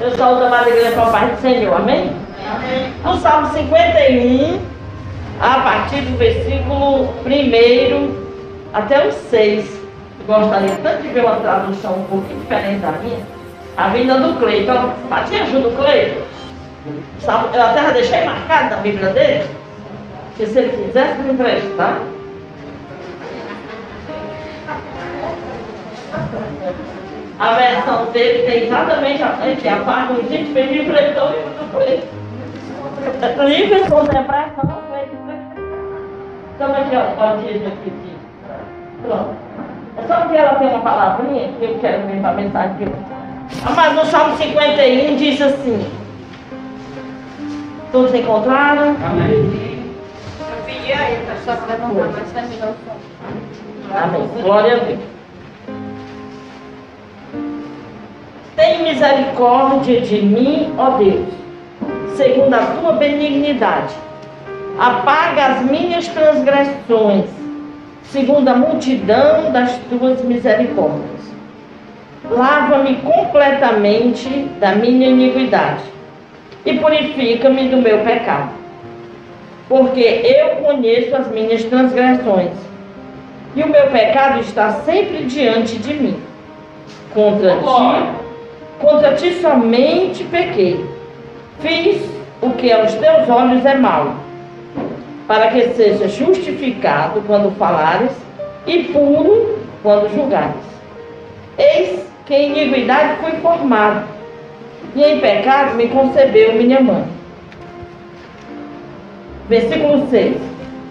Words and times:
Eu 0.00 0.16
saúdo 0.16 0.44
a 0.44 0.50
Madre 0.50 0.70
Igreja 0.70 0.92
com 0.92 1.00
a 1.00 1.10
paz 1.10 1.32
do 1.32 1.40
Senhor, 1.40 1.74
amém? 1.74 2.12
Amém. 2.48 2.92
No 3.04 3.16
Salmo 3.16 3.48
51, 3.52 4.60
a 5.40 5.60
partir 5.60 6.02
do 6.02 6.16
versículo 6.16 7.08
1 7.26 8.14
até 8.72 9.08
o 9.08 9.12
6. 9.12 9.78
Gostaria 10.24 10.76
tanto 10.82 11.02
de 11.02 11.08
ver 11.08 11.24
uma 11.24 11.36
tradução 11.36 11.94
um 11.94 12.04
pouquinho 12.04 12.40
diferente 12.40 12.80
da 12.80 12.92
minha. 12.92 13.26
A 13.76 13.88
vinda 13.88 14.20
do 14.20 14.38
Cleiton. 14.38 14.92
Patinha 15.08 15.42
ajuda 15.42 15.68
o 15.68 15.76
Cleiton. 15.76 16.20
Eu 17.52 17.62
até 17.62 17.82
já 17.82 17.90
deixei 17.90 18.24
marcado 18.24 18.76
na 18.76 18.76
Bíblia 18.76 19.10
dele. 19.10 19.50
Que 20.36 20.46
se 20.46 20.58
ele 20.58 20.84
quisesse 20.84 21.18
me 21.22 21.32
emprestar. 21.32 22.00
A 27.38 27.54
versão 27.54 28.06
dele 28.06 28.50
tem 28.50 28.64
exatamente 28.64 29.22
a 29.22 29.28
frente, 29.34 29.68
a 29.68 29.76
parte 29.76 30.14
que 30.14 30.26
a 30.26 30.36
gente 30.38 30.52
pediu 30.52 30.84
para 30.86 31.02
ele 31.02 31.14
todo 31.14 31.30
mundo 31.30 31.58
Livre 33.46 33.80
com 33.88 34.04
depressão, 34.04 34.82
Então 36.54 36.72
aqui, 36.72 36.96
ó, 36.96 37.14
pode 37.14 37.46
ir 37.46 37.66
aqui. 37.66 37.92
Pronto. 39.02 39.36
É 39.96 40.06
só 40.06 40.20
porque 40.20 40.36
ela 40.36 40.56
tem 40.56 40.68
uma 40.68 40.80
palavrinha 40.80 41.52
que 41.58 41.64
eu 41.64 41.78
quero 41.80 42.06
ver 42.08 42.20
para 42.20 42.30
a 42.30 42.34
mensagem 42.34 42.76
de 42.76 42.84
hoje. 42.84 43.18
Mas 43.74 43.94
no 43.94 44.04
Salmo 44.06 44.36
51 44.36 45.16
diz 45.16 45.40
assim. 45.40 45.90
Todos 47.92 48.14
encontraram? 48.14 48.96
Amém. 49.06 49.94
Eu 50.40 50.64
pedi 50.66 50.92
a 50.92 51.10
ele, 51.10 51.26
só 51.44 51.54
para 51.54 51.76
levantar, 51.76 52.18
mas 52.18 52.32
terminou 52.32 52.70
o 52.70 52.74
som. 52.84 53.96
Amém. 53.96 54.28
Glória 54.42 54.74
a 54.74 54.78
Deus. 54.80 55.17
Tem 58.58 58.82
misericórdia 58.82 60.00
de 60.00 60.20
mim, 60.20 60.74
ó 60.76 60.98
Deus, 60.98 61.28
segundo 62.16 62.52
a 62.52 62.58
tua 62.58 62.92
benignidade. 62.94 63.94
Apaga 64.76 65.46
as 65.46 65.62
minhas 65.62 66.08
transgressões, 66.08 67.26
segundo 68.02 68.48
a 68.48 68.56
multidão 68.56 69.52
das 69.52 69.78
tuas 69.88 70.20
misericórdias. 70.24 71.32
Lava-me 72.28 72.96
completamente 72.96 74.28
da 74.58 74.74
minha 74.74 75.06
iniquidade 75.06 75.84
e 76.66 76.74
purifica-me 76.80 77.68
do 77.68 77.76
meu 77.76 78.00
pecado. 78.00 78.50
Porque 79.68 80.00
eu 80.00 80.64
conheço 80.64 81.14
as 81.14 81.30
minhas 81.30 81.62
transgressões 81.62 82.54
e 83.54 83.62
o 83.62 83.68
meu 83.68 83.86
pecado 83.86 84.40
está 84.40 84.72
sempre 84.84 85.26
diante 85.26 85.78
de 85.78 85.94
mim. 85.94 86.20
Contra 87.14 87.52
ti 87.58 88.27
Contra 88.80 89.14
ti 89.14 89.32
somente 89.40 90.22
pequei. 90.24 90.84
Fiz 91.60 92.00
o 92.40 92.50
que 92.50 92.70
aos 92.70 92.94
teus 92.94 93.28
olhos 93.28 93.64
é 93.66 93.74
mal, 93.74 94.14
para 95.26 95.48
que 95.48 95.70
seja 95.70 96.06
justificado 96.08 97.20
quando 97.26 97.50
falares 97.56 98.12
e 98.66 98.84
puro 98.84 99.58
quando 99.82 100.14
julgares. 100.14 100.62
Eis 101.58 102.06
que 102.24 102.34
em 102.34 102.56
iniquidade 102.56 103.16
fui 103.20 103.32
formado, 103.40 104.06
e 104.94 105.02
em 105.02 105.18
pecado 105.18 105.74
me 105.74 105.88
concebeu 105.88 106.54
minha 106.54 106.80
mãe. 106.80 107.04
Versículo 109.48 110.06
6. 110.08 110.36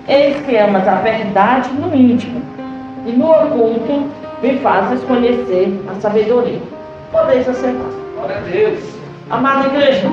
Eis 0.10 0.46
que 0.46 0.58
amas 0.58 0.86
a 0.86 0.96
verdade 0.96 1.70
no 1.72 1.96
íntimo, 1.96 2.42
e 3.06 3.12
no 3.14 3.32
oculto 3.32 4.10
me 4.42 4.58
fazes 4.60 5.02
conhecer 5.06 5.80
a 5.90 5.96
sabedoria 6.02 6.77
podeis 7.18 7.50
acertar. 7.50 7.92
Glória 8.16 8.38
a 8.38 8.40
Deus. 8.42 8.98
Amada 9.30 9.68
igreja, 9.68 10.10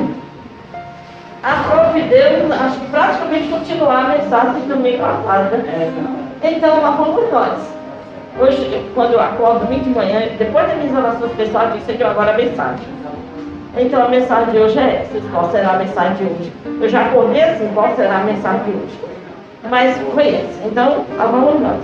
a 1.43 1.63
prof 1.69 2.01
deu, 2.01 2.53
acho 2.53 2.81
que 2.81 2.87
praticamente 2.91 3.49
continuar 3.49 4.07
a 4.07 4.09
mensagem 4.17 4.63
do 4.63 4.75
domingo 4.75 4.99
passado. 4.99 5.57
Né? 5.59 5.93
É, 6.43 6.51
então, 6.51 6.97
fomos 6.97 7.31
nós. 7.31 7.75
Hoje, 8.41 8.91
quando 8.95 9.13
eu 9.13 9.21
acordo 9.21 9.67
domingo 9.67 9.85
de 9.85 9.91
manhã, 9.91 10.23
depois 10.39 10.67
das 10.67 10.77
minhas 10.79 10.97
orações 10.97 11.33
pessoais, 11.33 11.71
eu 11.71 11.77
disse 11.79 11.93
que 11.93 12.03
agora 12.03 12.33
a 12.33 12.37
mensagem. 12.37 12.95
Então 13.77 14.05
a 14.05 14.09
mensagem 14.09 14.53
de 14.53 14.59
hoje 14.59 14.79
é 14.79 15.03
essa. 15.03 15.29
Qual 15.31 15.51
será 15.51 15.73
a 15.73 15.79
mensagem 15.79 16.17
de 16.17 16.25
hoje? 16.25 16.53
Eu 16.81 16.89
já 16.89 17.07
acordei 17.07 17.43
assim, 17.43 17.71
qual 17.75 17.95
será 17.95 18.19
a 18.19 18.25
mensagem 18.25 18.63
de 18.65 18.71
hoje? 18.71 18.99
Mas 19.69 19.99
foi 20.15 20.29
essa. 20.29 20.67
Então, 20.67 21.05
lá 21.17 21.27
vamos 21.27 21.61
nós. 21.61 21.81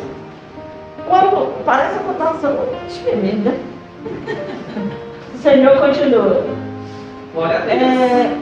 Quando 1.08 1.64
parece 1.64 1.98
que 1.98 2.04
eu 2.04 2.12
estou 2.12 2.26
passando 2.26 2.58
né? 3.44 3.58
Senhor 5.40 5.78
continua. 5.78 6.44
Glória 7.34 7.56
a 7.56 7.60
Deus. 7.60 7.82
É, 7.82 8.36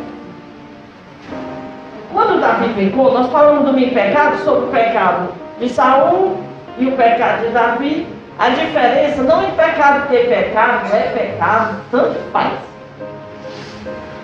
quando 2.12 2.40
Davi 2.40 2.74
pecou, 2.74 3.12
nós 3.12 3.30
falamos 3.30 3.64
do 3.64 3.72
meu 3.72 3.88
pecado 3.90 4.38
sobre 4.38 4.66
o 4.66 4.72
pecado 4.72 5.28
de 5.60 5.68
Saul 5.68 6.38
e 6.78 6.88
o 6.88 6.92
pecado 6.92 7.46
de 7.46 7.52
Davi. 7.52 8.06
A 8.38 8.48
diferença 8.50 9.22
não 9.22 9.42
é 9.42 9.46
pecado 9.46 10.08
ter 10.08 10.28
pecado, 10.28 10.92
é 10.92 11.00
pecado, 11.16 11.76
tanto 11.90 12.18
faz. 12.32 12.52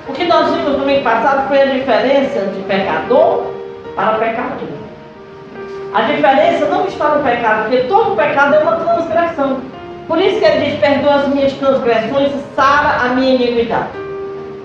O 0.09 0.13
que 0.13 0.25
nós 0.25 0.51
vimos 0.51 0.73
no 0.73 0.79
domingo 0.79 1.03
passado 1.03 1.49
foi 1.49 1.63
a 1.63 1.67
diferença 1.67 2.41
de 2.41 2.63
pecador 2.63 3.53
para 3.95 4.19
pecador. 4.19 4.69
A 5.95 6.03
diferença 6.03 6.67
não 6.67 6.87
está 6.87 7.09
no 7.11 7.23
pecado, 7.23 7.69
porque 7.69 7.85
todo 7.85 8.17
pecado 8.17 8.55
é 8.55 8.59
uma 8.59 8.77
transgressão. 8.77 9.61
Por 10.07 10.21
isso 10.21 10.39
que 10.39 10.45
ele 10.45 10.67
diz: 10.67 10.81
perdoa 10.81 11.15
as 11.15 11.29
minhas 11.29 11.53
transgressões 11.55 12.33
e 12.35 12.55
sara 12.55 13.05
a 13.05 13.09
minha 13.11 13.35
iniquidade. 13.35 13.89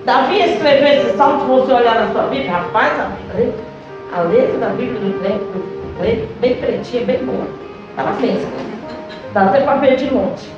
Davi 0.06 0.42
escreveu 0.42 0.88
esse 0.88 1.18
salmo, 1.18 1.42
se 1.42 1.46
você 1.48 1.74
olhar 1.74 1.96
na 1.96 2.12
sua 2.12 2.24
Bíblia, 2.24 2.52
rapaz, 2.52 2.94
a, 3.00 4.18
a 4.18 4.22
letra 4.22 4.58
da 4.58 4.70
Bíblia 4.70 5.00
do 5.00 5.22
tempo, 5.22 5.46
bem 6.40 6.56
pretinha, 6.56 7.06
bem 7.06 7.26
boa. 7.26 7.48
Ela 7.98 8.14
fez. 8.14 8.48
Dá 9.34 9.44
até 9.44 9.62
para 9.62 9.76
ver 9.76 9.98
de 9.98 10.10
longe. 10.10 10.50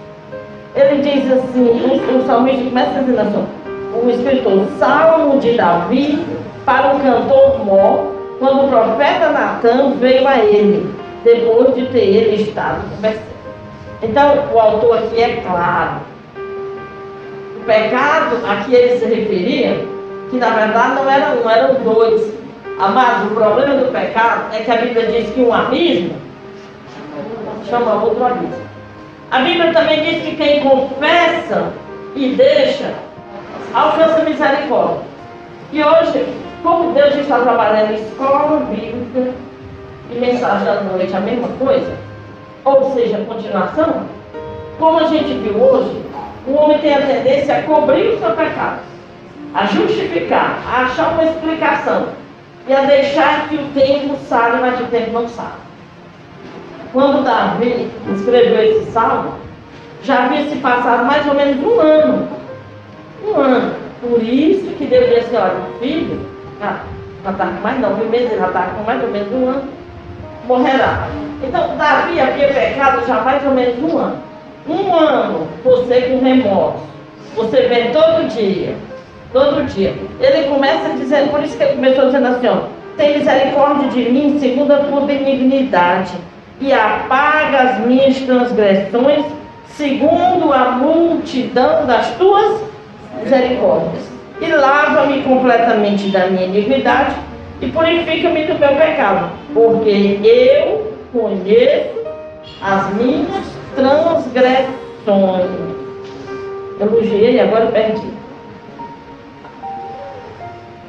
Ele 0.73 1.01
diz 1.01 1.29
assim, 1.31 1.65
o, 1.65 2.17
o 2.17 2.25
salmista 2.25 2.63
começa 2.63 2.99
dizendo 2.99 3.19
assim, 3.19 3.45
o 3.93 4.09
escritor, 4.09 4.67
Salmo 4.79 5.39
de 5.39 5.57
Davi 5.57 6.25
para 6.63 6.95
o 6.95 6.99
cantor 7.01 7.65
Mó, 7.65 8.05
quando 8.39 8.65
o 8.65 8.69
profeta 8.69 9.31
Natan 9.31 9.95
veio 9.99 10.25
a 10.27 10.37
ele, 10.39 10.95
depois 11.25 11.75
de 11.75 11.87
ter 11.87 12.05
ele 12.05 12.43
estado 12.43 12.89
conversando. 12.95 13.30
Então, 14.01 14.49
o 14.51 14.59
autor 14.59 14.97
aqui 14.97 15.21
é 15.21 15.41
claro. 15.47 16.01
O 17.57 17.63
pecado 17.65 18.37
a 18.47 18.63
que 18.63 18.73
ele 18.73 18.97
se 18.97 19.05
referia, 19.05 19.85
que 20.29 20.37
na 20.37 20.49
verdade 20.49 20.95
não 20.95 21.09
eram 21.09 21.43
um, 21.43 21.49
eram 21.49 21.75
dois. 21.83 22.33
Amados, 22.79 23.31
o 23.31 23.35
problema 23.35 23.75
do 23.75 23.91
pecado 23.91 24.55
é 24.55 24.63
que 24.63 24.71
a 24.71 24.77
Bíblia 24.77 25.05
diz 25.05 25.29
que 25.29 25.41
um 25.41 25.53
abismo 25.53 26.15
chama 27.69 28.03
outro 28.03 28.25
abismo. 28.25 28.71
A 29.29 29.39
Bíblia 29.39 29.71
também 29.71 30.01
diz 30.01 30.23
que 30.23 30.35
quem 30.35 30.61
confessa 30.61 31.71
e 32.15 32.33
deixa, 32.35 32.93
alcança 33.73 34.23
misericórdia. 34.23 35.05
E 35.71 35.83
hoje, 35.83 36.25
como 36.63 36.91
Deus 36.91 37.15
está 37.15 37.39
trabalhando 37.39 37.91
em 37.91 37.95
escola 37.95 38.59
bíblica 38.65 39.31
e 40.11 40.19
mensagem 40.19 40.65
da 40.65 40.81
noite, 40.81 41.15
a 41.15 41.21
mesma 41.21 41.47
coisa, 41.59 41.93
ou 42.63 42.93
seja, 42.93 43.17
continuação, 43.25 44.05
como 44.79 44.99
a 44.99 45.05
gente 45.05 45.33
viu 45.39 45.61
hoje, 45.61 46.01
o 46.47 46.53
homem 46.53 46.79
tem 46.79 46.93
a 46.93 47.05
tendência 47.05 47.57
a 47.57 47.63
cobrir 47.63 48.15
o 48.15 48.19
seu 48.19 48.31
pecado, 48.31 48.79
a 49.53 49.65
justificar, 49.65 50.59
a 50.67 50.83
achar 50.83 51.13
uma 51.13 51.23
explicação 51.23 52.09
e 52.67 52.73
a 52.73 52.81
deixar 52.81 53.49
que 53.49 53.55
o 53.55 53.67
tempo 53.73 54.15
sale, 54.27 54.61
mas 54.61 54.79
o 54.79 54.85
tempo 54.85 55.11
não 55.11 55.27
sale. 55.27 55.61
Quando 56.93 57.23
Davi 57.23 57.89
escreveu 58.13 58.63
esse 58.63 58.91
salmo, 58.91 59.33
já 60.03 60.25
havia 60.25 60.49
se 60.49 60.57
passado 60.57 61.05
mais 61.05 61.25
ou 61.27 61.33
menos 61.33 61.63
um 61.63 61.79
ano. 61.79 62.27
Um 63.25 63.35
ano. 63.39 63.75
Por 64.01 64.21
isso 64.23 64.71
que 64.77 64.85
Deus 64.85 65.09
disse, 65.09 65.35
olha, 65.35 65.59
o 65.59 65.79
filho, 65.79 66.19
já 66.59 67.31
está 67.31 67.45
com 67.45 67.61
mais 67.61 67.79
não, 67.79 67.93
um 67.93 68.09
mês, 68.09 68.31
já 68.31 68.47
está 68.47 68.63
com 68.63 68.83
mais 68.83 69.01
ou 69.03 69.09
menos 69.09 69.31
um 69.31 69.47
ano, 69.47 69.63
morrerá. 70.47 71.07
Então, 71.43 71.75
Davi 71.77 72.19
havia 72.19 72.47
pecado 72.47 73.05
já 73.07 73.21
mais 73.21 73.43
ou 73.45 73.51
menos 73.51 73.77
um 73.83 73.97
ano. 73.97 74.17
Um 74.67 74.93
ano 74.93 75.47
você 75.63 76.01
com 76.01 76.23
remorso. 76.23 76.83
Você 77.35 77.61
vem 77.63 77.91
todo 77.91 78.27
dia. 78.27 78.75
Todo 79.33 79.65
dia. 79.65 79.95
Ele 80.19 80.47
começa 80.49 80.89
dizendo, 80.89 81.31
por 81.31 81.43
isso 81.43 81.57
que 81.57 81.63
ele 81.63 81.75
começou 81.75 82.05
dizendo 82.05 82.27
assim, 82.27 82.47
ó, 82.47 82.57
tem 82.97 83.17
misericórdia 83.17 83.89
de 83.89 84.09
mim 84.09 84.37
segundo 84.39 84.71
a 84.71 84.79
tua 84.79 85.01
benignidade 85.01 86.13
e 86.59 86.71
apaga 86.71 87.59
as 87.59 87.79
minhas 87.79 88.19
transgressões 88.19 89.25
segundo 89.69 90.53
a 90.53 90.71
multidão 90.71 91.85
das 91.85 92.11
tuas 92.15 92.61
misericórdias. 93.23 94.11
E 94.41 94.47
lava-me 94.47 95.21
completamente 95.21 96.09
da 96.09 96.27
minha 96.27 96.45
iniquidade 96.45 97.15
e 97.61 97.67
purifica-me 97.67 98.45
do 98.45 98.59
meu 98.59 98.75
pecado, 98.75 99.31
porque 99.53 100.19
eu 100.23 100.93
conheço 101.13 102.01
as 102.61 102.93
minhas 102.95 103.45
transgressões. 103.75 105.49
Elogiei 106.79 107.35
e 107.35 107.39
agora 107.39 107.67
perdi. 107.67 108.11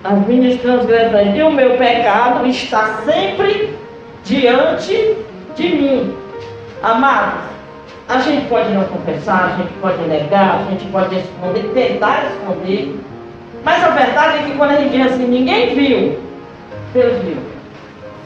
as 0.04 0.26
minhas 0.26 0.60
transgressões 0.60 1.36
e 1.36 1.42
o 1.42 1.52
meu 1.52 1.76
pecado 1.76 2.46
está 2.46 3.02
sempre 3.04 3.76
diante 4.24 5.16
de 5.54 5.68
mim. 5.68 6.16
Amados, 6.82 7.44
a 8.08 8.18
gente 8.18 8.46
pode 8.48 8.70
não 8.72 8.84
confessar, 8.84 9.52
a 9.52 9.56
gente 9.58 9.72
pode 9.80 10.02
negar, 10.08 10.60
a 10.60 10.70
gente 10.70 10.84
pode 10.86 11.14
esconder, 11.16 11.70
tentar 11.72 12.24
esconder. 12.26 12.98
Mas 13.64 13.84
a 13.84 13.90
verdade 13.90 14.38
é 14.38 14.42
que 14.42 14.56
quando 14.56 14.70
a 14.72 14.76
gente 14.76 14.90
diz 14.90 15.12
assim, 15.12 15.26
ninguém 15.26 15.74
viu, 15.74 16.18
Deus 16.92 17.22
viu. 17.22 17.36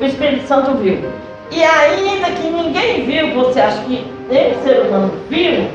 O 0.00 0.04
Espírito 0.04 0.46
Santo 0.46 0.74
viu. 0.78 0.98
E 1.50 1.62
ainda 1.62 2.30
que 2.30 2.50
ninguém 2.50 3.04
viu, 3.04 3.34
você 3.34 3.60
acha 3.60 3.82
que 3.84 4.04
nem 4.28 4.52
o 4.52 4.62
ser 4.62 4.80
humano 4.80 5.12
viu, 5.30 5.68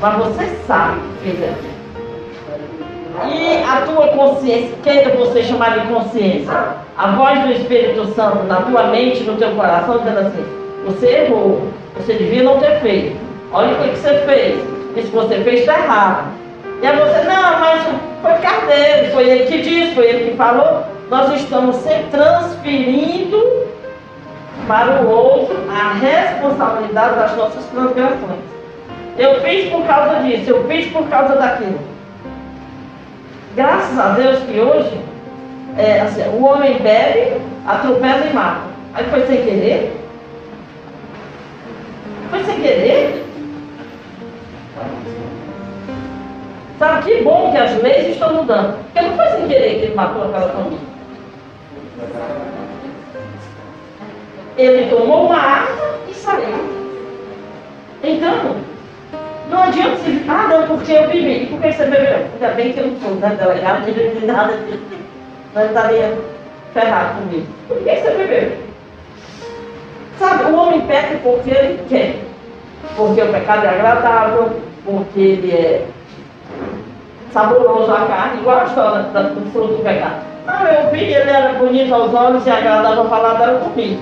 mas 0.00 0.16
você 0.16 0.46
sabe 0.66 1.00
que 1.22 1.30
fez 1.30 1.42
aquilo. 1.42 1.72
E 3.30 3.62
a 3.62 3.82
tua 3.82 4.08
consciência, 4.08 4.74
queira 4.82 5.14
você 5.16 5.42
chamar 5.42 5.78
de 5.78 5.86
consciência, 5.86 6.52
a 6.96 7.10
voz 7.12 7.40
do 7.42 7.52
Espírito 7.52 8.06
Santo 8.14 8.44
na 8.44 8.62
tua 8.62 8.84
mente, 8.84 9.22
no 9.24 9.36
teu 9.36 9.50
coração, 9.50 9.98
dizendo 9.98 10.20
assim, 10.20 10.44
você 10.86 11.06
errou, 11.06 11.68
você 11.96 12.14
devia 12.14 12.42
não 12.42 12.58
ter 12.58 12.80
feito. 12.80 13.16
Olha 13.52 13.74
o 13.74 13.82
que, 13.82 13.96
você 13.96 14.14
fez. 14.26 14.58
Isso 14.96 15.08
que 15.08 15.16
você 15.16 15.36
fez 15.40 15.60
está 15.60 15.78
errado. 15.78 16.28
E 16.82 16.86
aí 16.86 16.96
você, 16.96 17.28
não, 17.28 17.60
mas 17.60 17.84
foi 18.22 18.32
cardeiro, 18.40 19.12
foi 19.12 19.28
ele 19.28 19.44
que 19.44 19.60
disse, 19.60 19.94
foi 19.94 20.06
ele 20.06 20.30
que 20.30 20.36
falou. 20.36 20.91
Nós 21.12 21.30
estamos 21.42 21.76
transferindo 22.10 23.66
para 24.66 25.02
o 25.02 25.10
outro 25.10 25.58
a 25.70 25.92
responsabilidade 25.92 27.16
das 27.16 27.36
nossas 27.36 27.66
transgressões. 27.66 28.40
Eu 29.18 29.38
fiz 29.42 29.70
por 29.70 29.86
causa 29.86 30.20
disso, 30.22 30.48
eu 30.48 30.66
fiz 30.66 30.90
por 30.90 31.06
causa 31.10 31.36
daquilo. 31.36 31.78
Graças 33.54 33.98
a 33.98 34.08
Deus 34.12 34.38
que 34.38 34.58
hoje 34.58 34.98
é, 35.76 36.00
assim, 36.00 36.22
o 36.30 36.44
homem 36.46 36.78
bebe, 36.78 37.42
atropela 37.66 38.24
e 38.24 38.32
mata. 38.32 38.62
Aí 38.94 39.04
foi 39.10 39.26
sem 39.26 39.44
querer. 39.44 39.94
Foi 42.30 42.42
sem 42.42 42.56
querer. 42.58 43.22
Sabe 46.78 47.02
que 47.02 47.22
bom 47.22 47.52
que 47.52 47.58
as 47.58 47.82
leis 47.82 48.12
estão 48.12 48.32
mudando. 48.32 48.78
Porque 48.84 49.06
não 49.06 49.14
foi 49.14 49.26
sem 49.26 49.46
querer 49.46 49.74
que 49.74 49.84
ele 49.84 49.94
matou 49.94 50.24
aquela 50.24 50.48
família. 50.48 50.91
Ele 54.56 54.90
tomou 54.90 55.26
uma 55.26 55.36
arma 55.36 55.98
e 56.08 56.14
saiu. 56.14 56.82
Então, 58.02 58.56
não 59.48 59.62
adianta 59.62 59.96
dizer, 59.96 60.24
ah 60.28 60.48
não, 60.48 60.66
porque 60.66 60.92
eu 60.92 61.08
bebi. 61.08 61.46
Por 61.46 61.60
que 61.60 61.72
você 61.72 61.84
bebeu? 61.84 62.26
Ainda 62.34 62.48
bem 62.54 62.72
que 62.72 62.80
eu 62.80 62.86
não 62.88 63.00
sou 63.00 63.14
né, 63.16 63.36
delegado, 63.38 63.86
não 63.86 63.94
bebi 63.94 64.26
nada 64.26 64.56
disso. 64.56 64.82
Não 65.54 65.66
estaria 65.66 66.18
ferrado 66.72 67.20
comigo. 67.20 67.46
Por 67.68 67.78
que 67.78 67.96
você 67.96 68.10
bebeu? 68.10 68.52
Sabe, 70.18 70.44
o 70.44 70.56
homem 70.56 70.80
peca 70.82 71.18
porque 71.22 71.50
ele 71.50 71.84
quer. 71.88 72.16
Porque 72.96 73.22
o 73.22 73.32
pecado 73.32 73.64
é 73.64 73.68
agradável, 73.70 74.60
porque 74.84 75.20
ele 75.20 75.52
é 75.52 75.86
saboroso 77.32 77.92
a 77.92 78.06
carne, 78.06 78.40
igual 78.40 78.60
a 78.60 78.64
história 78.64 79.02
do 79.02 79.50
fruto 79.52 79.74
do 79.74 79.82
pecado. 79.82 80.31
Não, 80.46 80.66
eu 80.66 80.90
vi, 80.90 81.04
ele 81.04 81.30
era 81.30 81.54
bonito 81.54 81.94
aos 81.94 82.12
olhos 82.12 82.46
e 82.46 82.50
agradável 82.50 83.02
ao 83.02 83.08
paladar, 83.08 83.48
eu 83.50 83.60
comi. 83.60 83.98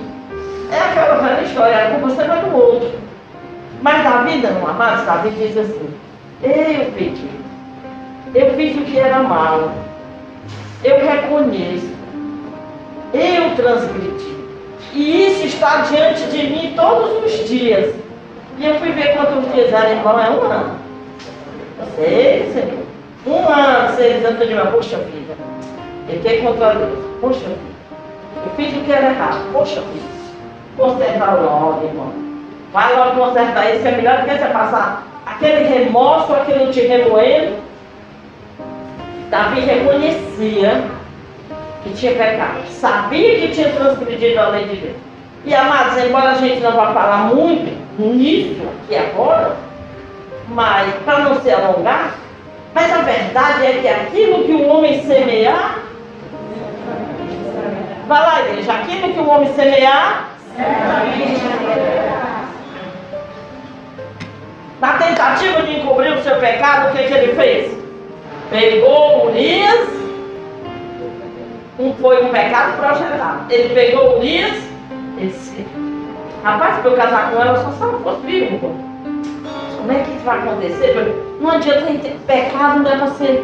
É 0.71 0.77
aquela 0.77 1.15
velha 1.17 1.41
história, 1.41 1.77
a 1.77 1.91
culpa 1.91 2.09
sempre 2.09 2.37
é 2.37 2.41
do 2.41 2.55
outro. 2.55 2.91
Mas 3.81 4.03
Davi, 4.03 4.37
não, 4.37 4.67
amados, 4.67 5.05
Davi 5.05 5.29
diz 5.31 5.57
assim, 5.57 5.93
eu 6.43 6.91
pedi, 6.91 7.29
eu 8.33 8.53
fiz 8.55 8.77
o 8.77 8.85
que 8.85 8.97
era 8.97 9.19
mal, 9.19 9.71
eu 10.83 10.97
reconheço, 11.05 11.91
eu 13.13 13.55
transgredi. 13.55 14.31
E 14.93 15.27
isso 15.27 15.45
está 15.45 15.81
diante 15.81 16.23
de 16.25 16.47
mim 16.49 16.73
todos 16.75 17.23
os 17.23 17.47
dias. 17.47 17.95
E 18.57 18.65
eu 18.65 18.75
fui 18.75 18.91
ver 18.91 19.15
quantos 19.15 19.51
dias 19.53 19.71
era, 19.71 19.91
irmão, 19.91 20.19
é 20.19 20.29
um 20.29 20.41
ano. 20.43 20.75
Senhor. 21.95 22.81
Um 23.25 23.47
ano, 23.47 23.95
seis 23.95 24.25
anos 24.25 24.47
de 24.47 24.53
uma, 24.53 24.65
poxa 24.67 24.97
vida. 24.97 25.35
Pequei 26.11 26.41
contra 26.41 26.75
Deus, 26.75 26.99
poxa. 27.21 27.45
Eu 27.47 28.51
fiz 28.57 28.75
o 28.75 28.81
que 28.81 28.91
era 28.91 29.11
errado, 29.11 29.51
poxa 29.53 29.81
vida. 29.81 30.11
Consertar 30.77 31.35
logo, 31.35 31.85
irmão. 31.85 32.13
Vai 32.73 32.95
logo 32.95 33.19
consertar 33.19 33.71
isso, 33.71 33.81
que 33.81 33.87
é 33.87 33.91
melhor 33.91 34.17
do 34.17 34.25
que 34.25 34.37
você 34.37 34.45
passar 34.45 35.07
aquele 35.25 35.67
remorso, 35.67 36.33
aquilo 36.33 36.71
te 36.71 36.81
remoendo. 36.81 37.55
Davi 39.29 39.61
reconhecia 39.61 40.83
que 41.83 41.93
tinha 41.93 42.11
pecado, 42.11 42.67
sabia 42.69 43.39
que 43.39 43.47
tinha 43.53 43.69
transgredido 43.69 44.39
a 44.39 44.49
lei 44.49 44.65
de 44.65 44.75
Deus. 44.75 44.95
E 45.45 45.55
amados, 45.55 45.97
embora 46.03 46.31
a 46.31 46.35
gente 46.35 46.59
não 46.61 46.73
vá 46.73 46.93
falar 46.93 47.33
muito 47.33 47.71
nisso 47.97 48.61
aqui 48.83 48.95
agora, 48.95 49.55
mas 50.49 50.93
para 51.05 51.19
não 51.19 51.39
se 51.39 51.49
alongar, 51.49 52.15
mas 52.73 52.91
a 52.91 53.01
verdade 53.01 53.65
é 53.65 53.79
que 53.81 53.87
aquilo 53.87 54.43
que 54.43 54.51
o 54.51 54.67
homem 54.67 55.01
semear, 55.03 55.79
vai 58.11 58.19
lá, 58.19 58.41
igreja, 58.41 58.73
aquilo 58.73 59.13
que 59.13 59.19
o 59.21 59.29
homem 59.29 59.53
semear, 59.53 60.31
na 64.81 64.93
tentativa 64.97 65.61
de 65.61 65.79
encobrir 65.79 66.11
o 66.11 66.21
seu 66.21 66.35
pecado, 66.35 66.89
o 66.89 66.91
que, 66.91 67.03
que 67.05 67.13
ele 67.13 67.35
fez? 67.35 67.77
Pegou 68.49 69.27
Urias, 69.27 69.87
um, 71.79 71.93
foi 71.93 72.25
um 72.25 72.29
pecado 72.29 72.77
projetado. 72.77 73.45
Ele 73.49 73.73
pegou 73.73 74.17
Urias, 74.17 74.57
ele 75.17 75.27
disse, 75.27 75.65
rapaz, 76.43 76.79
para 76.79 76.91
eu 76.91 76.97
casar 76.97 77.31
com 77.31 77.41
ela, 77.41 77.63
só 77.63 77.71
se 77.71 77.81
ela 77.81 77.99
fosse 77.99 78.27
vivo. 78.27 78.59
Como 79.77 79.89
é 79.89 80.03
que 80.03 80.11
isso 80.11 80.25
vai 80.25 80.37
acontecer? 80.37 81.15
Não 81.39 81.49
adianta 81.49 81.85
ter 81.85 82.19
pecado, 82.27 82.79
não 82.81 82.91
é 82.91 82.97
para 82.97 83.07
ser, 83.11 83.41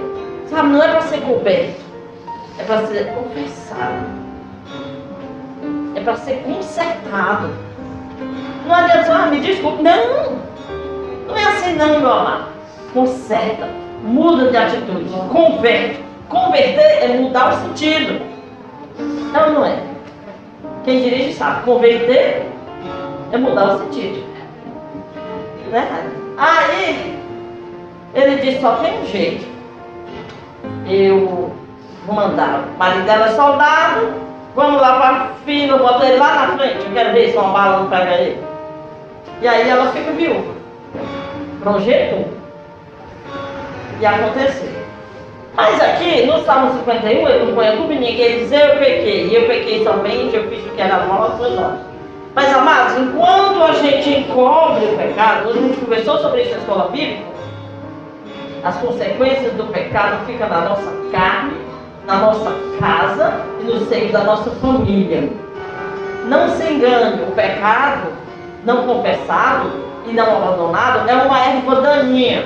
sabe, 0.49 0.67
não 0.67 0.83
é 0.83 0.89
para 0.89 1.01
ser 1.03 1.21
coberto, 1.21 1.81
é 2.59 2.63
para 2.65 2.85
ser 2.87 3.13
confessado 3.13 4.16
é 5.97 6.01
para 6.01 6.15
ser 6.15 6.43
consertado. 6.43 7.49
Não 8.67 8.75
adianta, 8.75 9.13
ah, 9.13 9.25
me 9.27 9.39
desculpe. 9.39 9.81
Não! 9.81 10.37
Não 11.27 11.35
é 11.35 11.43
assim 11.43 11.73
não, 11.73 11.99
meu 11.99 12.11
amado. 12.13 12.45
Conserta, 12.93 13.67
muda 14.03 14.51
de 14.51 14.57
atitude, 14.57 15.09
converte. 15.31 16.03
Converter 16.29 17.03
é 17.03 17.07
mudar 17.19 17.53
o 17.53 17.67
sentido. 17.67 18.21
Não, 19.33 19.53
não 19.53 19.65
é. 19.65 19.79
Quem 20.83 21.01
dirige 21.01 21.33
sabe. 21.33 21.63
Converter 21.63 22.45
é 23.31 23.37
mudar 23.37 23.75
o 23.75 23.79
sentido. 23.79 24.23
Né? 25.71 26.11
Aí, 26.37 27.17
ele 28.13 28.35
disse, 28.37 28.61
só 28.61 28.75
tem 28.77 29.01
um 29.01 29.05
jeito. 29.05 29.45
Eu 30.87 31.51
vou 32.05 32.15
mandar. 32.15 32.65
O 32.75 32.77
marido 32.77 33.05
dela 33.05 33.27
é 33.27 33.31
soldado, 33.31 34.26
Vamos 34.57 34.81
lá 34.81 34.99
para 34.99 35.29
fila, 35.45 35.77
bota 35.77 36.03
ele 36.03 36.17
lá 36.17 36.33
na 36.33 36.57
frente. 36.57 36.83
Eu 36.83 36.91
quero 36.91 37.13
ver 37.13 37.29
se 37.29 37.37
uma 37.37 37.49
bala 37.49 37.77
não 37.77 37.89
pega 37.91 38.15
ele. 38.15 38.43
E 39.39 39.47
aí 39.47 39.69
ela 39.69 39.91
fica 39.91 40.11
viúva. 40.13 40.51
Projeto. 41.61 42.27
E 44.01 44.05
aconteceu. 44.05 44.71
Mas 45.55 45.79
aqui, 45.79 46.25
no 46.25 46.43
Salmo 46.43 46.73
51, 46.79 47.29
ele 47.29 47.51
não 47.51 47.91
em 47.91 47.99
ninguém. 47.99 48.19
Ele 48.19 48.39
diz, 48.39 48.51
eu 48.51 48.77
pequei. 48.79 49.27
E 49.27 49.35
eu 49.35 49.45
pequei 49.45 49.83
somente, 49.83 50.35
eu 50.35 50.49
fiz 50.49 50.65
o 50.65 50.69
que 50.69 50.81
era 50.81 51.05
mal, 51.05 51.37
foi 51.37 51.51
nós. 51.51 51.77
Mas, 52.33 52.51
amados, 52.51 52.97
enquanto 52.97 53.61
a 53.61 53.73
gente 53.73 54.09
encobre 54.09 54.85
o 54.85 54.97
pecado, 54.97 55.49
a 55.49 55.53
gente 55.53 55.77
conversou 55.77 56.17
sobre 56.17 56.41
isso 56.41 56.51
na 56.53 56.57
escola 56.57 56.87
bíblica, 56.89 57.21
as 58.63 58.75
consequências 58.77 59.53
do 59.53 59.65
pecado 59.65 60.25
ficam 60.25 60.49
na 60.49 60.61
nossa 60.61 60.91
carne 61.11 61.56
na 62.07 62.15
nossa 62.15 62.51
casa 62.79 63.33
e 63.59 63.65
no 63.65 63.85
seio 63.85 64.11
da 64.13 64.23
nossa 64.23 64.49
família. 64.51 65.29
Não 66.27 66.49
se 66.49 66.63
engane, 66.63 67.21
o 67.21 67.31
pecado 67.33 68.13
não 68.63 68.87
confessado 68.87 69.69
e 70.07 70.13
não 70.13 70.37
abandonado 70.37 71.07
é 71.09 71.13
uma 71.13 71.39
erva 71.45 71.81
daninha. 71.81 72.45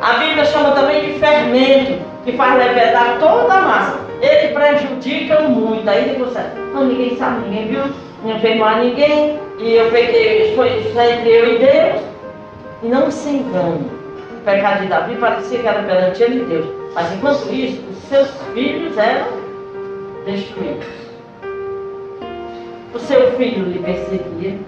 A 0.00 0.12
Bíblia 0.14 0.44
chama 0.44 0.70
também 0.70 1.12
de 1.12 1.18
fermento, 1.18 2.00
que 2.24 2.32
faz 2.32 2.56
levedar 2.56 3.18
toda 3.18 3.52
a 3.52 3.62
massa. 3.62 3.98
Ele 4.22 4.54
prejudica 4.54 5.40
muito. 5.40 5.88
Aí 5.88 6.16
você, 6.16 6.40
não, 6.72 6.84
ninguém 6.84 7.16
sabe, 7.16 7.48
ninguém 7.48 7.66
viu, 7.66 7.82
não 8.24 8.36
enfermar 8.36 8.80
ninguém, 8.80 9.40
e 9.58 9.74
eu 9.74 9.90
peguei, 9.90 10.54
foi 10.54 10.68
entre 10.68 11.28
eu 11.28 11.56
e 11.56 11.58
Deus. 11.58 12.02
E 12.84 12.86
não 12.86 13.10
se 13.10 13.28
engane. 13.28 13.90
O 14.32 14.44
pecado 14.44 14.82
de 14.82 14.86
Davi 14.86 15.16
parecia 15.16 15.58
que 15.58 15.66
era 15.66 15.82
perante 15.82 16.22
ele 16.22 16.42
e 16.42 16.44
Deus. 16.44 16.77
Mas 17.00 17.12
enquanto 17.12 17.54
isso, 17.54 17.80
seus 18.08 18.28
filhos 18.52 18.98
eram 18.98 19.28
destruídos. 20.26 20.88
O 22.92 22.98
seu 22.98 23.36
filho 23.36 23.66
lhe 23.66 23.78
perseguia, 23.78 24.58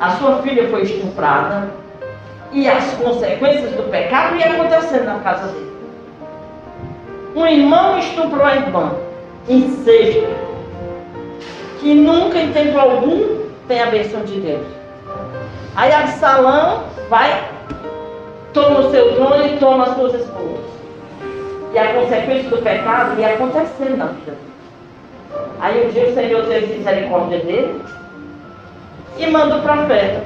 a 0.00 0.10
sua 0.16 0.42
filha 0.42 0.66
foi 0.68 0.82
estuprada, 0.82 1.70
e 2.50 2.68
as 2.68 2.92
consequências 2.94 3.70
do 3.76 3.88
pecado 3.88 4.34
iam 4.34 4.50
acontecendo 4.50 5.04
na 5.04 5.20
casa 5.20 5.46
dele. 5.52 5.72
Um 7.36 7.46
irmão 7.46 8.00
estuprou 8.00 8.44
a 8.44 8.56
irmã. 8.56 8.92
Incesto. 9.48 10.26
Que 11.78 11.94
nunca 11.94 12.40
em 12.40 12.52
tempo 12.52 12.80
algum 12.80 13.44
tem 13.68 13.80
a 13.80 13.86
bênção 13.86 14.24
de 14.24 14.40
Deus. 14.40 14.66
Aí 15.76 15.92
Absalão 15.92 16.82
vai, 17.08 17.48
toma 18.52 18.80
o 18.80 18.90
seu 18.90 19.14
trono 19.14 19.46
e 19.46 19.56
toma 19.58 19.84
as 19.84 19.94
suas 19.94 20.14
esposas. 20.14 20.79
E 21.72 21.78
a 21.78 21.94
consequência 21.94 22.50
do 22.50 22.58
pecado 22.58 23.20
ia 23.20 23.34
acontecer 23.34 23.96
na 23.96 24.06
vida. 24.06 24.36
Aí 25.60 25.86
um 25.86 25.90
dia 25.90 26.08
o 26.08 26.14
Senhor 26.14 26.46
teve 26.46 26.78
misericórdia 26.78 27.38
dele 27.40 27.82
e 29.18 29.26
manda 29.26 29.58
o 29.58 29.62
profeta. 29.62 30.24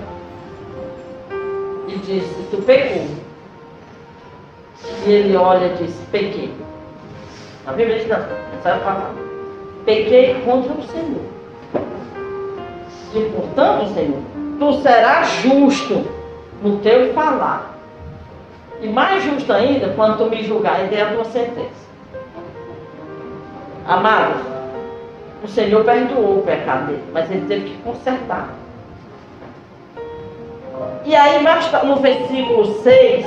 E 1.88 1.96
disse, 1.98 2.46
tu 2.50 2.62
pecou. 2.62 3.06
E 5.06 5.10
ele 5.10 5.36
olha 5.36 5.66
e 5.66 5.84
diz, 5.84 5.94
pequei. 6.10 6.52
A 7.66 7.72
Bíblia 7.72 7.98
diz, 7.98 8.08
não, 8.08 8.16
é 8.16 8.70
a 8.70 8.78
palavra. 8.78 9.24
Pequei 9.84 10.34
contra 10.44 10.72
o 10.72 10.82
Senhor. 10.82 11.24
E 13.14 13.30
portanto, 13.30 13.92
Senhor, 13.94 14.20
tu 14.58 14.82
serás 14.82 15.28
justo 15.42 16.04
no 16.62 16.78
teu 16.78 17.12
falar. 17.12 17.73
E 18.84 18.88
mais 18.88 19.24
justo 19.24 19.50
ainda 19.50 19.94
quando 19.96 20.18
tu 20.18 20.26
me 20.26 20.42
julgar 20.42 20.84
e 20.84 20.88
der 20.88 21.04
a 21.04 21.14
tua 21.14 21.24
sentença. 21.24 21.84
Amados, 23.88 24.42
o 25.42 25.48
Senhor 25.48 25.82
perdoou 25.84 26.40
o 26.40 26.42
pecado 26.42 26.88
dele, 26.88 27.04
mas 27.10 27.30
ele 27.30 27.46
teve 27.46 27.70
que 27.70 27.78
consertar. 27.78 28.50
E 31.06 31.16
aí, 31.16 31.42
no 31.84 31.96
versículo 31.96 32.82
6, 32.82 33.26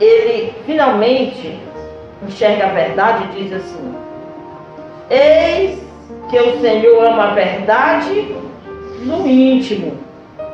ele 0.00 0.52
finalmente 0.66 1.56
enxerga 2.26 2.66
a 2.66 2.70
verdade 2.70 3.24
e 3.24 3.42
diz 3.44 3.52
assim: 3.52 3.94
Eis 5.08 5.80
que 6.30 6.38
o 6.40 6.60
Senhor 6.60 7.12
ama 7.12 7.30
a 7.30 7.34
verdade 7.34 8.34
no 9.02 9.24
íntimo, 9.24 9.96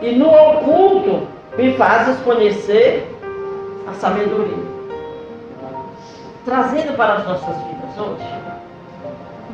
e 0.02 0.11
no 0.12 0.28
oculto 0.28 1.26
me 1.56 1.73
fazes 1.73 2.20
conhecer 2.20 3.10
a 3.90 3.94
sabedoria. 3.94 4.70
Trazendo 6.44 6.97
para 6.97 7.14
as 7.14 7.26
nossas 7.26 7.56
vidas 7.56 7.99
hoje, 7.99 8.40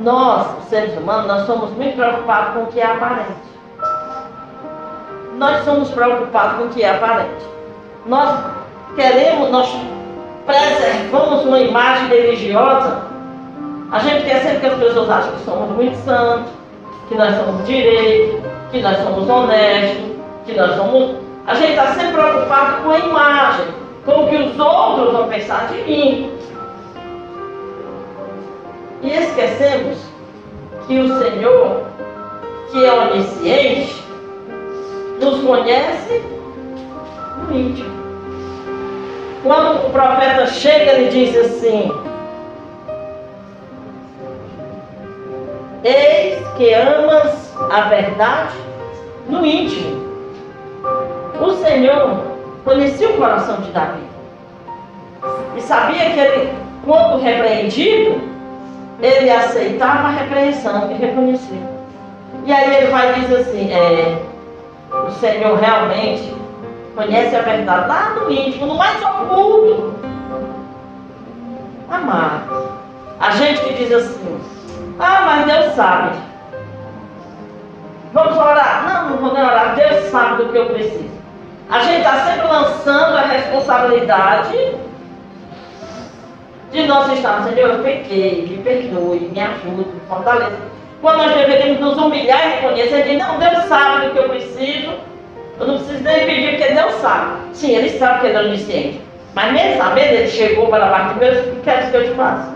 nós, 0.00 0.46
seres 0.68 0.96
humanos, 0.96 1.26
nós 1.26 1.46
somos 1.46 1.70
muito 1.70 1.96
preocupados 1.96 2.54
com 2.54 2.62
o 2.64 2.66
que 2.66 2.80
é 2.80 2.86
aparente. 2.86 3.46
Nós 5.38 5.64
somos 5.64 5.90
preocupados 5.90 6.58
com 6.58 6.64
o 6.64 6.68
que 6.68 6.82
é 6.82 6.90
aparente. 6.90 7.46
Nós 8.06 8.44
queremos, 8.94 9.50
nós 9.50 9.68
preservamos 10.44 11.44
uma 11.44 11.60
imagem 11.60 12.08
religiosa. 12.08 13.02
A 13.90 13.98
gente 14.00 14.24
quer 14.24 14.42
sempre 14.42 14.60
que 14.60 14.66
as 14.66 14.78
pessoas 14.78 15.10
achem 15.10 15.32
que 15.32 15.44
somos 15.44 15.70
muito 15.70 15.96
santos, 16.04 16.52
que 17.08 17.14
nós 17.14 17.34
somos 17.36 17.66
direitos, 17.66 18.40
que 18.70 18.80
nós 18.80 18.96
somos 18.98 19.28
honestos, 19.28 20.12
que 20.44 20.54
nós 20.54 20.76
somos. 20.76 21.16
A 21.46 21.54
gente 21.54 21.70
está 21.70 21.86
sempre 21.88 22.12
preocupado 22.12 22.82
com 22.82 22.90
a 22.90 22.98
imagem, 22.98 23.66
com 24.06 24.25
o 24.25 24.28
que 24.28 24.36
os 24.36 24.58
outros 24.58 25.12
vão 25.12 25.28
pensar 25.28 25.68
de 25.68 25.82
mim. 25.82 26.30
E 29.02 29.10
esquecemos 29.10 29.98
que 30.86 30.98
o 31.00 31.18
Senhor, 31.18 31.82
que 32.70 32.84
é 32.84 32.92
onisciente, 32.92 34.02
nos 35.20 35.42
conhece 35.42 36.22
no 37.42 37.56
íntimo. 37.56 37.96
Quando 39.42 39.86
o 39.86 39.90
profeta 39.90 40.46
chega, 40.46 40.92
ele 40.92 41.08
diz 41.10 41.36
assim: 41.36 41.92
Eis 45.84 46.46
que 46.56 46.72
amas 46.72 47.54
a 47.70 47.80
verdade 47.82 48.56
no 49.28 49.44
íntimo. 49.44 50.06
O 51.40 51.52
Senhor 51.52 52.35
conhecia 52.66 53.11
o 53.11 53.16
coração 53.16 53.61
de 53.61 53.70
Davi 53.70 54.02
e 55.56 55.62
sabia 55.62 56.11
que 56.11 56.18
ele, 56.18 56.52
quando 56.85 57.23
repreendido, 57.23 58.20
ele 59.00 59.30
aceitava 59.30 60.08
a 60.08 60.11
repreensão 60.11 60.90
e 60.90 60.94
reconhecia. 60.94 61.76
E 62.44 62.52
aí 62.52 62.76
ele 62.76 62.90
vai 62.90 63.14
dizer 63.20 63.37
assim, 63.37 63.73
é, 63.73 64.18
o 64.92 65.11
Senhor 65.12 65.56
realmente 65.56 66.35
conhece 66.96 67.37
a 67.37 67.42
verdade 67.42 67.88
lá 67.88 68.16
no 68.16 68.30
íntimo, 68.32 68.66
no 68.66 68.75
mais 68.75 69.00
oculto. 69.00 69.94
Amado. 71.88 72.76
A 73.20 73.30
gente 73.30 73.61
que 73.61 73.75
diz 73.75 73.92
assim, 73.92 74.40
ah, 74.99 75.23
mas 75.25 75.46
Deus 75.46 75.75
sabe. 75.75 76.16
Vamos 78.12 78.37
orar? 78.37 78.85
Não, 78.88 79.11
não 79.11 79.16
vou 79.18 79.30
orar. 79.30 79.76
Deus 79.76 80.11
sabe 80.11 80.42
do 80.42 80.50
que 80.50 80.58
eu 80.58 80.66
preciso. 80.66 81.16
A 81.68 81.80
gente 81.80 81.99
está 81.99 82.26
sempre 82.26 82.46
lançando 82.46 83.16
a 83.16 83.23
responsabilidade 83.23 84.76
de 86.70 86.87
nós 86.87 87.12
estarmos, 87.12 87.52
Senhor, 87.52 87.70
eu 87.70 87.82
pequei, 87.82 88.46
me 88.49 88.58
perdoe, 88.58 89.30
me 89.32 89.40
ajude, 89.40 89.90
me 89.90 90.00
fortaleça. 90.08 90.58
Quando 91.00 91.18
nós 91.18 91.35
deveríamos 91.35 91.80
nos 91.80 91.96
humilhar 91.96 92.46
e 92.46 92.50
reconhecer, 92.56 93.02
dizer, 93.02 93.18
não, 93.18 93.38
Deus 93.38 93.64
sabe 93.64 94.06
do 94.06 94.12
que 94.12 94.18
eu 94.18 94.28
preciso, 94.28 94.92
eu 95.58 95.66
não 95.66 95.78
preciso 95.78 96.04
nem 96.04 96.26
pedir, 96.26 96.56
porque 96.56 96.75
Deus 96.75 96.94
sabe. 96.94 97.37
Sim, 97.52 97.75
Ele 97.75 97.90
sabe 97.99 98.20
que 98.20 98.26
Ele 98.26 98.37
é 98.37 98.40
onisciente. 98.40 99.00
Mas 99.35 99.52
mesmo 99.52 99.76
sabendo, 99.76 100.14
Ele 100.14 100.28
chegou 100.28 100.68
para 100.68 100.87
baixo 100.87 101.14
de 101.14 101.20
Deus, 101.20 101.46
o 101.46 101.50
que 101.50 101.61
quer 101.62 101.90
que 101.90 101.96
eu 101.96 102.04
te 102.04 102.14
faça? 102.14 102.55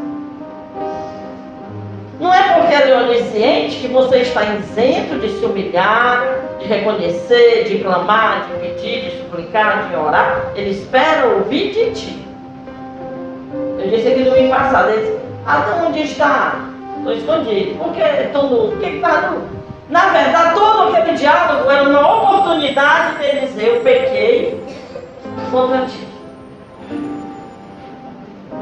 Não 2.20 2.34
é 2.34 2.42
porque 2.52 2.74
Ele 2.74 2.90
é 2.92 2.96
onisciente 2.98 3.76
que 3.78 3.88
você 3.88 4.18
está 4.18 4.44
isento 4.44 5.18
de 5.18 5.30
se 5.30 5.44
humilhar, 5.44 6.22
de 6.58 6.66
reconhecer, 6.66 7.64
de 7.64 7.78
clamar, 7.78 8.46
de 8.46 8.58
pedir, 8.60 9.04
de 9.04 9.18
suplicar, 9.18 9.88
de 9.88 9.96
orar. 9.96 10.52
Ele 10.54 10.70
espera 10.70 11.26
ouvir 11.28 11.72
de 11.72 11.90
ti. 11.92 12.26
Eu 13.78 13.88
disse 13.88 14.08
aqui 14.08 14.20
no 14.24 14.30
domingo 14.32 14.54
passado, 14.54 14.90
ele 14.90 15.00
disse, 15.00 15.20
onde 15.86 16.02
está? 16.02 16.56
Estou 16.98 17.12
escondido. 17.14 17.78
Por 17.78 17.92
que 17.94 18.02
estou 18.02 18.50
nu? 18.50 18.68
Por 18.68 18.78
que 18.78 18.86
está 18.96 19.30
nu? 19.30 19.40
Na 19.88 20.10
verdade, 20.10 20.54
todo 20.54 20.94
aquele 20.94 21.16
diálogo 21.16 21.70
era 21.70 21.88
uma 21.88 22.16
oportunidade 22.16 23.16
de 23.16 23.40
dizer, 23.40 23.76
eu 23.76 23.80
pequei 23.80 24.62
contra 25.50 25.86
ti. 25.86 26.06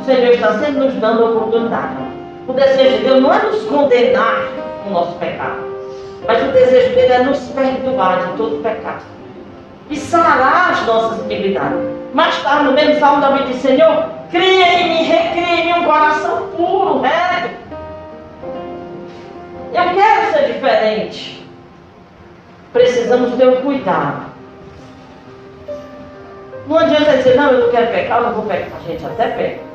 O 0.01 0.05
Senhor 0.05 0.33
está 0.33 0.59
sempre 0.61 0.85
nos 0.85 0.95
dando 0.95 1.37
oportunidade. 1.37 2.08
O 2.49 2.53
desejo 2.55 2.97
de 2.97 3.05
Deus 3.05 3.23
não 3.23 3.33
é 3.33 3.43
nos 3.43 3.63
condenar 3.65 4.43
o 4.87 4.91
nosso 4.91 5.13
pecado, 5.17 5.69
mas 6.27 6.49
o 6.49 6.53
desejo 6.53 6.95
dele 6.95 7.13
é 7.13 7.23
nos 7.23 7.39
perdoar 7.51 8.27
de 8.27 8.37
todo 8.39 8.63
pecado 8.63 9.03
e 9.91 9.97
sarar 9.97 10.71
as 10.71 10.87
nossas 10.87 11.19
iniquidades. 11.27 11.79
Mais 12.15 12.43
tarde, 12.43 12.65
no 12.65 12.73
mesmo 12.73 12.99
salmo, 12.99 13.21
Davi 13.21 13.45
disse: 13.45 13.69
Senhor, 13.69 14.09
cria 14.31 14.81
em 14.81 14.89
mim, 14.89 15.03
recria 15.03 15.61
em 15.61 15.67
mim 15.67 15.81
um 15.81 15.85
coração 15.85 16.49
puro, 16.57 17.03
reto. 17.03 17.51
Eu 19.75 19.95
quero 19.95 20.33
ser 20.33 20.53
diferente. 20.55 21.47
Precisamos 22.73 23.37
ter 23.37 23.47
um 23.47 23.61
cuidado. 23.61 24.27
Não 26.67 26.79
adianta 26.79 27.17
dizer, 27.19 27.37
não, 27.37 27.51
eu 27.51 27.67
não 27.67 27.71
quero 27.71 27.89
pecar, 27.89 28.19
eu 28.19 28.25
não 28.25 28.35
vou 28.35 28.45
pecar. 28.45 28.79
A 28.79 28.91
gente 28.91 29.05
até 29.05 29.29
peca. 29.29 29.68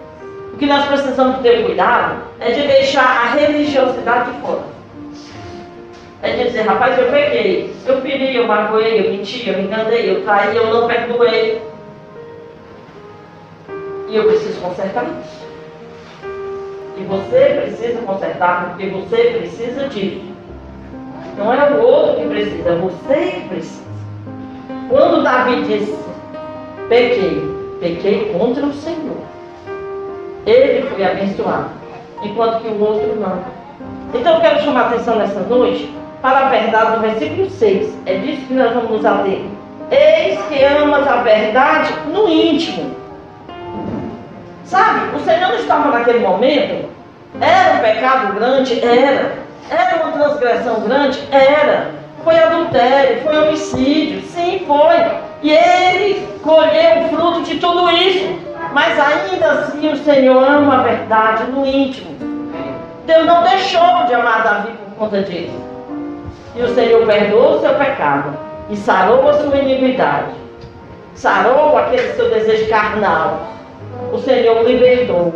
O 0.54 0.58
que 0.58 0.68
nós 0.68 0.86
precisamos 0.86 1.40
ter 1.40 1.66
cuidado 1.66 2.24
é 2.40 2.52
de 2.52 2.68
deixar 2.68 3.04
a 3.04 3.34
religiosidade 3.34 4.32
de 4.32 4.42
fora. 4.42 4.64
É 6.22 6.38
de 6.38 6.44
dizer, 6.46 6.62
rapaz, 6.62 6.98
eu 6.98 7.12
peguei, 7.12 7.74
eu 7.86 8.02
feri, 8.02 8.36
eu 8.36 8.48
magoei, 8.48 9.00
eu 9.00 9.12
menti, 9.12 9.50
eu 9.50 9.58
me 9.58 9.64
enganei, 9.64 10.10
eu 10.10 10.24
traí, 10.24 10.56
eu 10.56 10.68
não 10.68 10.88
perdoei. 10.88 11.62
E 14.08 14.16
eu 14.16 14.26
preciso 14.26 14.62
consertar 14.62 15.06
isso. 15.06 15.44
E 16.98 17.04
você 17.04 17.62
precisa 17.62 18.02
consertar 18.04 18.70
porque 18.70 18.86
você 18.92 19.18
precisa 19.40 19.88
disso. 19.90 20.34
Não 21.36 21.52
é 21.52 21.72
o 21.72 21.82
outro 21.82 22.22
que 22.22 22.28
precisa, 22.28 22.70
é 22.70 22.76
você 22.76 23.32
que 23.32 23.50
precisa. 23.50 23.84
Quando 24.88 25.24
Davi 25.24 25.64
disse, 25.64 25.98
pequei, 26.88 27.42
pequei 27.80 28.32
contra 28.38 28.66
o 28.66 28.74
Senhor. 28.74 29.18
Ele 30.46 30.88
foi 30.90 31.06
abençoado, 31.06 31.70
enquanto 32.22 32.62
que 32.62 32.68
o 32.68 32.82
outro 32.82 33.16
não. 33.20 33.40
Então 34.14 34.36
eu 34.36 34.42
quero 34.42 34.62
chamar 34.62 34.82
a 34.82 34.88
atenção 34.90 35.16
nessa 35.16 35.40
noite 35.42 35.94
para 36.22 36.48
a 36.48 36.50
verdade 36.50 36.96
do 36.96 37.02
versículo 37.02 37.50
6. 37.50 37.98
É 38.06 38.16
disso 38.16 38.48
que 38.48 38.54
nós 38.54 38.74
vamos 38.74 38.92
nos 38.92 39.06
ater. 39.06 39.42
Eis 39.92 40.40
que 40.48 40.64
amas 40.64 41.08
a 41.08 41.18
verdade 41.18 41.94
no 42.08 42.30
íntimo. 42.30 42.92
Sabe, 44.66 45.16
o 45.16 45.20
Senhor 45.20 45.50
não 45.50 45.56
estava 45.56 45.90
naquele 45.90 46.20
momento. 46.20 46.90
Era 47.40 47.76
um 47.76 47.80
pecado 47.80 48.34
grande? 48.36 48.80
Era. 48.84 49.44
Era 49.70 50.04
uma 50.04 50.12
transgressão 50.12 50.82
grande? 50.82 51.20
Era. 51.32 51.92
Foi 52.24 52.38
adultério, 52.38 53.22
foi 53.22 53.38
homicídio? 53.38 54.22
Sim, 54.22 54.64
foi. 54.66 54.96
E 55.42 55.52
ele 55.52 56.28
colheu 56.42 57.04
o 57.04 57.10
fruto 57.10 57.42
de 57.42 57.60
tudo 57.60 57.92
isso. 57.92 58.53
Mas 58.74 59.00
ainda 59.00 59.52
assim 59.52 59.92
o 59.92 59.98
Senhor 59.98 60.44
ama 60.44 60.80
a 60.80 60.84
verdade 60.84 61.44
no 61.52 61.64
íntimo. 61.64 62.12
Deus 63.06 63.26
não 63.26 63.44
deixou 63.44 64.06
de 64.08 64.16
amar 64.16 64.44
Davi 64.44 64.72
por 64.72 64.96
conta 64.98 65.22
disso. 65.22 65.54
E 66.56 66.62
o 66.64 66.74
Senhor 66.74 67.06
perdoou 67.06 67.58
o 67.58 67.60
seu 67.60 67.76
pecado 67.76 68.36
e 68.72 68.76
sarou 68.76 69.30
a 69.30 69.34
sua 69.34 69.58
iniquidade. 69.58 70.32
Sarou 71.14 71.78
aquele 71.78 72.14
seu 72.14 72.32
desejo 72.32 72.68
carnal. 72.68 73.42
O 74.12 74.18
Senhor 74.18 74.58
o 74.58 74.64
libertou. 74.64 75.34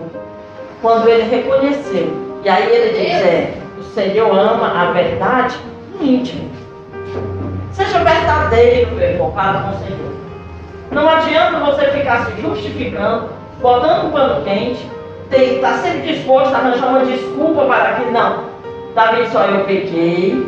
Quando 0.82 1.08
ele 1.08 1.30
reconheceu. 1.30 2.12
E 2.44 2.50
aí 2.50 2.68
ele 2.72 2.98
diz: 2.98 3.22
é, 3.24 3.54
o 3.80 3.84
Senhor 3.84 4.36
ama 4.36 4.82
a 4.82 4.92
verdade 4.92 5.56
no 5.94 6.04
íntimo. 6.04 6.50
Seja 7.72 8.04
verdadeiro, 8.04 8.96
meu 8.96 9.10
irmão, 9.10 9.32
para 9.32 9.62
com 9.62 9.70
o 9.70 9.80
Senhor. 9.80 10.14
Não 10.92 11.10
adianta 11.10 11.60
você 11.60 11.86
ficar 11.88 12.26
se 12.26 12.42
justificando, 12.42 13.30
botando 13.62 14.08
um 14.08 14.12
pano 14.12 14.44
quente, 14.44 14.90
estar 15.32 15.72
tá 15.72 15.78
sempre 15.80 16.14
disposto 16.14 16.54
a 16.54 16.58
arranjar 16.58 16.90
uma 16.90 17.06
desculpa 17.06 17.66
para 17.66 17.96
que 17.96 18.12
não. 18.12 18.46
Davi 18.96 19.28
só 19.28 19.44
eu 19.46 19.66
pequei, 19.66 20.44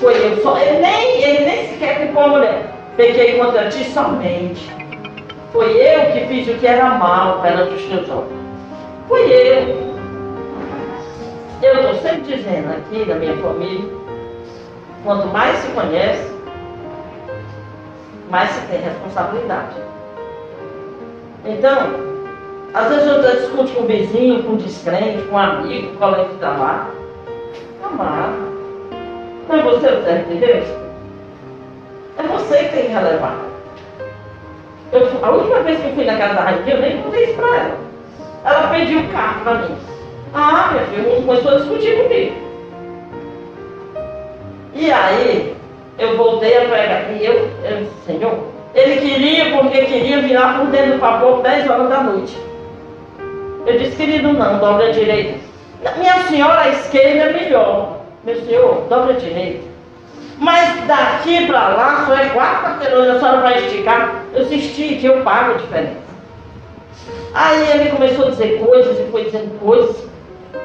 foi 0.00 0.14
eu 0.14 0.42
só. 0.42 0.56
Ele 0.56 0.80
nem, 0.80 1.22
ele 1.22 1.44
nem 1.44 1.68
sequer 1.68 1.98
culpou 1.98 2.24
a 2.24 2.28
mulher. 2.28 2.74
Pequei 2.96 3.38
contra 3.38 3.68
ti 3.68 3.84
somente. 3.84 4.70
Foi 5.52 5.76
eu 5.76 6.12
que 6.12 6.26
fiz 6.26 6.48
o 6.48 6.58
que 6.58 6.66
era 6.66 6.90
mal 6.90 7.40
perante 7.40 7.74
os 7.74 7.84
teus 7.84 8.08
olhos. 8.08 8.32
Foi 9.08 9.20
eu. 9.30 9.94
Eu 11.62 11.74
estou 11.76 11.94
sempre 11.96 12.36
dizendo 12.36 12.72
aqui 12.72 13.04
na 13.06 13.14
minha 13.14 13.36
família, 13.36 13.90
quanto 15.04 15.28
mais 15.28 15.56
se 15.58 15.68
conhece, 15.68 16.33
mais 18.34 18.50
se 18.50 18.60
tem 18.62 18.80
responsabilidade. 18.80 19.76
Então, 21.44 21.78
às 22.74 22.88
vezes 22.88 23.06
eu 23.06 23.22
discute 23.22 23.72
com 23.74 23.82
o 23.82 23.86
vizinho, 23.86 24.42
com 24.42 24.54
o 24.54 24.56
descrente, 24.56 25.22
com 25.28 25.36
um 25.36 25.38
amigo, 25.38 25.90
com 25.90 25.94
um 25.94 25.98
colega 25.98 26.28
de 26.30 26.38
trabalho. 26.38 26.86
Amado, 27.84 28.34
não 29.48 29.56
é 29.56 29.62
você 29.62 29.86
o 29.86 30.02
servo 30.02 30.32
de 30.32 30.40
Deus? 30.40 30.64
É 32.18 32.22
você 32.24 32.56
que 32.56 32.72
tem 32.72 32.82
que 32.86 32.92
relevar. 32.92 33.36
Eu, 34.90 35.08
a 35.22 35.30
última 35.30 35.60
vez 35.60 35.80
que 35.80 35.86
eu 35.86 35.94
fui 35.94 36.04
na 36.04 36.18
casa 36.18 36.34
da 36.34 36.40
Raquel, 36.40 36.76
eu 36.76 36.82
nem 36.82 37.02
contei 37.02 37.24
isso 37.26 37.34
para 37.34 37.56
ela. 37.56 37.78
Ela 38.44 38.68
pediu 38.70 38.98
o 38.98 39.12
carro 39.12 39.44
para 39.44 39.54
mim. 39.58 39.76
Ah, 40.34 40.70
minha 40.72 40.86
filha, 40.86 41.22
começou 41.22 41.52
a 41.52 41.58
discutir 41.58 42.02
comigo. 42.02 42.34
E 44.74 44.90
aí, 44.90 45.53
eu 45.98 46.16
voltei 46.16 46.56
a 46.56 46.68
pregar. 46.68 47.12
E 47.12 47.24
eu, 47.24 47.50
eu 47.64 47.86
Senhor, 48.06 48.38
ele 48.74 49.00
queria 49.00 49.56
porque 49.56 49.82
queria 49.82 50.20
virar 50.20 50.58
por 50.58 50.66
dentro 50.66 50.92
do 50.92 50.98
vapor 50.98 51.42
10 51.42 51.70
horas 51.70 51.88
da 51.88 52.00
noite. 52.02 52.36
Eu 53.66 53.78
disse, 53.78 53.96
querido, 53.96 54.32
não, 54.32 54.58
dobra 54.58 54.88
a 54.88 54.92
direita. 54.92 55.38
Minha 55.96 56.22
senhora, 56.24 56.62
a 56.62 56.68
esquerda 56.68 57.30
é 57.30 57.32
melhor. 57.32 58.00
Meu 58.24 58.36
senhor, 58.44 58.86
dobra 58.88 59.14
a 59.14 59.18
direita. 59.18 59.74
Mas 60.38 60.86
daqui 60.86 61.46
para 61.46 61.68
lá 61.68 62.04
só 62.06 62.14
é 62.16 62.28
quatro 62.30 62.64
quarteirões, 62.64 63.08
a 63.08 63.18
senhora 63.18 63.40
vai 63.40 63.58
esticar. 63.58 64.22
Eu 64.34 64.44
disse, 64.44 64.96
que 64.96 65.04
eu 65.04 65.22
pago 65.22 65.52
a 65.52 65.56
diferença. 65.58 66.04
Aí 67.32 67.70
ele 67.72 67.90
começou 67.90 68.26
a 68.26 68.30
dizer 68.30 68.58
coisas 68.58 68.98
e 68.98 69.10
foi 69.10 69.24
dizendo 69.24 69.58
coisas. 69.60 69.96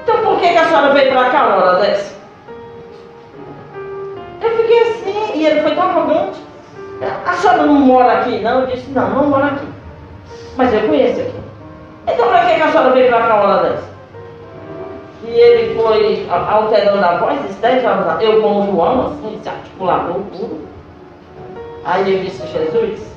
Então 0.03 0.17
por 0.23 0.39
que, 0.39 0.49
que 0.49 0.57
a 0.57 0.65
senhora 0.65 0.93
veio 0.93 1.11
para 1.11 1.29
cá 1.29 1.47
uma 1.47 1.55
hora 1.57 1.79
dessa? 1.79 2.18
Eu 4.41 4.57
fiquei 4.57 4.79
assim, 4.81 5.31
e 5.35 5.45
ele 5.45 5.61
foi 5.61 5.75
tão 5.75 5.83
arrogante. 5.83 6.39
A 7.25 7.33
senhora 7.33 7.63
não 7.63 7.75
mora 7.75 8.19
aqui, 8.19 8.39
não? 8.39 8.61
Eu 8.61 8.67
disse, 8.67 8.89
não, 8.91 9.09
não 9.09 9.27
moro 9.27 9.45
aqui. 9.45 9.67
Mas 10.57 10.73
eu 10.73 10.81
conheço 10.81 11.21
aqui. 11.21 11.39
Então 12.07 12.27
para 12.27 12.45
que, 12.45 12.61
a 12.61 12.71
senhora 12.71 12.91
veio 12.91 13.07
para 13.09 13.27
cá 13.27 13.35
uma 13.35 13.43
hora 13.43 13.69
dessa? 13.69 13.89
E 15.25 15.29
ele 15.29 15.75
foi 15.75 16.27
alterando 16.29 17.05
a 17.05 17.17
voz, 17.17 17.41
disse 17.43 17.59
10 17.59 17.85
horas, 17.85 18.21
eu 18.21 18.41
com 18.41 18.61
o 18.61 18.71
João, 18.71 19.07
assim, 19.07 19.35
esse 19.35 19.49
articulador 19.49 20.15
puro. 20.15 20.61
Aí 21.85 22.13
eu 22.13 22.23
disse, 22.23 22.47
Jesus, 22.47 23.15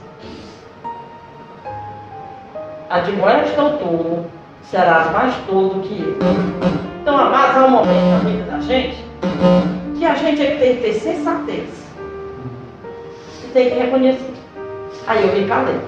admoesta 2.90 3.62
o 3.62 3.78
tolo, 3.78 4.26
serás 4.62 5.10
mais 5.12 5.34
tolo 5.48 5.80
que 5.80 6.00
eu. 6.02 6.18
Então, 7.00 7.16
amados, 7.16 7.56
há 7.56 7.64
um 7.64 7.70
momento 7.70 8.10
na 8.10 8.18
vida 8.18 8.50
da 8.50 8.60
gente 8.60 9.04
que 10.02 10.06
a 10.06 10.14
gente 10.16 10.42
é 10.42 10.50
que 10.50 10.58
tem 10.58 10.76
que 10.76 10.82
ter 10.82 10.94
sensatez. 10.94 11.68
E 13.44 13.48
tem 13.52 13.70
que 13.70 13.78
reconhecer. 13.78 14.34
Aí 15.06 15.28
eu 15.28 15.32
me 15.32 15.46
calei. 15.46 15.80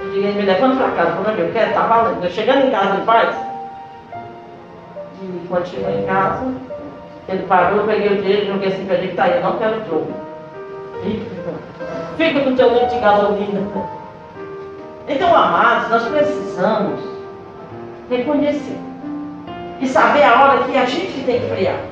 Eu 0.00 0.10
digo, 0.10 0.26
me 0.26 0.42
levando 0.42 0.78
para 0.78 0.92
casa, 0.92 1.22
quando 1.22 1.38
eu 1.38 1.52
quero, 1.52 1.74
tá 1.74 1.86
valendo. 1.86 2.24
Eu 2.24 2.30
chegando 2.30 2.66
em 2.66 2.70
casa 2.70 2.96
em 2.96 3.04
paz, 3.04 3.36
e 5.20 5.46
quando 5.48 5.66
chegou 5.66 5.90
em 5.90 6.06
casa, 6.06 6.46
ele 7.28 7.42
parou, 7.42 7.80
eu 7.80 7.86
peguei 7.86 8.08
o 8.08 8.22
dinheiro, 8.22 8.54
joguei 8.54 8.68
assim 8.68 8.86
para 8.86 8.94
ele, 8.96 9.12
tá 9.12 9.24
aí, 9.24 9.36
eu 9.36 9.42
não 9.42 9.58
quero 9.58 9.86
jogo. 9.86 10.10
Fica, 12.16 12.40
com 12.40 12.50
o 12.50 12.56
teu 12.56 12.72
litro 12.72 12.88
de 12.88 13.00
gasolina. 13.00 13.60
Então, 15.06 15.36
amados, 15.36 15.90
nós 15.90 16.08
precisamos 16.08 17.00
reconhecer 18.08 18.78
e 19.78 19.86
saber 19.86 20.22
a 20.22 20.42
hora 20.42 20.64
que 20.64 20.76
a 20.76 20.86
gente 20.86 21.22
tem 21.24 21.38
que 21.38 21.54
friar. 21.54 21.87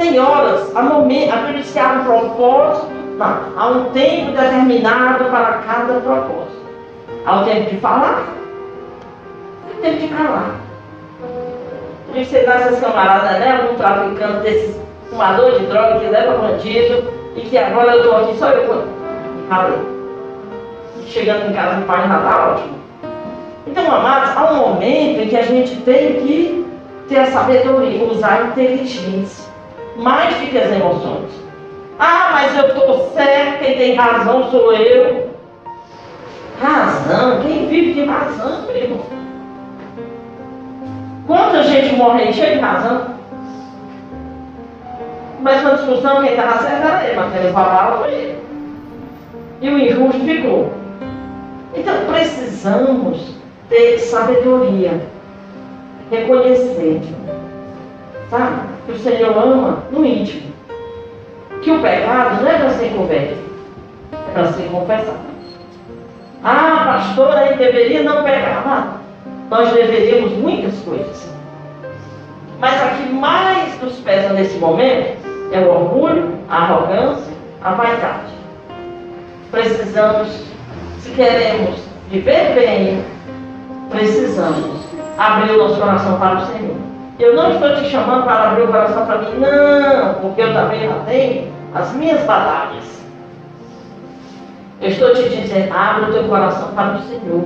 Tem 0.00 0.18
horas, 0.18 0.74
a 0.74 1.52
diz 1.52 1.72
que 1.72 1.78
há 1.78 1.88
um 1.88 2.04
propósito, 2.04 2.86
não, 3.18 3.36
há 3.54 3.68
um 3.68 3.84
tempo 3.90 4.32
determinado 4.32 5.24
para 5.26 5.58
cada 5.58 6.00
propósito. 6.00 6.64
Há 7.26 7.42
o 7.42 7.44
tempo 7.44 7.68
de 7.68 7.76
falar 7.76 8.24
e 9.68 9.78
o 9.78 9.82
tempo 9.82 9.98
de 9.98 10.08
calar. 10.08 10.54
A 12.08 12.18
você 12.18 12.42
dá 12.46 12.54
essas 12.54 12.80
camaradas, 12.80 13.40
né? 13.40 13.60
Algum 13.60 13.76
traficante 13.76 14.40
desses 14.40 14.80
fumador 15.10 15.58
de 15.58 15.66
droga 15.66 16.00
que 16.00 16.06
leva 16.06 16.38
bandido 16.38 17.12
e 17.36 17.42
que 17.42 17.58
agora 17.58 17.92
eu 17.92 17.98
estou 17.98 18.16
aqui 18.16 18.38
só 18.38 18.48
eu 18.48 18.88
falei. 19.50 19.78
Chegando 21.08 21.50
em 21.50 21.52
casa 21.52 21.78
em 21.78 21.82
paz, 21.82 22.08
nada 22.08 22.26
tá 22.26 22.52
ótimo. 22.52 22.78
Então, 23.66 23.84
amados, 23.94 24.34
há 24.34 24.50
um 24.50 24.56
momento 24.56 25.20
em 25.20 25.28
que 25.28 25.36
a 25.36 25.42
gente 25.42 25.76
tem 25.82 26.14
que 26.22 26.66
ter 27.06 27.18
a 27.18 27.26
sabedoria, 27.26 28.02
usar 28.06 28.40
a 28.40 28.44
inteligência, 28.46 29.49
mais 30.00 30.34
do 30.34 30.46
que 30.46 30.58
as 30.58 30.72
emoções. 30.72 31.30
Ah, 31.98 32.30
mas 32.32 32.56
eu 32.56 32.68
estou 32.68 33.10
certo, 33.14 33.62
quem 33.62 33.76
tem 33.76 33.94
razão 33.94 34.50
sou 34.50 34.72
eu. 34.72 35.30
Razão? 36.60 37.42
Quem 37.42 37.66
vive 37.68 37.92
de 37.94 38.04
razão, 38.04 38.70
irmão? 38.74 39.00
Quanta 41.26 41.62
gente 41.64 41.94
morre 41.96 42.32
cheia 42.32 42.54
de 42.54 42.60
razão? 42.60 43.14
Mas 45.40 45.62
na 45.62 45.74
discussão 45.74 46.22
quem 46.22 46.30
estava 46.30 46.58
certo 46.58 46.86
era 46.86 47.04
ele, 47.06 47.16
mas 47.16 47.32
quem 47.32 47.42
levava 47.42 47.98
foi 47.98 48.12
ele. 48.12 48.38
E 49.60 49.68
o 49.68 49.78
injusto 49.78 50.20
ficou. 50.24 50.72
Então 51.74 51.94
precisamos 52.10 53.34
ter 53.68 53.98
sabedoria, 53.98 55.00
reconhecer, 56.10 57.00
sabe? 58.28 58.79
Que 58.90 58.96
o 58.96 58.98
Senhor 58.98 59.38
ama 59.38 59.84
no 59.92 60.04
íntimo. 60.04 60.50
Que 61.62 61.70
o 61.70 61.80
pecado 61.80 62.42
não 62.42 62.50
é 62.50 62.58
para 62.58 62.70
ser 62.70 62.90
coberto, 62.90 63.36
é 64.12 64.32
para 64.32 64.52
ser 64.52 64.68
confessado. 64.68 65.30
Ah, 66.42 66.82
pastor, 66.86 67.36
aí 67.36 67.56
deveria 67.56 68.02
não 68.02 68.24
pecar. 68.24 69.00
Nós 69.48 69.72
deveríamos 69.72 70.32
muitas 70.38 70.74
coisas. 70.80 71.30
Mas 72.58 72.82
a 72.82 72.88
que 72.90 73.12
mais 73.12 73.80
nos 73.80 73.94
pesa 74.00 74.32
nesse 74.32 74.58
momento 74.58 75.18
é 75.52 75.60
o 75.60 75.70
orgulho, 75.70 76.34
a 76.48 76.56
arrogância, 76.56 77.32
a 77.62 77.72
vaidade. 77.72 78.32
Precisamos, 79.52 80.28
se 80.98 81.10
queremos 81.10 81.78
viver 82.10 82.54
bem, 82.54 83.04
precisamos 83.90 84.80
abrir 85.16 85.52
o 85.52 85.58
nosso 85.58 85.80
coração 85.80 86.18
para 86.18 86.38
o 86.38 86.46
Senhor. 86.46 86.89
Eu 87.20 87.34
não 87.34 87.52
estou 87.52 87.76
te 87.76 87.90
chamando 87.90 88.24
para 88.24 88.50
abrir 88.50 88.62
o 88.62 88.68
coração 88.68 89.04
para 89.04 89.18
mim, 89.18 89.38
não, 89.38 90.14
porque 90.22 90.40
eu 90.40 90.54
também 90.54 90.88
já 90.88 90.94
tenho 91.06 91.52
as 91.74 91.92
minhas 91.92 92.24
batalhas. 92.24 93.04
Eu 94.80 94.88
estou 94.88 95.12
te 95.12 95.28
dizendo, 95.28 95.70
abre 95.70 96.10
o 96.10 96.12
teu 96.14 96.24
coração 96.24 96.72
para 96.72 96.94
o 96.94 97.02
Senhor. 97.02 97.44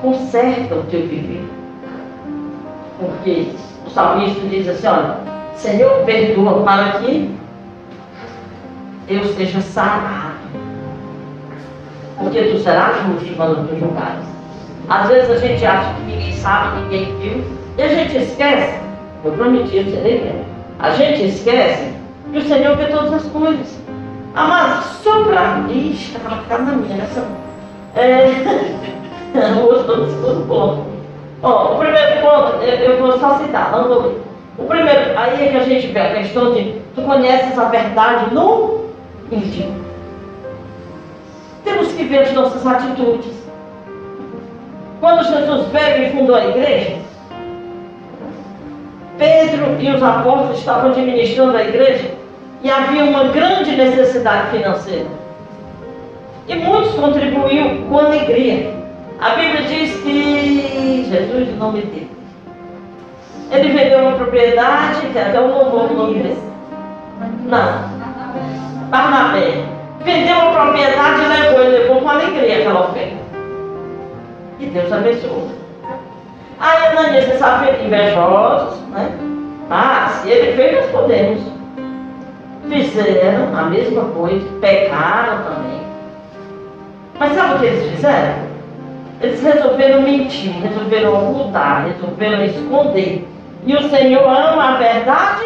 Conserta 0.00 0.74
o 0.74 0.82
teu 0.84 1.02
viver. 1.02 1.46
Porque 2.98 3.52
o 3.86 3.90
salmista 3.90 4.40
diz 4.48 4.66
assim, 4.66 4.86
olha, 4.86 5.18
Senhor, 5.54 6.02
perdoa 6.06 6.62
para 6.62 6.92
que 7.00 7.36
eu 9.08 9.24
seja 9.34 9.60
sarado. 9.60 10.32
Porque 12.18 12.44
tu 12.44 12.58
serás 12.60 12.96
justo 13.06 13.36
quando 13.36 13.68
tu 13.68 13.78
julgares. 13.78 14.24
Às 14.88 15.08
vezes 15.08 15.30
a 15.30 15.36
gente 15.36 15.66
acha 15.66 15.92
que 15.94 16.00
ninguém 16.02 16.32
sabe, 16.32 16.80
ninguém 16.80 17.16
viu, 17.18 17.61
e 17.78 17.82
a 17.82 17.88
gente 17.88 18.16
esquece, 18.16 18.78
eu 19.24 19.32
prometi, 19.32 19.82
você 19.82 20.00
nem 20.00 20.24
lembra, 20.24 20.44
a 20.78 20.90
gente 20.90 21.26
esquece 21.26 21.92
que 22.32 22.38
o 22.38 22.42
Senhor 22.42 22.76
vê 22.76 22.86
todas 22.86 23.12
as 23.12 23.24
coisas. 23.24 23.78
Amados, 24.34 24.86
só 25.02 25.24
para. 25.24 25.66
Ixi, 25.70 26.16
estava 26.16 26.42
ficando 26.42 26.66
na 26.66 26.72
minha 26.72 26.96
nessa. 26.96 27.26
É. 27.94 28.26
os 29.34 29.88
outros 29.88 30.46
pontos. 30.46 30.84
Ó, 31.42 31.74
o 31.74 31.78
primeiro 31.78 32.20
ponto, 32.20 32.62
eu, 32.62 32.74
eu, 32.74 33.00
vou 33.00 33.18
só 33.18 33.38
citar, 33.38 33.72
não 33.72 33.88
vou 33.88 34.02
ler. 34.02 34.22
O 34.58 34.64
primeiro, 34.64 35.18
aí 35.18 35.46
é 35.46 35.50
que 35.50 35.56
a 35.56 35.64
gente 35.64 35.86
vê 35.88 36.00
a 36.00 36.14
questão 36.14 36.54
de 36.54 36.80
tu 36.94 37.02
conheces 37.02 37.58
a 37.58 37.64
verdade 37.64 38.34
no 38.34 38.86
íntimo. 39.30 39.74
Temos 41.64 41.92
que 41.92 42.04
ver 42.04 42.20
as 42.20 42.32
nossas 42.32 42.66
atitudes. 42.66 43.32
Quando 45.00 45.24
Jesus 45.24 45.66
veio 45.68 46.06
e 46.06 46.10
fundou 46.10 46.36
a 46.36 46.46
igreja, 46.46 46.96
Pedro 49.18 49.76
e 49.78 49.90
os 49.90 50.02
apóstolos 50.02 50.58
estavam 50.58 50.90
administrando 50.90 51.56
a 51.56 51.62
igreja 51.62 52.10
e 52.62 52.70
havia 52.70 53.04
uma 53.04 53.24
grande 53.24 53.76
necessidade 53.76 54.50
financeira. 54.56 55.06
E 56.48 56.54
muitos 56.54 56.94
contribuíam 56.94 57.82
com 57.88 57.98
alegria. 57.98 58.74
A 59.20 59.30
Bíblia 59.30 59.62
diz 59.62 59.94
que 60.02 61.06
Jesus, 61.08 61.48
o 61.48 61.56
nome 61.56 61.82
dele, 61.82 62.10
ele 63.50 63.68
vendeu 63.68 64.00
uma 64.00 64.16
propriedade, 64.16 65.06
que 65.12 65.18
até 65.18 65.38
o 65.38 65.46
louvor 65.46 65.90
o 65.90 65.94
nome 65.94 66.22
desse. 66.22 66.42
Não. 67.46 68.88
Barnabé. 68.88 69.64
Vendeu 70.04 70.36
uma 70.36 70.52
propriedade 70.52 71.22
e 71.22 71.28
levou, 71.28 71.60
ele 71.60 71.78
levou 71.78 72.00
com 72.00 72.08
alegria 72.08 72.58
aquela 72.58 72.88
oferta. 72.88 73.16
E 74.58 74.66
Deus 74.66 74.92
abençoou. 74.92 75.61
Aí 76.62 76.86
Ananias 76.86 77.28
e 77.28 77.38
Safira, 77.38 77.82
invejosos, 77.82 78.78
né? 78.90 79.10
Mas 79.68 80.24
ele 80.24 80.52
fez, 80.52 80.76
nós 80.76 80.90
podemos. 80.92 81.40
Fizeram 82.68 83.58
a 83.58 83.62
mesma 83.64 84.04
coisa, 84.04 84.46
pecaram 84.60 85.42
também. 85.42 85.80
Mas 87.18 87.34
sabe 87.34 87.54
o 87.54 87.58
que 87.58 87.66
eles 87.66 87.90
fizeram? 87.90 88.34
Eles 89.20 89.42
resolveram 89.42 90.02
mentir, 90.02 90.52
resolveram 90.62 91.30
ocultar, 91.30 91.84
resolveram 91.86 92.44
esconder. 92.44 93.28
E 93.66 93.74
o 93.74 93.90
Senhor 93.90 94.22
ama 94.22 94.74
a 94.74 94.76
verdade 94.76 95.44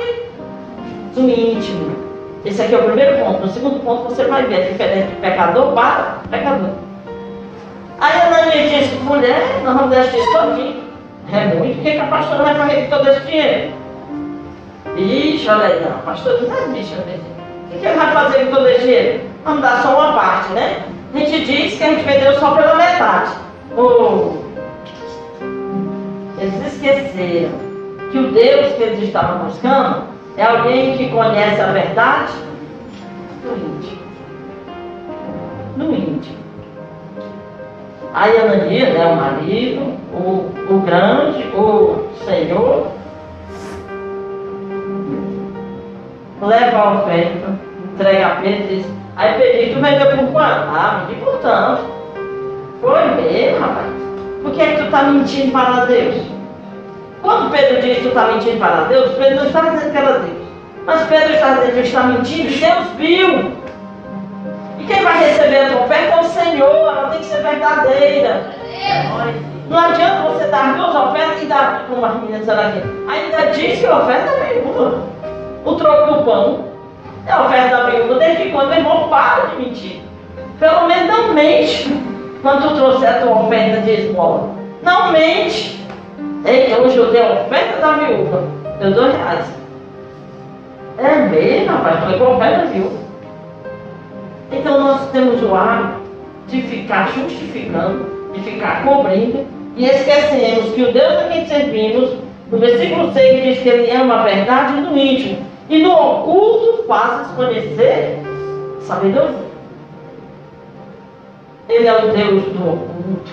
do 1.15 1.21
íntimo. 1.23 1.97
Esse 2.45 2.61
aqui 2.61 2.75
é 2.75 2.79
o 2.79 2.85
primeiro 2.85 3.25
ponto. 3.25 3.41
No 3.41 3.49
segundo 3.49 3.81
ponto 3.83 4.11
você 4.11 4.25
vai 4.25 4.45
ver 4.45 4.57
a 4.57 4.69
diferença 4.71 5.07
de 5.07 5.17
pecador 5.17 5.73
para 5.73 6.19
pecador. 6.31 6.71
Aí 7.99 8.21
Ananias 8.21 8.71
disse, 8.71 8.97
mulher, 8.97 9.63
nós 9.65 9.75
vamos 9.75 9.91
deixar 9.91 10.19
isso 10.19 10.33
todinho. 10.33 10.86
É 11.33 11.55
muito, 11.55 11.81
o 11.81 11.83
que, 11.83 11.93
que 11.93 11.99
a 11.99 12.07
pastora 12.07 12.45
vai 12.45 12.55
fazer 12.55 12.83
com 12.83 12.97
todo 12.97 13.09
esse 13.09 13.21
dinheiro? 13.27 13.73
Ixi, 14.97 15.49
olha 15.49 15.67
aí, 15.67 15.85
não, 15.85 15.99
pastor, 15.99 16.43
não 16.43 16.57
é 16.57 16.69
bicho, 16.69 16.95
o 16.95 17.71
que, 17.71 17.79
que 17.79 17.87
ele 17.87 17.97
vai 17.97 18.13
fazer 18.13 18.45
com 18.45 18.55
todo 18.55 18.69
esse 18.69 18.83
dinheiro? 18.83 19.21
Vamos 19.45 19.63
dar 19.63 19.83
só 19.83 19.95
uma 19.95 20.13
parte, 20.13 20.53
né? 20.53 20.83
A 21.15 21.19
gente 21.19 21.45
diz 21.45 21.77
que 21.77 21.85
a 21.85 21.89
gente 21.89 22.05
vendeu 22.05 22.39
só 22.39 22.55
pela 22.55 22.77
metade. 22.77 23.33
Oh. 23.77 24.47
Eles 26.39 26.75
esqueceram 26.75 27.53
que 28.11 28.19
o 28.19 28.33
Deus 28.33 28.75
que 28.75 28.83
eles 28.83 29.03
estavam 29.03 29.47
buscando 29.47 30.05
é 30.37 30.45
alguém 30.45 30.97
que 30.97 31.09
conhece 31.11 31.61
a 31.61 31.67
verdade 31.67 32.33
no 33.45 33.57
íntimo. 33.57 34.03
No 35.77 35.95
íntimo. 35.95 36.37
Aí 38.17 38.35
Ananias, 38.35 38.95
né, 38.95 39.05
o 39.05 39.17
marido, 39.17 39.83
o, 40.11 40.51
o 40.71 40.81
grande, 40.87 41.43
o 41.55 42.09
Senhor, 42.25 42.87
leva 46.41 46.79
a 46.79 46.93
oferta, 46.95 47.59
entrega 47.93 48.27
a 48.27 48.31
Pedro 48.37 48.73
e 48.73 48.77
diz, 48.77 48.87
aí 49.17 49.35
Pedro, 49.35 49.75
tu 49.75 49.83
vendeu 49.83 50.17
por 50.17 50.33
quanto? 50.33 50.67
Ah, 50.71 51.05
vendi 51.07 51.21
por 51.21 51.37
tanto. 51.41 51.83
Foi 52.81 53.05
mesmo, 53.17 53.61
rapaz. 53.61 53.87
Por 54.43 54.53
que, 54.53 54.63
é 54.63 54.67
que 54.67 54.77
tu 54.77 54.85
está 54.85 55.03
mentindo 55.03 55.53
para 55.53 55.85
Deus? 55.85 56.17
Quando 57.21 57.51
Pedro 57.51 57.83
diz 57.83 57.97
que 57.99 58.03
tu 58.03 58.09
está 58.09 58.29
mentindo 58.29 58.59
para 58.59 58.85
Deus, 58.85 59.11
Pedro 59.13 59.37
não 59.37 59.47
está 59.47 59.61
dizendo 59.61 59.93
que 59.93 59.99
era 59.99 60.19
Deus. 60.21 60.47
Mas 60.87 61.07
Pedro 61.07 61.35
está 61.35 61.53
dizendo 61.53 61.75
que 61.75 61.81
está 61.81 62.03
mentindo, 62.05 62.49
Deus 62.49 62.87
viu. 62.97 63.66
Quem 64.87 65.03
vai 65.03 65.19
receber 65.19 65.73
a 65.73 65.85
oferta 65.85 66.17
é 66.17 66.21
o 66.21 66.25
Senhor, 66.25 66.97
ela 66.97 67.09
tem 67.11 67.19
que 67.19 67.27
ser 67.27 67.43
verdadeira. 67.43 68.51
Não 69.69 69.79
adianta 69.79 70.29
você 70.29 70.45
dar 70.47 70.77
duas 70.77 70.95
ofertas 70.95 71.43
e 71.43 71.47
dar, 71.47 71.87
as 71.91 72.15
meninas 72.21 72.49
aqui, 72.49 72.83
ainda 73.09 73.51
diz 73.51 73.81
que 73.81 73.87
a 73.87 73.99
oferta 73.99 74.31
é 74.31 74.55
viúva. 74.55 74.99
O 75.65 75.75
troco 75.75 76.15
do 76.15 76.25
pão 76.25 76.65
é 77.27 77.33
a 77.33 77.43
oferta 77.43 77.77
da 77.77 77.91
viúva. 77.91 78.15
Desde 78.15 78.51
quando, 78.51 78.69
meu 78.69 78.79
irmão, 78.79 79.09
para 79.09 79.47
de 79.47 79.57
mentir. 79.57 80.03
Pelo 80.61 80.87
menos 80.87 81.09
não 81.09 81.35
mente 81.35 81.89
quando 82.41 82.69
tu 82.69 82.75
trouxer 82.77 83.09
a 83.09 83.21
tua 83.21 83.43
oferta 83.43 83.81
de 83.81 83.91
esmola. 83.91 84.51
Não 84.83 85.11
mente. 85.11 85.85
Ei, 86.45 86.73
hoje 86.75 86.97
eu 86.97 87.11
dei 87.11 87.23
a 87.23 87.33
oferta 87.33 87.81
da 87.81 87.93
viúva. 87.95 88.45
Deu 88.79 88.93
dois 88.93 89.17
reais. 89.17 89.47
É 90.99 91.15
mesmo, 91.17 91.77
rapaz? 91.77 92.01
Falei, 92.01 92.23
oferta 92.23 92.67
viúva. 92.67 93.06
Então 94.67 94.81
nós 94.81 95.13
temos 95.13 95.41
o 95.45 95.55
hábito 95.55 96.01
de 96.49 96.61
ficar 96.63 97.09
justificando, 97.13 98.33
de 98.35 98.41
ficar 98.41 98.85
cobrindo 98.85 99.47
e 99.77 99.87
esquecemos 99.87 100.75
que 100.75 100.83
o 100.83 100.93
Deus 100.93 101.19
a 101.19 101.29
quem 101.29 101.47
servimos, 101.47 102.17
no 102.51 102.59
versículo 102.59 103.13
6 103.13 103.45
diz 103.45 103.59
que 103.61 103.69
ele 103.69 103.93
ama 103.93 104.15
a 104.15 104.25
verdade 104.25 104.81
no 104.81 104.99
íntimo 104.99 105.39
e 105.71 105.81
no 105.81 105.93
oculto 105.93 106.83
fazes 106.89 107.33
conhecer 107.37 108.19
sabedoria. 108.81 109.37
Ele 111.69 111.87
é 111.87 112.05
o 112.05 112.09
Deus 112.11 112.43
do 112.47 112.69
oculto. 112.69 113.31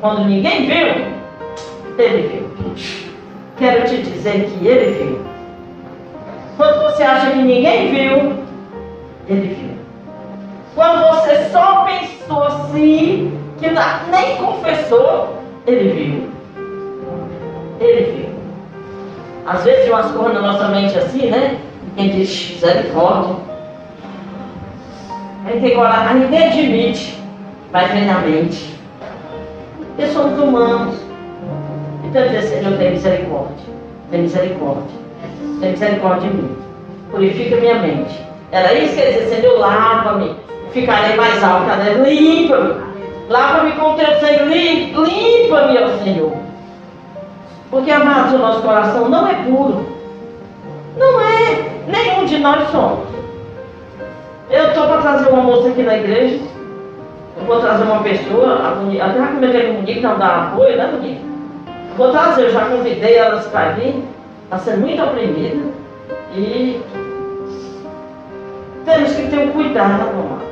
Quando 0.00 0.24
ninguém 0.24 0.66
viu, 0.66 0.86
ele 1.98 2.28
viu. 2.28 2.74
Quero 3.58 3.84
te 3.84 3.98
dizer 3.98 4.46
que 4.46 4.66
ele 4.66 5.04
viu. 5.04 5.20
Quando 6.56 6.80
você 6.84 7.02
acha 7.02 7.30
que 7.30 7.42
ninguém 7.42 7.90
viu, 7.90 8.32
ele 9.28 9.54
viu. 9.54 9.69
Quando 10.74 11.08
você 11.08 11.48
só 11.50 11.84
pensou 11.84 12.42
assim, 12.44 13.38
que 13.58 13.66
nem 14.10 14.36
confessou, 14.36 15.36
ele 15.66 15.90
viu. 15.90 16.30
Ele 17.80 18.04
viu. 18.12 18.30
Às 19.46 19.64
vezes 19.64 19.84
tem 19.84 19.92
umas 19.92 20.10
coisas 20.12 20.34
na 20.34 20.52
nossa 20.52 20.68
mente 20.68 20.96
assim, 20.96 21.26
né? 21.26 21.58
Quem 21.96 22.10
diz 22.10 22.50
misericórdia. 22.52 23.36
Aí 25.44 25.60
tem 25.60 25.74
coragem, 25.74 26.08
a 26.08 26.14
ninguém 26.14 26.46
admite, 26.46 27.18
mas 27.72 27.90
vem 27.90 28.04
na 28.04 28.20
mente. 28.20 28.78
Porque 29.78 30.06
somos 30.12 30.38
humanos. 30.38 30.94
Então 32.04 32.22
dizer, 32.28 32.42
Senhor, 32.42 32.78
tem 32.78 32.92
misericórdia. 32.92 33.66
Tem 34.10 34.22
misericórdia. 34.22 35.00
Tem 35.60 35.70
misericórdia 35.72 36.30
de 36.30 36.36
mim. 36.36 36.56
Purifica 37.10 37.56
minha 37.56 37.80
mente. 37.80 38.20
Era 38.52 38.72
isso 38.74 38.94
que 38.94 39.00
ele 39.00 39.20
dizia, 39.20 39.36
Senhor, 39.40 39.58
lava-me. 39.58 40.36
Ficarei 40.72 41.16
mais 41.16 41.42
alto, 41.42 41.66
cadê? 41.66 41.94
Limpa-me. 41.94 42.74
Lava-me 43.28 43.72
com 43.72 43.92
o 43.92 43.96
teu 43.96 44.06
sangue. 44.20 44.92
Limpa-me, 44.92 45.78
ó 45.78 46.04
Senhor. 46.04 46.32
Porque, 47.70 47.90
amados, 47.90 48.34
o 48.34 48.38
nosso 48.38 48.62
coração 48.62 49.08
não 49.08 49.26
é 49.28 49.34
puro. 49.34 49.86
Não 50.96 51.20
é. 51.20 51.70
Nenhum 51.86 52.24
de 52.24 52.38
nós 52.38 52.68
somos. 52.70 53.08
Eu 54.50 54.68
estou 54.68 54.88
para 54.88 55.02
trazer 55.02 55.30
uma 55.30 55.42
moça 55.42 55.68
aqui 55.68 55.82
na 55.82 55.96
igreja. 55.96 56.40
Eu 57.38 57.44
vou 57.46 57.60
trazer 57.60 57.84
uma 57.84 58.02
pessoa, 58.02 58.76
até 59.00 59.18
comentei 59.18 59.62
com 59.62 59.70
a 59.70 59.74
Monique, 59.74 60.00
não 60.00 60.18
dá 60.18 60.48
apoio, 60.48 60.76
né, 60.76 60.90
Monique? 60.92 61.20
Vou 61.96 62.10
trazer, 62.10 62.46
eu 62.46 62.52
já 62.52 62.64
convidei 62.66 63.16
elas 63.16 63.46
para 63.46 63.70
vir. 63.70 64.02
Está 64.44 64.58
sendo 64.58 64.80
muito 64.80 65.02
oprimida. 65.02 65.70
E 66.34 66.80
temos 68.84 69.12
que 69.12 69.28
ter 69.28 69.38
um 69.38 69.52
cuidado, 69.52 70.02
amado. 70.02 70.49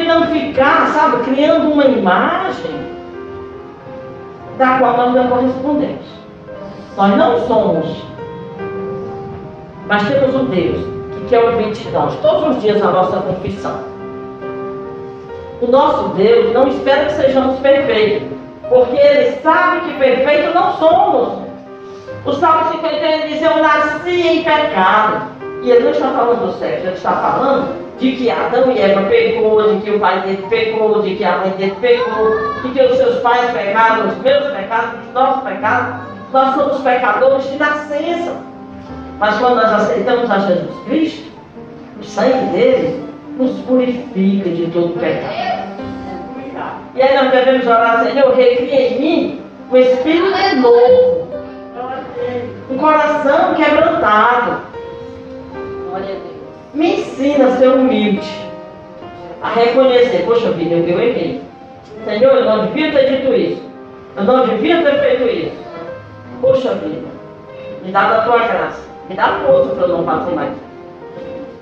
De 0.00 0.06
não 0.06 0.28
ficar, 0.28 0.86
sabe, 0.94 1.24
criando 1.24 1.72
uma 1.72 1.84
imagem 1.84 2.70
da 4.56 4.78
qual 4.78 4.96
nós 4.96 5.14
não 5.14 5.28
correspondemos. 5.28 6.06
Nós 6.96 7.16
não 7.18 7.46
somos, 7.46 8.02
mas 9.86 10.08
temos 10.08 10.34
um 10.34 10.46
Deus 10.46 10.78
que 11.12 11.28
quer 11.28 11.44
ouvir 11.44 11.72
de 11.72 11.90
nós 11.90 12.16
todos 12.22 12.56
os 12.56 12.62
dias 12.62 12.82
a 12.82 12.90
nossa 12.90 13.18
confissão. 13.18 13.78
O 15.60 15.66
nosso 15.70 16.08
Deus 16.14 16.50
não 16.54 16.68
espera 16.68 17.04
que 17.04 17.12
sejamos 17.12 17.58
perfeitos, 17.58 18.26
porque 18.70 18.96
Ele 18.96 19.32
sabe 19.42 19.80
que 19.80 19.98
perfeitos 19.98 20.54
não 20.54 20.78
somos. 20.78 21.28
O 22.24 22.32
Salmo 22.32 22.72
51 22.72 23.28
diz: 23.28 23.42
Eu 23.42 23.62
nasci 23.62 24.28
em 24.28 24.44
pecado. 24.44 25.26
E 25.62 25.70
ele 25.70 25.84
não 25.84 25.90
está 25.90 26.08
falando 26.12 26.46
do 26.46 26.58
sexo, 26.58 26.86
ele 26.86 26.96
está 26.96 27.12
falando 27.12 27.79
de 28.00 28.12
que 28.12 28.30
Adão 28.30 28.72
e 28.72 28.80
Eva 28.80 29.02
pecou, 29.02 29.74
de 29.74 29.80
que 29.82 29.90
o 29.90 30.00
pai 30.00 30.20
dele 30.22 30.46
pecou, 30.48 31.02
de 31.02 31.16
que 31.16 31.24
a 31.24 31.38
mãe 31.38 31.50
dele 31.50 31.76
pecou, 31.80 32.30
de 32.62 32.68
que 32.70 32.82
os 32.82 32.96
seus 32.96 33.20
pais 33.20 33.50
pecaram, 33.50 34.08
os 34.08 34.16
meus 34.18 34.44
pecados, 34.52 35.06
os 35.06 35.12
nossos 35.12 35.42
pecados. 35.44 36.00
Nós 36.32 36.54
somos 36.54 36.80
pecadores 36.80 37.50
de 37.50 37.56
nascença. 37.56 38.36
Mas 39.18 39.38
quando 39.38 39.56
nós 39.56 39.72
aceitamos 39.72 40.30
a 40.30 40.38
Jesus 40.38 40.84
Cristo, 40.86 41.30
sangue 42.10 42.46
dele 42.52 43.04
nos 43.38 43.58
purifica 43.62 44.50
de 44.50 44.66
todo 44.72 44.98
pecado. 44.98 45.60
E 46.94 47.02
aí 47.02 47.14
nós 47.14 47.30
devemos 47.30 47.66
orar, 47.66 48.04
Senhor, 48.04 48.34
recria 48.34 48.88
em 48.88 49.00
mim 49.00 49.40
o 49.70 49.76
espírito 49.76 50.60
novo, 50.60 51.28
um 52.70 52.78
coração 52.78 53.54
quebrantado. 53.54 54.70
Me 56.72 57.00
ensina 57.00 57.46
a 57.46 57.56
ser 57.56 57.68
humilde, 57.68 58.28
a 59.42 59.50
reconhecer, 59.50 60.24
poxa 60.24 60.50
vida, 60.52 60.74
eu 60.76 61.00
errei. 61.00 61.42
Senhor, 62.04 62.34
eu 62.34 62.44
não 62.44 62.66
devia 62.66 62.92
ter 62.92 63.16
dito 63.16 63.34
isso. 63.34 63.62
Eu 64.16 64.24
não 64.24 64.46
devia 64.46 64.82
ter 64.82 65.00
feito 65.00 65.28
isso. 65.28 65.56
Poxa 66.40 66.74
vida, 66.74 67.08
me 67.84 67.90
dá 67.90 68.08
da 68.08 68.22
tua 68.22 68.38
graça. 68.38 68.82
Me 69.08 69.16
dá 69.16 69.40
força 69.44 69.74
para 69.74 69.86
eu 69.86 69.88
não 69.88 70.04
fazer 70.04 70.34
mais. 70.34 70.52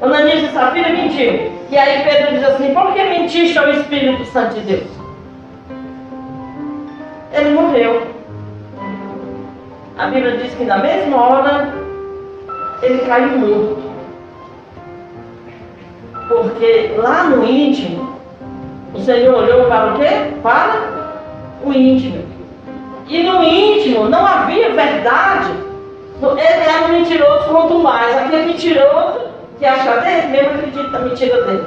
Ananias 0.03 0.42
e 0.42 0.53
Safira 0.53 0.90
mentiu. 0.90 1.51
E 1.71 1.77
aí 1.77 2.05
Pedro 2.05 2.35
diz 2.35 2.44
assim, 2.44 2.73
por 2.75 2.92
que 2.92 3.03
mentiste 3.03 3.59
ao 3.59 3.71
Espírito 3.71 4.25
Santo 4.27 4.55
de 4.55 4.61
Deus? 4.61 4.90
Ele 7.33 7.51
morreu. 7.51 8.03
A 9.99 10.07
Bíblia 10.07 10.37
diz 10.37 10.55
que 10.55 10.64
na 10.64 10.79
mesma 10.79 11.16
hora 11.16 11.75
ele 12.83 12.99
caiu 12.99 13.38
morto. 13.38 13.88
Porque 16.29 16.95
lá 16.99 17.25
no 17.25 17.45
íntimo, 17.45 18.19
o 18.95 19.01
Senhor 19.01 19.35
olhou 19.35 19.64
para 19.67 19.95
o 19.95 19.99
quê? 19.99 20.35
Para 20.43 21.12
o 21.64 21.73
íntimo. 21.73 22.23
E 23.09 23.23
no 23.23 23.43
íntimo 23.43 24.09
não 24.09 24.25
havia 24.25 24.75
verdade. 24.75 25.51
Ele 26.21 26.41
era 26.41 26.87
um 26.87 26.93
mentiroso 26.93 27.49
quanto 27.49 27.79
mais. 27.79 28.17
Aquele 28.17 28.47
mentiroso 28.47 29.21
que 29.59 29.64
acha 29.64 30.01
dele 30.01 30.29
mesmo 30.29 30.51
acredita 30.51 30.88
na 30.91 30.99
mentira 31.01 31.43
dele. 31.45 31.67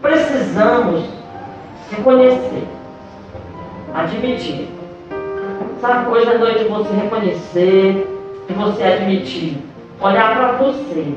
Precisamos 0.00 1.04
reconhecer, 1.90 2.64
admitir. 3.94 4.68
Sabe, 5.80 6.10
hoje 6.10 6.30
é 6.30 6.38
noite 6.38 6.58
de 6.60 6.68
você 6.68 6.94
reconhecer, 6.94 8.06
de 8.48 8.54
você 8.54 8.82
admitir, 8.82 9.58
olhar 10.00 10.36
para 10.36 10.52
você. 10.52 11.14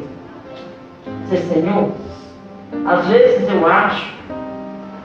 Dizer, 1.23 1.38
Senhor, 1.53 1.91
às 2.85 3.05
vezes 3.07 3.49
eu 3.49 3.67
acho 3.67 4.17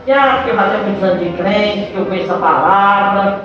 que 0.04 0.12
ah, 0.12 0.44
eu 0.46 0.56
já 0.56 0.64
tenho 0.68 0.82
muitos 0.84 1.02
anos 1.04 1.20
de 1.20 1.30
crente, 1.36 1.92
que 1.92 1.96
eu 1.96 2.06
conheço 2.06 2.32
a 2.32 2.38
palavra. 2.38 3.40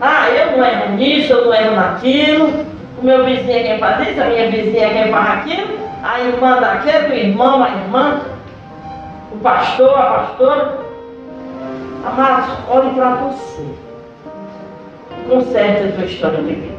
Ah, 0.00 0.30
eu 0.30 0.56
não 0.56 0.64
erro 0.64 0.96
nisso, 0.96 1.32
eu 1.32 1.44
não 1.44 1.54
erro 1.54 1.76
naquilo. 1.76 2.66
O 3.00 3.04
meu 3.04 3.24
vizinho 3.24 3.58
é 3.58 3.62
quem 3.62 3.78
faz 3.78 4.08
isso, 4.08 4.20
a 4.20 4.24
minha 4.26 4.50
vizinha 4.50 4.86
é 4.86 5.02
quem 5.02 5.12
faz 5.12 5.28
aquilo. 5.38 5.78
A 6.02 6.20
irmã 6.20 6.60
daquele, 6.60 7.08
o 7.08 7.14
irmão, 7.14 7.62
a 7.62 7.68
irmã, 7.68 8.20
o 9.32 9.38
pastor, 9.38 9.98
a 9.98 10.02
pastora. 10.02 10.78
Amados, 12.06 12.54
olhe 12.68 12.90
para 12.94 13.10
você. 13.16 13.64
Conserte 15.28 15.82
a 15.82 15.92
sua 15.92 16.04
história 16.04 16.38
de 16.38 16.54
vida. 16.54 16.78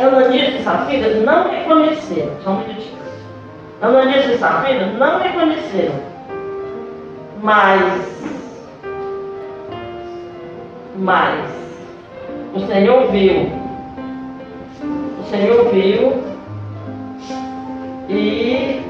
Ananias 0.00 0.60
e 0.60 0.62
Safira 0.64 1.14
não 1.20 1.48
reconheceram, 1.48 2.32
só 2.42 2.50
um 2.50 2.58
minutinho. 2.60 3.01
Ananias 3.82 4.26
e 4.26 4.38
Safira 4.38 4.86
não 4.96 5.18
reconheceram, 5.18 5.94
mas, 7.42 7.82
mas, 10.98 11.50
o 12.54 12.60
Senhor 12.60 13.10
viu, 13.10 13.50
o 15.18 15.24
Senhor 15.28 15.68
viu 15.70 16.22
e 18.08 18.82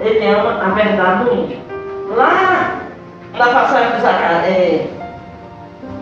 ele 0.00 0.26
ama 0.26 0.62
a 0.62 0.68
verdade 0.74 1.24
do 1.24 1.34
íntimo. 1.34 1.62
Lá 2.14 2.80
na 3.38 3.46
passagem 3.46 3.96
de 3.96 4.02
Zacarias, 4.02 4.44
é, 4.54 4.86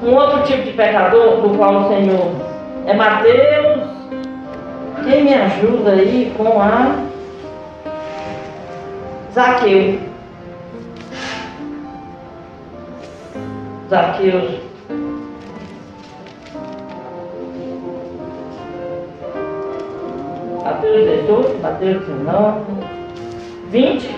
um 0.02 0.12
outro 0.12 0.42
tipo 0.42 0.64
de 0.64 0.72
pecador, 0.72 1.40
do 1.40 1.56
qual 1.56 1.84
o 1.84 1.88
Senhor 1.88 2.32
é 2.84 2.94
Mateus. 2.94 3.92
Quem 5.04 5.24
me 5.24 5.34
ajuda 5.34 5.92
aí 5.92 6.32
com 6.36 6.60
a 6.60 7.11
Zaqueu? 9.34 9.98
Zaqueu. 13.88 14.60
Mateus 20.62 21.10
18, 21.22 21.62
Mateus 21.62 22.06
19, 22.06 22.60
20. 23.70 24.10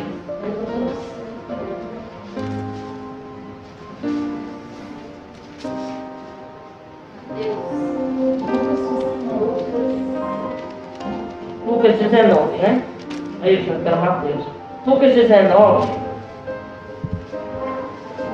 Lucas 11.64 11.98
19, 11.98 12.57
né? 12.59 12.85
É 13.42 13.53
isso, 13.53 13.70
eu 13.70 13.81
quero 13.85 14.00
Mateus. 14.00 14.54
Lucas 14.87 15.14
19. 15.14 15.88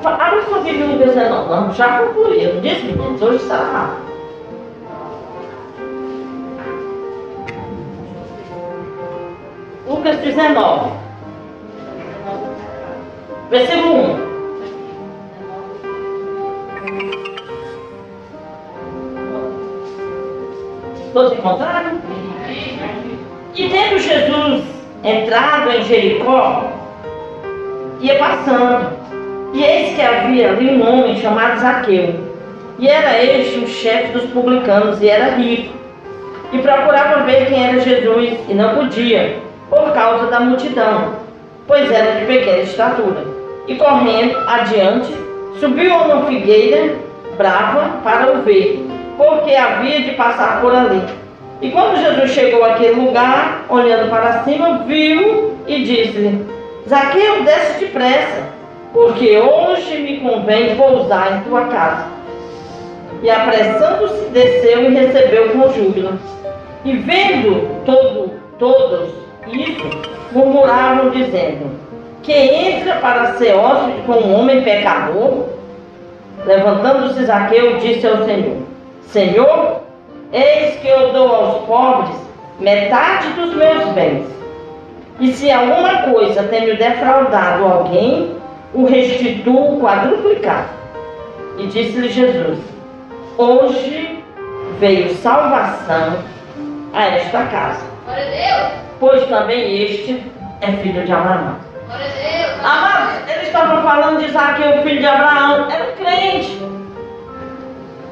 Abre 0.02 0.42
sua 0.42 0.60
Bíblia 0.60 0.86
no 0.86 0.92
Lucas 0.94 1.14
19. 1.14 1.50
Não, 1.50 1.72
já 1.72 1.98
concluí. 1.98 2.52
Não 2.52 2.60
disse, 2.60 2.86
meninos, 2.86 3.22
hoje 3.22 3.36
está 3.36 3.56
rápido. 3.56 4.10
Lucas 9.88 10.16
19. 10.18 10.90
Versículo 13.50 13.94
1. 13.94 14.30
Todos 21.12 21.32
encontraram? 21.32 21.89
Entrado 25.04 25.70
em 25.70 25.82
Jericó, 25.84 26.64
ia 28.00 28.18
passando. 28.18 29.00
E 29.52 29.64
eis 29.64 29.94
que 29.94 30.02
havia 30.02 30.50
ali 30.50 30.70
um 30.70 30.88
homem 30.88 31.16
chamado 31.16 31.60
Zaqueu. 31.60 32.14
E 32.78 32.88
era 32.88 33.22
este 33.22 33.58
o 33.58 33.68
chefe 33.68 34.12
dos 34.12 34.30
publicanos, 34.30 35.02
e 35.02 35.08
era 35.08 35.34
rico. 35.34 35.74
E 36.52 36.58
procurava 36.58 37.24
ver 37.24 37.46
quem 37.46 37.62
era 37.62 37.80
Jesus, 37.80 38.38
e 38.48 38.54
não 38.54 38.74
podia, 38.74 39.36
por 39.68 39.92
causa 39.92 40.26
da 40.26 40.40
multidão, 40.40 41.14
pois 41.66 41.90
era 41.90 42.20
de 42.20 42.26
pequena 42.26 42.62
estatura. 42.62 43.24
E 43.68 43.74
correndo 43.74 44.36
adiante, 44.48 45.14
subiu 45.60 45.94
a 45.94 45.98
uma 45.98 46.26
figueira 46.26 46.96
brava 47.36 48.00
para 48.02 48.32
o 48.32 48.42
ver, 48.42 48.84
porque 49.16 49.54
havia 49.54 50.00
de 50.00 50.12
passar 50.12 50.60
por 50.60 50.74
ali. 50.74 51.02
E 51.62 51.70
quando 51.70 52.00
Jesus 52.00 52.30
chegou 52.30 52.64
àquele 52.64 53.00
lugar, 53.00 53.66
olhando 53.68 54.08
para 54.08 54.44
cima, 54.44 54.78
viu 54.86 55.54
e 55.66 55.84
disse-lhe: 55.84 56.46
Zaqueu, 56.88 57.44
desce 57.44 57.80
depressa, 57.80 58.44
porque 58.94 59.38
hoje 59.38 59.98
me 59.98 60.20
convém 60.20 60.74
pousar 60.76 61.36
em 61.36 61.40
tua 61.48 61.66
casa. 61.66 62.06
E 63.22 63.28
apressando-se, 63.28 64.30
desceu 64.30 64.90
e 64.90 64.94
recebeu 64.94 65.50
com 65.50 65.70
júbilo. 65.72 66.18
E 66.84 66.96
vendo 66.96 67.84
todo, 67.84 68.32
todos 68.58 69.10
isso, 69.46 69.84
murmuravam, 70.32 71.10
dizendo: 71.10 71.70
Que 72.22 72.32
entra 72.32 72.96
para 72.96 73.34
ser 73.34 73.54
hóspede 73.54 74.02
com 74.06 74.12
um 74.12 74.40
homem 74.40 74.62
pecador? 74.62 75.44
Levantando-se 76.46 77.26
Zaqueu, 77.26 77.76
disse 77.76 78.06
ao 78.06 78.24
Senhor: 78.24 78.56
Senhor, 79.02 79.89
Eis 80.32 80.76
que 80.76 80.86
eu 80.86 81.12
dou 81.12 81.34
aos 81.34 81.66
pobres 81.66 82.16
metade 82.60 83.30
dos 83.30 83.54
meus 83.54 83.86
bens. 83.94 84.26
E 85.18 85.32
se 85.32 85.50
alguma 85.50 86.02
coisa 86.02 86.44
tenho 86.44 86.76
defraudado 86.76 87.64
alguém, 87.64 88.36
o 88.72 88.86
restituo 88.86 89.80
quadruplicado. 89.80 90.68
E 91.58 91.66
disse-lhe 91.66 92.08
Jesus: 92.08 92.58
Hoje 93.36 94.24
veio 94.78 95.14
salvação 95.16 96.18
a 96.94 97.04
esta 97.06 97.44
casa. 97.46 97.84
Pois 99.00 99.24
também 99.26 99.82
este 99.82 100.22
é 100.60 100.72
filho 100.72 101.04
de 101.04 101.12
Abraão. 101.12 101.56
Amados, 102.62 103.28
eles 103.28 103.48
estavam 103.48 103.82
falando 103.82 104.20
de 104.20 104.26
Isaac, 104.26 104.62
o 104.62 104.82
filho 104.82 105.00
de 105.00 105.06
Abraão. 105.06 105.68
Era 105.70 105.90
um 105.90 105.96
crente. 105.96 106.62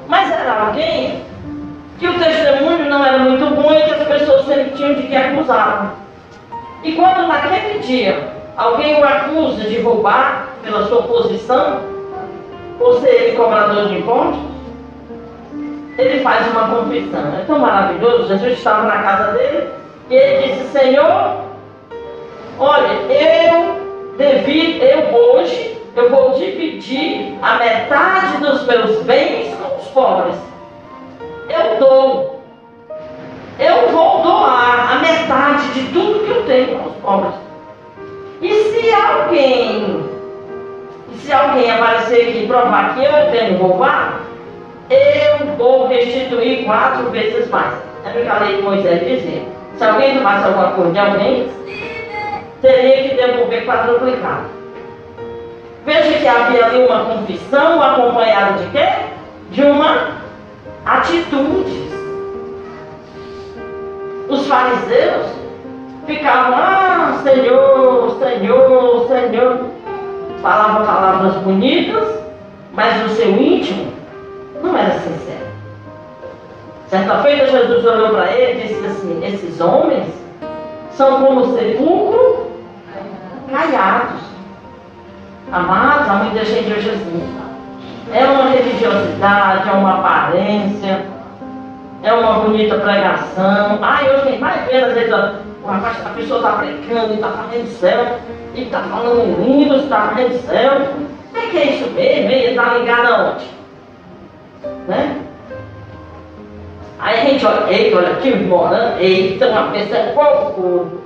Mas 0.09 0.33
era 0.33 0.67
alguém 0.67 1.28
que 1.99 2.07
o 2.07 2.19
testemunho 2.19 2.89
não 2.89 3.05
era 3.05 3.19
muito 3.19 3.47
bom 3.55 3.73
e 3.73 3.83
que 3.83 3.95
as 3.95 4.09
pessoas 4.09 4.47
sempre 4.47 4.71
tinham 4.77 4.95
de 4.95 5.03
que 5.03 5.17
acusá-lo. 5.17 5.91
E 6.83 6.93
quando 6.93 7.27
naquele 7.27 7.81
dia 7.81 8.33
alguém 8.57 9.01
o 9.01 9.05
acusa 9.05 9.65
de 9.65 9.81
roubar 9.81 10.49
pela 10.63 10.87
sua 10.87 11.03
posição, 11.03 11.81
ou 12.81 13.01
ser 13.01 13.09
ele 13.09 13.37
cobrador 13.37 13.89
de 13.89 13.99
impostos, 13.99 14.39
ele 15.97 16.21
faz 16.21 16.47
uma 16.53 16.69
confissão. 16.69 17.35
É 17.37 17.45
tão 17.45 17.59
maravilhoso. 17.59 18.29
Jesus 18.29 18.53
estava 18.53 18.87
na 18.87 19.03
casa 19.03 19.33
dele 19.33 19.69
E 20.09 20.15
ele 20.15 20.53
disse, 20.53 20.69
Senhor, 20.69 21.39
olha, 22.59 22.87
eu 23.11 23.79
devido, 24.17 24.83
eu 24.83 25.15
hoje, 25.15 25.77
eu 25.97 26.11
vou 26.11 26.35
dividir 26.35 27.37
a 27.43 27.57
metade 27.57 28.39
dos 28.39 28.65
meus 28.67 29.03
bens 29.03 29.55
com 29.57 29.77
os 29.77 29.89
pobres. 29.89 30.48
Eu 31.49 31.79
dou. 31.79 32.43
Eu 33.59 33.89
vou 33.91 34.23
doar 34.23 34.93
a 34.93 34.99
metade 34.99 35.69
de 35.73 35.93
tudo 35.93 36.25
que 36.25 36.31
eu 36.31 36.45
tenho 36.45 36.79
com 36.79 36.91
os 36.91 36.97
pobres. 36.97 37.35
E 38.41 38.49
se 38.49 38.93
alguém, 38.93 40.05
se 41.17 41.33
alguém 41.33 41.71
aparecer 41.71 42.29
aqui 42.29 42.45
e 42.45 42.47
provar 42.47 42.95
que 42.95 43.05
eu 43.05 43.31
tenho 43.33 43.59
roubado, 43.59 44.19
eu 44.91 45.47
vou 45.57 45.89
restituir 45.89 46.65
quatro 46.65 47.11
vezes 47.11 47.49
mais. 47.51 47.75
É 48.05 48.11
o 48.11 48.23
que 48.23 48.29
a 48.29 48.39
lei 48.39 48.57
de 48.57 48.63
Moisés 48.63 49.01
dizia. 49.01 49.43
Se 49.77 49.85
alguém 49.85 50.19
tomasse 50.19 50.47
alguma 50.47 50.71
coisa 50.73 50.93
de 50.93 50.99
alguém, 50.99 51.51
teria 52.61 53.09
que 53.09 53.15
devolver 53.17 53.67
quadruplicado. 53.67 54.59
Veja 55.85 56.19
que 56.19 56.29
havia 56.29 56.67
ali 56.67 56.85
uma 56.85 57.05
confissão 57.05 57.83
acompanhada 57.83 58.59
de 58.59 58.71
quê? 58.71 58.89
De 59.51 59.63
uma 59.63 60.19
atitude. 60.89 61.89
Os 64.29 64.47
fariseus 64.47 65.27
ficavam, 66.07 66.57
ah, 66.57 67.21
Senhor, 67.23 68.19
Senhor, 68.19 69.09
Senhor. 69.09 69.67
Falavam 70.43 70.87
palavras 70.87 71.35
bonitas, 71.43 72.09
mas 72.73 73.05
o 73.05 73.09
seu 73.15 73.31
íntimo 73.31 73.93
não 74.63 74.77
era 74.77 74.99
sincero. 75.01 75.49
Certa 76.89 77.23
feita, 77.23 77.47
Jesus 77.47 77.85
olhou 77.85 78.11
para 78.11 78.33
ele 78.33 78.61
e 78.61 78.69
disse 78.69 78.87
assim: 78.87 79.21
Esses 79.25 79.61
homens 79.61 80.07
são 80.93 81.25
como 81.25 81.55
sepulcro 81.55 82.51
caiados. 83.51 84.21
Amados, 85.51 86.09
há 86.09 86.15
muita 86.25 86.45
gente 86.45 86.73
hoje 86.73 86.91
assim. 86.91 87.48
É 88.13 88.25
uma 88.25 88.51
religiosidade, 88.51 89.69
é 89.69 89.73
uma 89.73 89.99
aparência, 89.99 91.07
é 92.03 92.13
uma 92.13 92.41
bonita 92.41 92.77
pregação. 92.77 93.79
Ai, 93.83 94.11
hoje 94.11 94.23
quem 94.23 94.39
vai 94.39 94.65
ver, 94.65 94.85
às 94.85 94.95
vezes, 94.95 95.13
a 95.13 96.11
pessoa 96.17 96.39
está 96.39 96.53
pregando 96.53 97.13
e 97.13 97.17
está 97.17 97.29
fazendo 97.29 97.67
céu, 97.69 98.19
e 98.55 98.63
está 98.63 98.81
falando 98.81 99.45
lindo, 99.45 99.77
está 99.77 100.09
fazendo 100.09 100.47
céu. 100.47 100.73
O 101.35 101.51
que 101.51 101.57
é 101.59 101.65
isso 101.65 101.91
mesmo? 101.91 102.31
Ele 102.31 102.51
está 102.51 102.75
ligado 102.75 103.07
aonde? 103.07 103.45
Né? 104.87 105.19
Aí 106.99 107.21
a 107.21 107.25
gente 107.25 107.47
olha, 107.47 107.73
eita, 107.73 107.97
olha 107.97 108.11
aqui 108.11 108.35
morando, 108.35 108.99
eita, 108.99 109.49
uma 109.49 109.71
pessoa 109.71 109.99
é 109.99 110.13
pouco. 110.13 111.03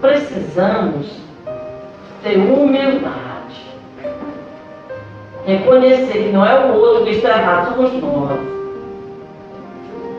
Precisamos 0.00 1.06
ter 2.22 2.36
humildade. 2.36 3.27
Reconhecer 5.48 6.12
que 6.12 6.28
não 6.28 6.44
é 6.44 6.58
o 6.58 6.74
outro 6.74 7.04
que 7.06 7.12
está 7.12 7.30
errado, 7.30 7.74
somos 7.74 7.90
nós. 8.02 8.38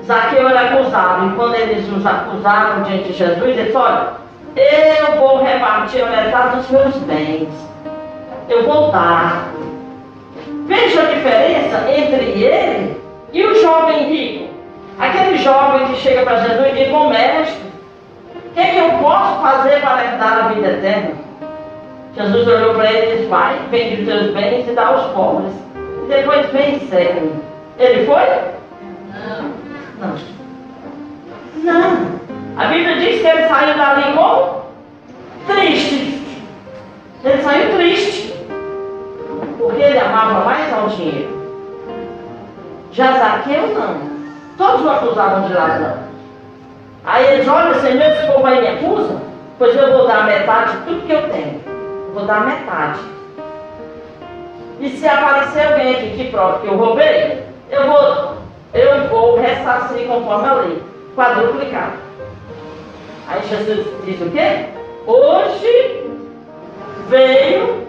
Zaqueu 0.03 0.49
era 0.49 0.61
acusado, 0.61 1.27
e 1.27 1.35
quando 1.35 1.53
eles 1.53 1.87
os 1.87 2.03
acusaram 2.03 2.81
diante 2.81 3.09
de 3.09 3.13
Jesus, 3.13 3.43
ele 3.43 3.63
disse, 3.63 3.77
olha, 3.77 4.13
eu 4.55 5.19
vou 5.19 5.43
repartir 5.43 6.01
a 6.01 6.09
metade 6.09 6.55
dos 6.55 6.71
meus 6.71 6.95
bens. 7.03 7.47
Eu 8.49 8.65
vou 8.65 8.91
dar. 8.91 9.49
Veja 10.65 11.03
a 11.03 11.05
diferença 11.05 11.91
entre 11.91 12.43
ele 12.43 12.99
e 13.31 13.45
o 13.45 13.61
jovem 13.61 14.09
rico. 14.09 14.51
Aquele 14.97 15.37
jovem 15.37 15.89
que 15.89 15.95
chega 15.97 16.23
para 16.23 16.39
Jesus 16.39 16.69
e 16.69 16.71
diz, 16.71 16.91
o 16.91 17.07
mestre, 17.07 17.69
o 18.33 18.53
que, 18.55 18.59
é 18.59 18.65
que 18.71 18.77
eu 18.79 18.89
posso 18.97 19.43
fazer 19.43 19.79
para 19.79 20.05
herdar 20.05 20.45
a 20.45 20.47
vida 20.47 20.69
eterna? 20.69 21.28
Jesus 22.15 22.47
olhou 22.47 22.73
para 22.73 22.91
ele 22.91 23.13
e 23.13 23.17
disse, 23.17 23.29
vai, 23.29 23.59
vende 23.69 24.01
os 24.01 24.07
teus 24.07 24.33
bens 24.33 24.67
e 24.67 24.71
dá 24.71 24.87
aos 24.87 25.13
pobres. 25.13 25.53
E 25.75 26.07
depois 26.07 26.45
vem 26.51 26.77
e 26.77 26.87
segue. 26.89 27.33
Ele 27.77 28.05
foi? 28.05 28.25
Não. 29.13 29.51
Não. 29.99 30.17
Não. 31.63 32.19
A 32.57 32.65
Bíblia 32.65 32.99
diz 32.99 33.21
que 33.21 33.27
ele 33.27 33.47
saiu 33.47 33.77
dali 33.77 34.13
como? 34.13 34.63
Triste. 35.47 36.21
Ele 37.23 37.43
saiu 37.43 37.75
triste 37.75 38.33
porque 39.57 39.81
ele 39.81 39.99
amava 39.99 40.45
mais 40.45 40.73
ao 40.73 40.87
dinheiro. 40.87 41.39
Já 42.91 43.11
Zaqueu 43.13 43.67
não. 43.67 44.09
Todos 44.57 44.85
o 44.85 44.89
acusavam 44.89 45.47
de 45.47 45.53
ladrão. 45.53 45.97
Aí 47.05 47.33
eles, 47.33 47.47
olha, 47.47 47.75
Senhor, 47.75 48.01
esse 48.01 48.27
povo 48.27 48.45
aí 48.45 48.61
me 48.61 48.67
acusa, 48.67 49.21
pois 49.57 49.75
eu 49.75 49.91
vou 49.93 50.07
dar 50.07 50.25
metade 50.25 50.71
de 50.71 50.85
tudo 50.85 51.07
que 51.07 51.13
eu 51.13 51.29
tenho. 51.29 51.78
Vou 52.19 52.27
dar 52.27 52.45
metade. 52.45 52.99
E 54.79 54.89
se 54.89 55.07
aparecer 55.07 55.67
alguém 55.67 55.95
aqui 55.95 56.17
que 56.17 56.31
prova 56.31 56.59
que 56.59 56.67
eu 56.67 56.77
roubei, 56.77 57.43
eu 57.69 57.87
vou, 57.87 58.37
eu 58.73 59.07
vou 59.09 59.39
ressarcir 59.39 60.07
conforme 60.07 60.47
a 60.47 60.53
lei, 60.53 60.83
quadruplicado. 61.15 61.93
Aí 63.27 63.41
Jesus 63.47 63.85
diz 64.05 64.21
o 64.21 64.31
quê? 64.31 64.65
Hoje 65.05 66.11
veio 67.09 67.87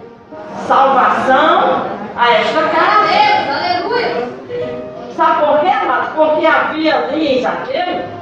salvação 0.66 1.86
a 2.16 2.32
esta 2.32 2.62
casa. 2.62 3.10
Aleluia! 3.56 4.28
Sabe 5.16 5.46
por 5.46 5.60
quê, 5.60 5.68
amados? 5.68 6.08
Porque 6.14 6.46
havia 6.46 6.96
ali 6.96 7.38
em 7.38 7.42
Zaqueu 7.42 8.19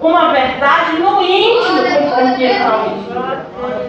uma 0.00 0.28
verdade 0.30 0.98
no 0.98 1.22
íntimo 1.22 1.82
que 2.36 2.44
ele 2.44 2.60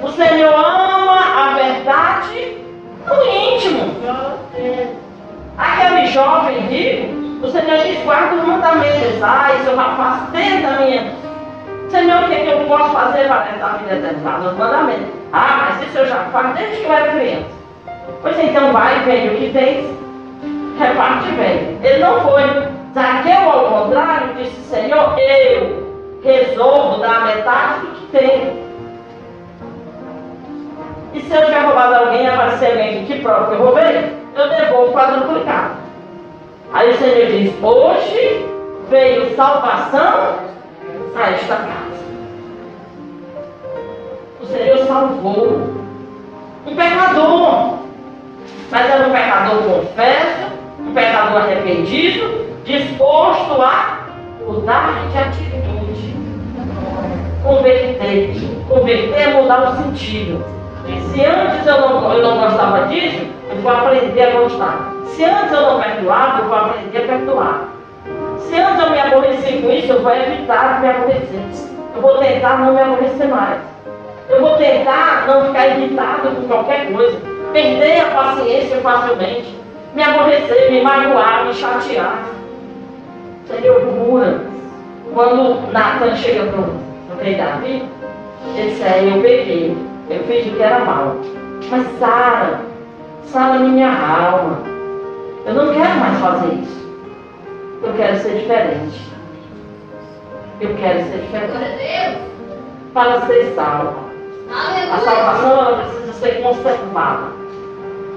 O 0.01 0.11
Senhor 0.11 0.53
ama 0.53 1.19
a 1.19 1.53
verdade 1.55 2.57
no 3.05 3.23
íntimo. 3.23 3.95
Aquele 5.57 6.07
jovem 6.07 6.59
rico, 6.67 7.45
o 7.45 7.51
Senhor 7.51 7.77
diz, 7.83 8.03
guarda 8.03 8.35
o 8.35 8.47
mandamento. 8.47 9.23
Ah, 9.23 9.49
isso 9.59 9.69
eu 9.69 9.75
já 9.75 9.95
faço 9.95 10.31
desde 10.31 10.65
a 10.65 10.71
minha. 10.71 11.11
Senhor, 11.89 12.23
o 12.23 12.27
que, 12.27 12.33
é 12.33 12.39
que 12.39 12.49
eu 12.49 12.67
posso 12.67 12.89
fazer 12.91 13.27
para 13.27 13.47
essa 13.47 13.77
vida 13.77 13.95
eterna? 13.95 14.39
Os 14.39 14.57
mandamentos. 14.57 15.07
Ah, 15.33 15.69
mas 15.69 15.87
isso 15.87 15.97
eu 15.97 16.07
já 16.07 16.25
faço 16.31 16.53
desde 16.55 16.77
que 16.77 16.83
eu 16.85 16.93
era 16.93 17.11
criança. 17.11 17.57
Pois 18.21 18.39
então 18.39 18.71
vai, 18.71 18.99
vende 19.03 19.27
o 19.29 19.37
que 19.37 19.51
tem, 19.51 19.97
reparte 20.79 21.31
bem. 21.31 21.77
Ele 21.83 21.99
não 21.99 22.21
foi. 22.21 22.43
Zaqueu, 22.93 23.51
ao 23.51 23.65
contrário, 23.65 24.33
disse, 24.35 24.59
Senhor, 24.69 25.15
eu 25.19 25.86
resolvo 26.23 27.01
dar 27.01 27.25
metade 27.25 27.81
do 27.81 27.95
que 27.95 28.17
tenho. 28.17 28.67
E 31.13 31.21
se 31.21 31.33
eu 31.33 31.45
tiver 31.45 31.59
roubado 31.61 31.95
alguém, 31.95 32.27
aparecer 32.27 32.71
alguém 32.71 33.05
que 33.05 33.19
prova 33.21 33.47
que 33.47 33.53
eu 33.53 33.65
roubei, 33.65 34.13
eu 34.35 34.49
devolvo 34.49 34.93
quadruplicado. 34.93 35.75
Aí 36.73 36.91
o 36.91 36.97
Senhor 36.97 37.27
diz, 37.27 37.53
hoje 37.63 38.45
veio 38.89 39.35
salvação 39.35 40.35
a 41.15 41.31
esta 41.31 41.55
casa. 41.55 41.97
O 44.41 44.45
Senhor 44.45 44.77
salvou 44.85 45.77
um 46.65 46.75
pecador 46.75 47.77
mas 48.69 48.89
era 48.89 49.07
um 49.07 49.11
pecador 49.11 49.63
confesso, 49.63 50.51
um 50.81 50.93
pecador 50.93 51.41
arrependido, 51.41 52.47
disposto 52.65 53.61
a 53.61 54.07
mudar 54.45 55.07
de 55.09 55.17
atitude. 55.17 55.76
Converter. 57.43 58.33
Converter 58.67 59.19
é 59.19 59.33
mudar 59.33 59.69
o 59.69 59.83
sentido. 59.83 60.43
Se 61.11 61.25
antes 61.25 61.65
eu 61.65 61.81
não, 61.81 62.13
eu 62.13 62.23
não 62.23 62.37
gostava 62.39 62.87
disso, 62.87 63.25
eu 63.49 63.61
vou 63.61 63.71
aprender 63.71 64.21
a 64.21 64.39
gostar. 64.39 64.93
Se 65.07 65.23
antes 65.23 65.51
eu 65.51 65.61
não 65.61 65.81
perdoava, 65.81 66.39
eu 66.41 66.47
vou 66.47 66.57
aprender 66.57 66.97
a 66.97 67.07
perdoar. 67.07 67.67
Se 68.39 68.55
antes 68.55 68.83
eu 68.83 68.91
me 68.91 68.99
aborreci 68.99 69.61
com 69.61 69.71
isso, 69.71 69.91
eu 69.91 70.01
vou 70.01 70.13
evitar 70.13 70.81
me 70.81 70.89
aborrecer. 70.89 71.41
Eu 71.95 72.01
vou 72.01 72.17
tentar 72.19 72.59
não 72.59 72.73
me 72.73 72.81
aborrecer 72.81 73.27
mais. 73.27 73.59
Eu 74.29 74.41
vou 74.41 74.57
tentar 74.57 75.25
não 75.27 75.45
ficar 75.45 75.67
irritado 75.67 76.29
com 76.29 76.47
qualquer 76.47 76.91
coisa 76.91 77.37
perder 77.51 78.01
a 78.01 78.05
paciência 78.11 78.77
facilmente, 78.81 79.55
me 79.93 80.03
aborrecer, 80.03 80.71
me 80.71 80.81
magoar, 80.81 81.45
me 81.45 81.53
chatear. 81.53 82.23
Senhor, 83.47 83.81
cura. 83.81 84.41
Quando 85.13 85.71
Natan 85.71 86.15
chega 86.15 86.51
para 86.51 86.61
rei 87.21 87.35
Davi, 87.35 87.83
disse, 88.55 88.83
é, 88.83 89.13
eu 89.13 89.21
peguei, 89.21 89.77
eu 90.09 90.23
fiz 90.23 90.47
o 90.47 90.55
que 90.55 90.63
era 90.63 90.79
mal. 90.79 91.15
Mas 91.69 91.99
Sara, 91.99 92.61
Sara 93.25 93.59
minha 93.59 93.89
alma. 93.89 94.59
Eu 95.45 95.53
não 95.53 95.73
quero 95.73 95.99
mais 95.99 96.19
fazer 96.19 96.53
isso. 96.55 96.87
Eu 97.83 97.93
quero 97.93 98.17
ser 98.17 98.39
diferente. 98.39 99.01
Eu 100.59 100.75
quero 100.75 100.99
ser 101.05 101.17
diferente. 101.19 102.21
Para 102.93 103.21
ser 103.21 103.53
salvo. 103.55 104.07
A 104.49 104.97
salvação 104.99 105.51
ela 105.51 105.83
precisa 105.83 106.13
ser 106.13 106.41
conservada. 106.41 107.31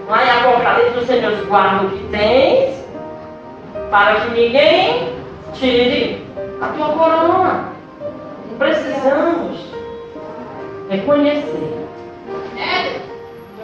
Lá 0.08 0.24
em 0.24 0.30
Apocalipse, 0.30 0.98
o 0.98 1.06
Senhor 1.06 1.46
guarda 1.46 1.86
o 1.86 1.90
que 1.90 2.04
tens, 2.08 2.84
para 3.90 4.20
que 4.20 4.30
ninguém 4.30 5.12
tire 5.54 6.26
a 6.60 6.66
tua 6.68 6.88
coroa. 6.88 7.69
Precisamos 8.60 9.56
reconhecer. 10.90 11.86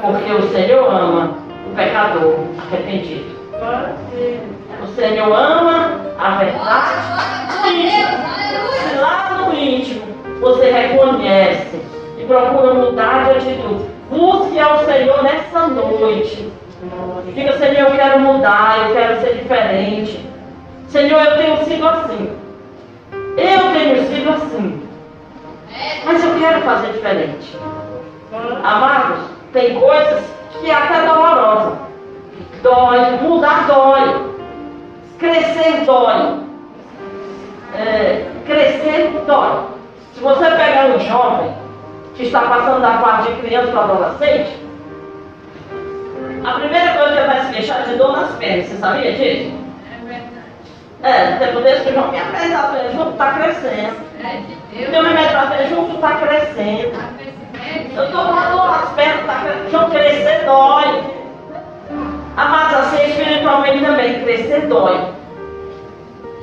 Porque 0.01 0.33
o 0.33 0.51
Senhor 0.51 0.91
ama 0.91 1.37
o 1.71 1.75
pecador 1.77 2.39
arrependido. 2.67 3.37
O 4.83 4.87
Senhor 4.95 5.39
ama 5.39 6.01
a 6.19 6.31
verdade. 6.37 6.93
Se 8.73 8.97
lá 8.97 9.37
no 9.39 9.55
íntimo 9.55 10.01
você 10.41 10.71
reconhece 10.71 11.79
e 12.19 12.25
procura 12.25 12.73
mudar 12.73 13.25
de 13.25 13.31
atitude, 13.33 13.85
busque 14.11 14.59
ao 14.59 14.83
Senhor 14.87 15.23
nessa 15.23 15.67
noite. 15.67 16.51
Diga, 17.35 17.53
Senhor, 17.59 17.91
eu 17.91 17.97
quero 17.97 18.21
mudar, 18.21 18.89
eu 18.89 18.95
quero 18.95 19.21
ser 19.21 19.35
diferente. 19.35 20.25
Senhor, 20.89 21.21
eu 21.23 21.37
tenho 21.37 21.65
sido 21.67 21.87
assim. 21.87 22.31
Eu 23.37 23.73
tenho 23.75 24.07
sido 24.07 24.31
assim. 24.31 24.86
Mas 26.05 26.25
eu 26.25 26.39
quero 26.39 26.63
fazer 26.63 26.93
diferente. 26.93 27.59
Amados, 28.63 29.19
tem 29.53 29.79
coisas 29.79 30.25
que 30.53 30.71
é 30.71 30.75
até 30.75 31.07
dolorosas. 31.07 31.79
Dói, 32.63 32.99
mudar 33.23 33.67
dói. 33.67 34.27
Crescer 35.19 35.85
dói. 35.85 36.41
É, 37.75 38.27
crescer 38.47 39.23
dói. 39.27 39.65
Se 40.15 40.21
você 40.21 40.45
pegar 40.51 40.87
um 40.87 41.01
jovem 41.01 41.55
que 42.15 42.25
está 42.25 42.41
passando 42.43 42.81
da 42.81 42.99
parte 42.99 43.33
de 43.33 43.41
criança 43.43 43.71
para 43.71 43.83
adolescente, 43.83 44.67
a 46.45 46.53
primeira 46.53 46.95
coisa 46.95 47.17
que 47.21 47.27
vai 47.27 47.41
se 47.43 47.53
queixar 47.53 47.81
é 47.81 47.85
de 47.85 47.97
dor 47.97 48.13
nas 48.13 48.31
pernas. 48.37 48.67
Você 48.67 48.77
sabia 48.77 49.13
disso? 49.13 49.66
É, 51.03 51.31
no 51.31 51.39
tempo 51.39 51.61
desse, 51.61 51.93
João, 51.93 52.11
minha 52.11 52.25
perna 52.25 52.47
está 52.47 52.89
junto, 52.93 53.11
está 53.11 53.33
crescendo. 53.33 53.97
Meu 54.91 55.03
remédio 55.03 55.31
para 55.31 55.67
junto 55.69 55.95
está 55.95 56.15
crescendo. 56.15 56.93
Eu 57.97 58.05
estou 58.05 58.25
dor 58.25 58.71
nas 58.71 58.91
pernas, 58.93 59.21
está 59.21 59.35
crescendo. 59.41 59.71
João, 59.71 59.91
crescer 59.91 60.45
dói. 60.45 61.05
Amados, 62.37 62.79
assim 62.79 63.11
espiritualmente 63.11 63.85
também, 63.85 64.23
crescer 64.23 64.67
dói. 64.67 65.01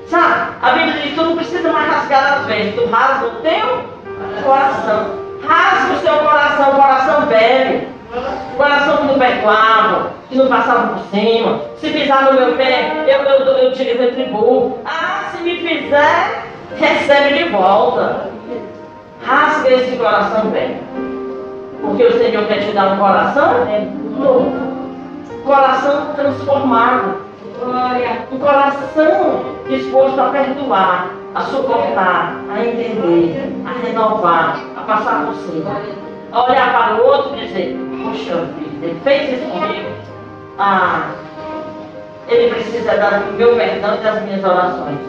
Sabe? 0.08 0.51
A 0.62 0.72
Bíblia 0.72 0.93
diz 0.93 1.04
que 1.04 1.16
tu 1.16 1.24
não 1.24 1.36
precisa 1.36 1.72
mais 1.72 1.91
rasgar 1.91 2.34
as 2.34 2.45
vezes, 2.45 2.76
tu 2.76 2.86
rasga 2.89 3.26
o 3.26 3.32
teu 3.41 3.84
coração. 4.43 5.24
Rasga 5.47 5.93
o 5.93 5.99
seu 5.99 6.18
coração, 6.20 6.70
o 6.70 6.76
coração 6.76 7.26
velho. 7.26 7.93
Coração 8.56 8.97
que 8.97 9.04
não 9.08 9.18
perdoava, 9.18 9.73
que 10.30 10.38
não 10.38 10.47
passava 10.47 10.93
por 10.93 10.99
cima. 11.11 11.61
Se 11.78 11.89
pisar 11.89 12.26
no 12.26 12.39
meu 12.39 12.55
pé, 12.55 13.03
eu, 13.07 13.20
eu, 13.24 13.45
eu, 13.45 13.57
eu 13.57 13.74
te 13.74 13.84
retribuo. 13.84 14.80
Ah, 14.86 15.30
se 15.32 15.43
me 15.43 15.57
fizer, 15.57 16.45
recebe 16.78 17.38
de 17.38 17.49
volta. 17.49 18.30
Rasga 19.22 19.70
esse 19.70 19.95
coração 19.97 20.49
velho. 20.49 20.78
Porque 21.82 22.03
o 22.03 22.18
Senhor 22.18 22.45
quer 22.45 22.59
te 22.59 22.72
dar 22.72 22.93
um 22.93 22.97
coração 22.97 23.66
novo. 24.18 24.51
Coração 25.45 26.14
transformado. 26.16 27.24
Um 28.32 28.39
coração 28.39 29.53
disposto 29.70 30.20
a 30.20 30.30
perdoar, 30.30 31.09
a 31.34 31.41
suportar, 31.41 32.36
a 32.53 32.66
entender, 32.66 33.53
a 33.66 33.86
renovar, 33.86 34.59
a 34.76 34.82
passar 34.82 35.26
por 35.26 35.36
cima. 35.36 35.72
A 36.32 36.45
olhar 36.45 36.74
para 36.74 37.01
o 37.01 37.05
outro 37.05 37.38
e 37.38 37.45
dizer, 37.45 37.78
puxa 38.03 38.36
vida, 38.57 38.73
ele 38.84 39.00
fez 39.04 39.40
isso 39.40 39.50
comigo. 39.50 39.90
Ah, 40.60 41.12
ele 42.28 42.54
precisa 42.54 42.98
dar 42.98 43.22
o 43.30 43.34
meu 43.34 43.56
perdão 43.56 43.96
e 43.96 44.04
das 44.04 44.22
minhas 44.24 44.44
orações. 44.44 45.00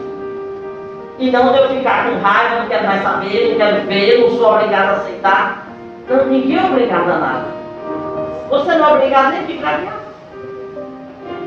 E 1.19 1.29
não 1.29 1.51
de 1.51 1.57
eu 1.59 1.69
ficar 1.69 2.09
com 2.09 2.19
raiva, 2.19 2.61
não 2.61 2.67
quero 2.67 2.87
mais 2.87 3.03
saber, 3.03 3.49
não 3.49 3.57
quero 3.57 3.87
ver, 3.87 4.21
não 4.21 4.37
sou 4.37 4.53
obrigado 4.53 4.89
a 4.89 4.93
aceitar. 4.93 5.67
Não, 6.09 6.25
ninguém 6.27 6.57
é 6.57 6.65
obrigado 6.65 7.09
a 7.09 7.17
nada. 7.17 7.45
Você 8.49 8.75
não 8.75 8.89
é 8.89 8.93
obrigado 8.93 9.31
nem 9.31 9.41
a 9.41 9.43
ficar 9.43 9.75
aqui. 9.75 9.89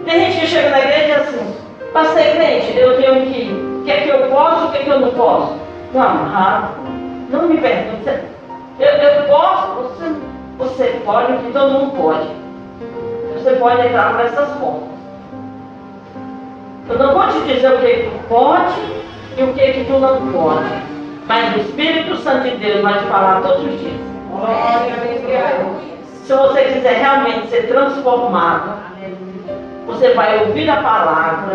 Tem 0.05 0.21
gente 0.21 0.41
que 0.41 0.47
chega 0.47 0.71
na 0.71 0.81
igreja 0.81 1.03
e 1.03 1.07
diz 1.07 1.29
assim, 1.29 1.57
para 1.93 2.05
ser 2.11 2.37
crente, 2.37 2.79
eu 2.79 2.97
tenho 2.97 3.27
que. 3.27 3.79
O 3.81 3.85
que 3.85 3.91
é 3.91 4.01
que 4.03 4.09
eu 4.11 4.29
posso, 4.29 4.67
o 4.67 4.71
que 4.71 4.79
é 4.79 4.83
que 4.83 4.91
eu 4.91 5.01
não 5.01 5.11
posso? 5.13 5.55
Não, 5.95 6.03
amarrado. 6.03 6.75
Não 7.31 7.49
me 7.49 7.57
pergunte. 7.59 8.11
Eu, 8.79 8.87
eu 8.87 9.25
posso, 9.29 9.67
você, 9.75 10.15
você 10.59 11.01
pode, 11.05 11.33
o 11.33 11.39
que 11.39 11.53
todo 11.53 11.73
mundo 11.73 11.97
pode. 11.97 12.29
Você 13.35 13.53
pode 13.53 13.87
entrar 13.87 14.13
por 14.13 14.27
essas 14.27 14.49
portas. 14.59 14.89
Eu 16.89 16.99
não 16.99 17.15
vou 17.15 17.29
te 17.29 17.41
dizer 17.53 17.73
o 17.73 17.79
que, 17.79 17.87
que 17.87 18.11
tu 18.11 18.29
pode 18.29 18.81
e 19.37 19.43
o 19.43 19.53
que, 19.55 19.73
que 19.73 19.85
tu 19.85 19.99
não 19.99 20.33
pode. 20.33 20.83
Mas 21.27 21.55
o 21.55 21.59
Espírito 21.61 22.17
Santo 22.17 22.49
de 22.49 22.57
Deus 22.57 22.83
vai 22.83 22.99
te 22.99 23.05
falar 23.05 23.43
todos 23.43 23.65
os 23.65 23.81
dias. 23.81 24.01
Se 26.25 26.35
você 26.35 26.63
quiser 26.65 27.01
realmente 27.01 27.49
ser 27.49 27.69
transformado, 27.69 28.79
você 29.87 30.13
vai 30.15 30.45
ouvir 30.47 30.69
a 30.69 30.83
palavra 30.83 31.55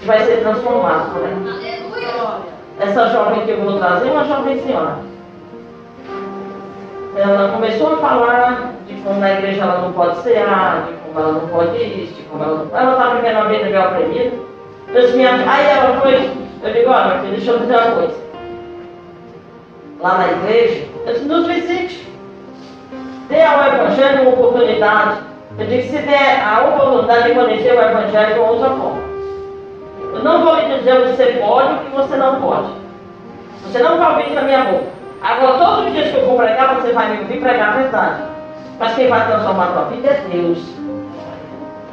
e 0.00 0.06
vai 0.06 0.20
ser 0.24 0.40
transformado. 0.40 1.12
Essa 2.80 3.08
jovem 3.10 3.44
que 3.44 3.50
eu 3.52 3.60
vou 3.62 3.78
trazer 3.78 4.08
é 4.08 4.12
uma 4.12 4.24
jovem 4.24 4.60
senhora. 4.62 5.11
Ela 7.14 7.52
começou 7.52 7.92
a 7.92 7.96
falar 7.98 8.72
de 8.86 8.94
como 9.02 9.20
na 9.20 9.32
igreja 9.32 9.62
ela 9.62 9.82
não 9.82 9.92
pode 9.92 10.16
ser 10.22 10.34
de 10.34 10.92
como 11.04 11.20
ela 11.20 11.32
não 11.32 11.48
pode 11.48 11.76
isso, 11.76 12.14
de 12.14 12.22
como 12.22 12.42
ela 12.42 12.64
não 12.64 12.78
Ela 12.78 12.92
está 12.92 13.14
vivendo 13.14 13.36
a 13.36 13.44
vida 13.44 13.64
meio 13.64 13.88
oprimida. 13.88 14.36
Eu. 14.94 15.50
Aí 15.50 15.66
ela 15.66 16.00
foi, 16.00 16.30
eu 16.62 16.72
digo, 16.72 16.90
olha, 16.90 17.18
filha, 17.20 17.32
deixa 17.32 17.50
eu 17.50 17.58
dizer 17.58 17.76
uma 17.76 17.92
coisa. 17.92 18.14
Lá 20.00 20.18
na 20.18 20.32
igreja, 20.32 20.86
eu 21.06 21.12
disse, 21.12 21.26
nos 21.26 21.46
visite. 21.46 22.12
Dê 23.28 23.42
ao 23.42 23.62
Evangelho 23.62 24.22
uma 24.22 24.30
oportunidade. 24.32 25.20
Eu 25.58 25.66
digo, 25.66 25.82
se 25.82 25.98
der 25.98 26.42
a 26.42 26.64
oportunidade 26.66 27.28
de 27.28 27.34
conhecer 27.34 27.74
o 27.74 27.82
Evangelho 27.82 28.34
de 28.34 28.40
outra 28.40 28.70
forma. 28.70 29.02
Eu 30.14 30.24
não 30.24 30.44
vou 30.44 30.56
lhe 30.56 30.78
dizer 30.78 30.94
o 30.94 31.02
que 31.04 31.16
você 31.16 31.26
pode 31.40 31.72
e 31.72 31.76
o 31.76 31.80
que 31.80 31.96
você 31.96 32.16
não 32.16 32.40
pode. 32.40 32.68
Você 33.64 33.78
não 33.78 33.98
vai 33.98 34.16
ouvir 34.16 34.34
da 34.34 34.42
minha 34.42 34.64
boca. 34.64 35.01
Agora, 35.22 35.58
todos 35.58 35.86
os 35.86 35.92
dias 35.92 36.10
que 36.10 36.16
eu 36.16 36.26
vou 36.26 36.36
pregar, 36.36 36.74
você 36.74 36.92
vai 36.92 37.12
me 37.12 37.20
ouvir 37.20 37.40
pregar 37.40 37.68
a 37.68 37.76
verdade. 37.76 38.22
Mas 38.78 38.94
quem 38.96 39.08
vai 39.08 39.24
transformar 39.26 39.64
a 39.64 39.72
tua 39.72 39.84
vida 39.84 40.08
é 40.08 40.24
Deus. 40.32 40.58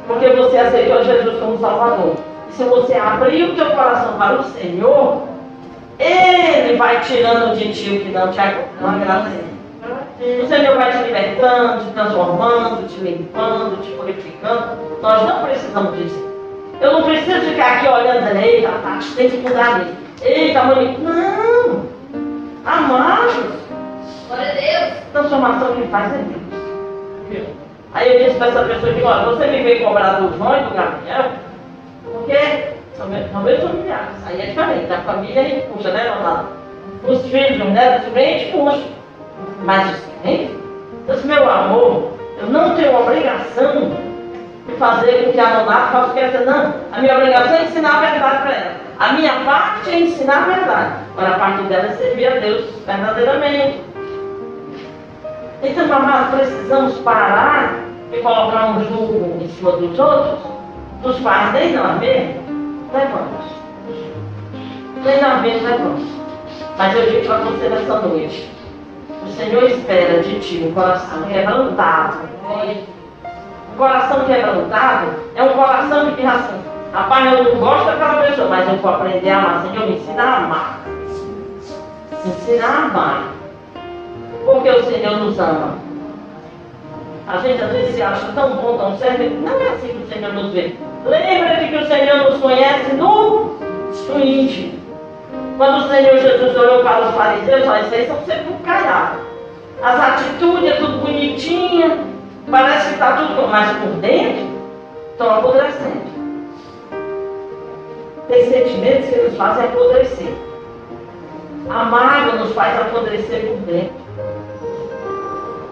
Porque 0.08 0.28
você 0.30 0.58
aceitou 0.58 1.04
Jesus 1.04 1.38
como 1.38 1.58
Salvador. 1.58 2.16
E 2.48 2.52
se 2.52 2.64
você 2.64 2.94
abrir 2.94 3.44
o 3.44 3.54
teu 3.54 3.70
coração 3.70 4.14
para 4.18 4.40
o 4.40 4.44
Senhor, 4.44 5.22
Ele 6.00 6.76
vai 6.76 7.00
tirando 7.02 7.56
de 7.56 7.72
ti 7.72 7.96
o 7.96 8.00
que 8.00 8.10
não 8.10 8.28
te 8.32 8.40
agrada. 8.40 9.30
O 10.20 10.46
Senhor 10.48 10.76
vai 10.76 10.90
te 10.90 11.04
libertando, 11.04 11.84
te 11.84 11.90
transformando, 11.92 12.88
te 12.88 13.00
limpando, 13.00 13.80
te 13.82 13.92
purificando. 13.92 14.98
Nós 15.00 15.22
não 15.22 15.44
precisamos 15.44 15.96
disso. 15.96 16.30
Eu 16.80 16.92
não 16.94 17.02
preciso 17.04 17.40
ficar 17.42 17.76
aqui 17.76 17.88
olhando 17.88 18.36
eita, 18.36 18.70
Tati, 18.82 19.14
tem 19.14 19.30
que 19.30 19.36
mudar 19.36 19.76
ali. 19.76 19.94
Eita, 20.22 20.62
mãe. 20.64 20.98
Não! 20.98 21.89
Amados! 22.64 23.34
Glória 24.28 24.50
a 24.50 24.54
Deus! 24.54 24.92
Transformação 25.12 25.76
que 25.76 25.88
faz 25.88 26.12
é 26.12 26.24
Deus. 27.30 27.46
Aí 27.94 28.12
eu 28.12 28.24
disse 28.24 28.38
para 28.38 28.48
essa 28.48 28.64
pessoa 28.64 28.92
que, 28.92 29.02
olha, 29.02 29.24
você 29.24 29.46
me 29.46 29.62
veio 29.62 29.84
cobrar 29.84 30.20
do 30.20 30.36
João 30.36 30.56
e 30.58 30.64
do 30.64 30.74
Gabriel, 30.74 31.30
porque 32.12 32.64
são 32.96 33.08
meus 33.08 33.30
familiares. 33.30 34.16
Aí 34.26 34.40
é 34.42 34.46
diferente, 34.46 34.92
a 34.92 35.00
família 35.00 35.40
a 35.40 35.44
gente 35.44 35.66
puxa, 35.68 35.90
né, 35.90 36.08
Ronaldo? 36.08 36.48
Os 37.08 37.22
filhos, 37.22 37.58
né, 37.70 38.04
os 38.06 38.16
a 38.16 38.20
gente 38.20 38.52
puxa. 38.52 38.84
Mas 39.64 39.90
os 39.90 40.04
clientes, 40.22 41.24
meu 41.24 41.50
amor, 41.50 42.12
eu 42.38 42.46
não 42.46 42.76
tenho 42.76 43.00
obrigação 43.00 44.09
fazer 44.78 45.24
com 45.24 45.32
que 45.32 45.40
a 45.40 46.06
o 46.06 46.12
que 46.12 46.20
ela 46.20 46.44
Não, 46.44 46.74
a 46.92 47.00
minha 47.00 47.16
obrigação 47.16 47.54
é 47.54 47.64
ensinar 47.64 47.96
a 47.96 48.00
verdade 48.00 48.42
para 48.42 48.52
ela. 48.52 48.74
A 48.98 49.12
minha 49.14 49.32
parte 49.44 49.90
é 49.90 50.00
ensinar 50.00 50.42
a 50.42 50.56
verdade. 50.56 50.92
Agora 51.16 51.34
a 51.34 51.38
parte 51.38 51.62
dela 51.64 51.86
é 51.86 51.92
servir 51.92 52.26
a 52.26 52.40
Deus 52.40 52.64
verdadeiramente. 52.86 53.80
Então, 55.62 55.92
amados, 55.92 56.38
precisamos 56.38 56.98
parar 56.98 57.74
de 58.10 58.18
colocar 58.18 58.70
um 58.70 58.84
jugo 58.84 59.38
em 59.42 59.48
cima 59.48 59.72
dos 59.72 59.98
outros, 59.98 60.38
dos 61.02 61.20
pais 61.20 61.52
nem 61.52 61.72
não 61.72 61.84
haver, 61.84 62.36
levamos. 62.92 63.44
Nem 65.04 65.20
não 65.20 65.30
haver, 65.30 65.62
levamos. 65.62 66.02
Mas 66.76 66.96
eu 66.96 67.10
digo 67.10 67.26
para 67.26 67.38
você 67.38 67.68
nessa 67.68 68.00
noite, 68.00 68.50
o 69.22 69.28
Senhor 69.32 69.64
espera 69.64 70.22
de 70.22 70.40
ti 70.40 70.64
um 70.66 70.72
coração 70.72 71.22
quebrantado. 71.24 72.18
Coração 73.80 74.26
quebrantado 74.26 75.06
é 75.34 75.42
um 75.42 75.54
coração 75.54 76.10
que 76.10 76.20
diz 76.20 76.30
assim, 76.30 76.60
rapaz, 76.92 77.32
eu 77.32 77.44
não 77.44 77.60
gosto 77.60 77.86
daquela 77.86 78.22
pessoa, 78.24 78.48
mas 78.50 78.68
eu 78.68 78.76
vou 78.76 78.90
aprender 78.92 79.30
a 79.30 79.38
amar. 79.38 79.62
Senhor, 79.62 79.86
me 79.86 79.96
ensina 79.96 80.22
a 80.22 80.36
amar. 80.36 80.80
Me 82.22 82.30
ensina 82.30 82.66
a 82.66 82.84
amar. 82.84 83.24
Porque 84.44 84.68
o 84.68 84.84
Senhor 84.84 85.16
nos 85.16 85.38
ama. 85.38 85.78
A 87.26 87.38
gente 87.38 87.64
às 87.64 87.72
vezes 87.72 87.94
se 87.94 88.02
acha 88.02 88.26
tão 88.34 88.50
bom, 88.56 88.76
tão 88.76 88.98
certo. 88.98 89.22
Não 89.22 89.58
é 89.58 89.68
assim 89.70 89.88
que 89.88 90.04
o 90.04 90.08
Senhor 90.12 90.34
nos 90.34 90.52
vê. 90.52 90.76
Lembra-te 91.06 91.68
que 91.68 91.76
o 91.76 91.86
Senhor 91.86 92.30
nos 92.30 92.38
conhece 92.38 92.92
no, 92.96 93.56
no 94.10 94.20
íntimo. 94.22 94.78
Quando 95.56 95.86
o 95.86 95.88
Senhor 95.88 96.18
Jesus 96.18 96.54
olhou 96.54 96.82
para 96.82 97.08
os 97.08 97.14
fariseus, 97.14 97.66
olha, 97.66 97.84
vocês 97.84 98.08
são 98.08 98.18
sempre 98.26 98.52
caiados. 98.62 99.20
As 99.82 99.98
atitudes 99.98 100.70
é 100.70 100.74
tudo 100.74 100.98
bonitinha, 100.98 102.09
parece 102.50 102.88
que 102.88 102.94
está 102.94 103.16
tudo, 103.16 103.48
mas 103.48 103.76
por 103.78 103.92
dentro 104.00 104.46
estão 105.12 105.30
apodrecendo. 105.30 106.10
Tem 108.28 108.50
sentimentos 108.50 109.10
que 109.10 109.22
nos 109.22 109.36
fazem 109.36 109.64
apodrecer. 109.64 110.34
A 111.68 111.84
mágoa 111.84 112.36
nos 112.36 112.52
faz 112.52 112.80
apodrecer 112.80 113.46
por 113.46 113.58
dentro. 113.66 114.00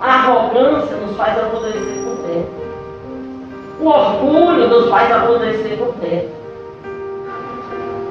A 0.01 0.14
arrogância 0.14 0.97
nos 0.97 1.16
faz 1.16 1.39
apodrecer 1.39 2.03
por 2.05 2.16
dentro. 2.26 2.68
O 3.81 3.89
orgulho 3.89 4.68
nos 4.68 4.89
faz 4.91 5.11
apodrecer 5.11 5.79
por 5.79 5.93
dentro. 5.95 6.39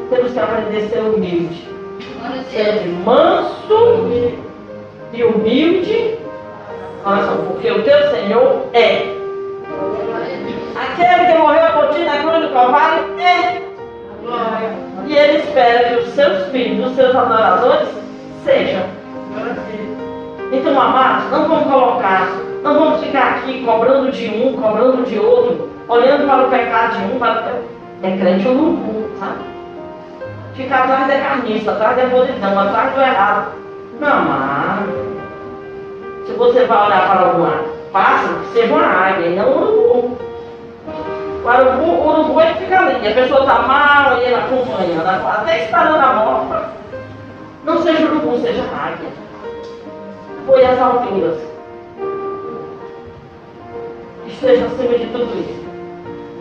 Temos 0.09 0.32
que 0.32 0.39
aprender 0.39 0.86
a 0.86 0.89
ser 0.89 0.99
humilde. 1.01 1.68
Ser 2.49 2.88
manso 3.05 4.07
e 5.13 5.24
humilde. 5.24 6.18
Olha 7.06 7.24
só, 7.24 7.32
porque 7.48 7.72
o 7.72 7.84
teu 7.84 8.12
Senhor 8.12 8.66
é. 8.74 9.16
Aquele 10.76 11.32
que 11.32 11.38
morreu 11.38 11.66
a 11.66 11.72
botina 11.72 12.06
na 12.06 12.22
cruz 12.22 12.48
do 12.48 12.54
Calvário 12.54 13.06
é. 13.20 13.62
E 15.06 15.16
ele 15.16 15.38
espera 15.38 15.89
que 15.89 16.02
os 16.02 16.10
seus 16.10 16.48
filhos, 16.48 16.88
os 16.88 16.95
seus 16.95 17.16
adoradores, 17.16 17.88
sejam. 18.43 18.84
Então, 20.52 20.80
amados, 20.80 21.32
não 21.32 21.48
vamos 21.48 21.72
colocar, 21.72 22.30
não 22.64 22.80
vamos 22.80 23.04
ficar 23.04 23.36
aqui 23.36 23.64
cobrando 23.64 24.12
de 24.12 24.28
um, 24.30 24.62
cobrando 24.62 25.04
de 25.06 25.20
outro, 25.20 25.70
olhando 25.88 26.28
para 26.28 26.48
o 26.48 26.50
pecado 26.50 26.98
de 26.98 27.14
um, 27.14 27.20
para 27.20 27.54
o 27.54 28.06
É 28.06 28.18
crente 28.18 28.48
ou 28.48 28.56
não, 28.56 29.10
sabe? 29.20 29.39
Ficar 30.56 30.84
atrás 30.84 31.08
da 31.08 31.20
carniça, 31.20 31.72
atrás 31.72 31.98
da 31.98 32.06
podridão, 32.08 32.60
atrás 32.60 32.93
do 32.93 33.02
errado. 33.02 33.52
Não, 34.00 34.08
amado. 34.10 35.16
Se 36.28 36.34
você 36.34 36.65
vai 36.65 36.86
olhar 36.86 37.09
para 37.09 37.28
alguma 37.28 37.63
pássaro, 37.91 38.36
seja 38.53 38.71
uma 38.71 38.86
águia 38.86 39.28
e 39.28 39.36
não 39.36 39.49
um 39.49 39.57
urubu. 39.57 40.17
O 41.43 41.47
urubu, 41.47 41.91
o 41.91 42.09
urubu 42.09 42.41
ele 42.41 42.53
fica 42.55 42.80
ali, 42.80 43.07
a 43.07 43.13
pessoa 43.15 43.39
está 43.39 43.59
mal 43.63 44.17
e 44.17 44.25
ele 44.25 44.36
acompanha, 44.36 45.01
até 45.01 45.63
esperando 45.63 45.95
a 45.95 46.13
morte. 46.13 46.69
Não 47.63 47.82
seja 47.82 48.05
urubu, 48.05 48.38
seja 48.39 48.61
águia 48.61 49.28
foi 50.47 50.65
às 50.65 50.80
alturas. 50.80 51.38
Esteja 54.25 54.65
acima 54.65 54.97
de 54.97 55.05
tudo 55.07 55.39
isso. 55.39 55.67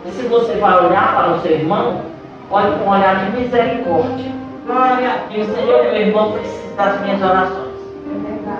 E 0.05 0.11
se 0.11 0.27
você 0.27 0.53
vai 0.55 0.85
olhar 0.85 1.15
para 1.15 1.33
o 1.33 1.41
seu 1.41 1.51
irmão, 1.51 2.01
olhe 2.49 2.71
com 2.77 2.85
um 2.85 2.89
olhar 2.89 3.25
de 3.25 3.37
misericórdia. 3.37 4.31
Glória. 4.65 5.23
E 5.29 5.41
o 5.41 5.45
Senhor, 5.45 5.83
meu 5.83 5.95
irmão, 5.95 6.31
precisa 6.31 6.75
das 6.77 7.01
minhas 7.01 7.21
orações. 7.21 7.66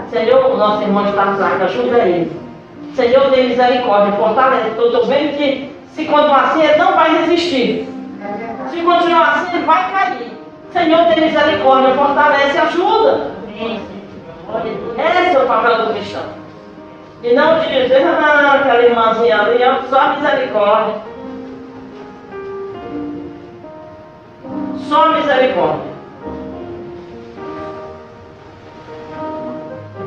Senhor, 0.10 0.51
o 0.51 0.58
nosso 0.58 0.84
irmão 0.84 1.05
está 1.08 1.36
fraco, 1.36 1.64
ajuda 1.64 1.99
ele. 1.99 2.32
Senhor, 2.95 3.30
dê 3.30 3.43
misericórdia, 3.43 4.14
fortalece. 4.14 4.72
Eu 4.78 4.88
estou 4.88 5.05
vendo 5.05 5.38
que 5.38 5.76
se 5.91 6.05
continuar 6.05 6.45
assim, 6.45 6.64
ele 6.64 6.78
não 6.78 6.93
vai 6.93 7.18
resistir. 7.18 7.88
Se 8.72 8.82
continuar 8.82 9.34
assim, 9.34 9.58
ele 9.58 9.66
vai 9.66 9.91
cair. 9.91 10.32
Senhor, 10.72 11.03
dê 11.05 11.22
misericórdia, 11.22 11.93
fortalece, 11.95 12.58
ajuda. 12.58 13.32
Esse 14.97 15.36
é 15.36 15.39
o 15.39 15.47
papel 15.47 15.86
do 15.86 15.93
cristão. 15.93 16.24
E 17.24 17.34
não 17.34 17.60
dizer, 17.60 18.03
ah, 18.08 18.53
aquela 18.62 18.84
irmãzinha 18.84 19.41
ali, 19.41 19.62
é 19.62 19.80
só 19.89 20.16
misericórdia. 20.16 20.95
Só 24.88 25.10
misericórdia. 25.10 25.97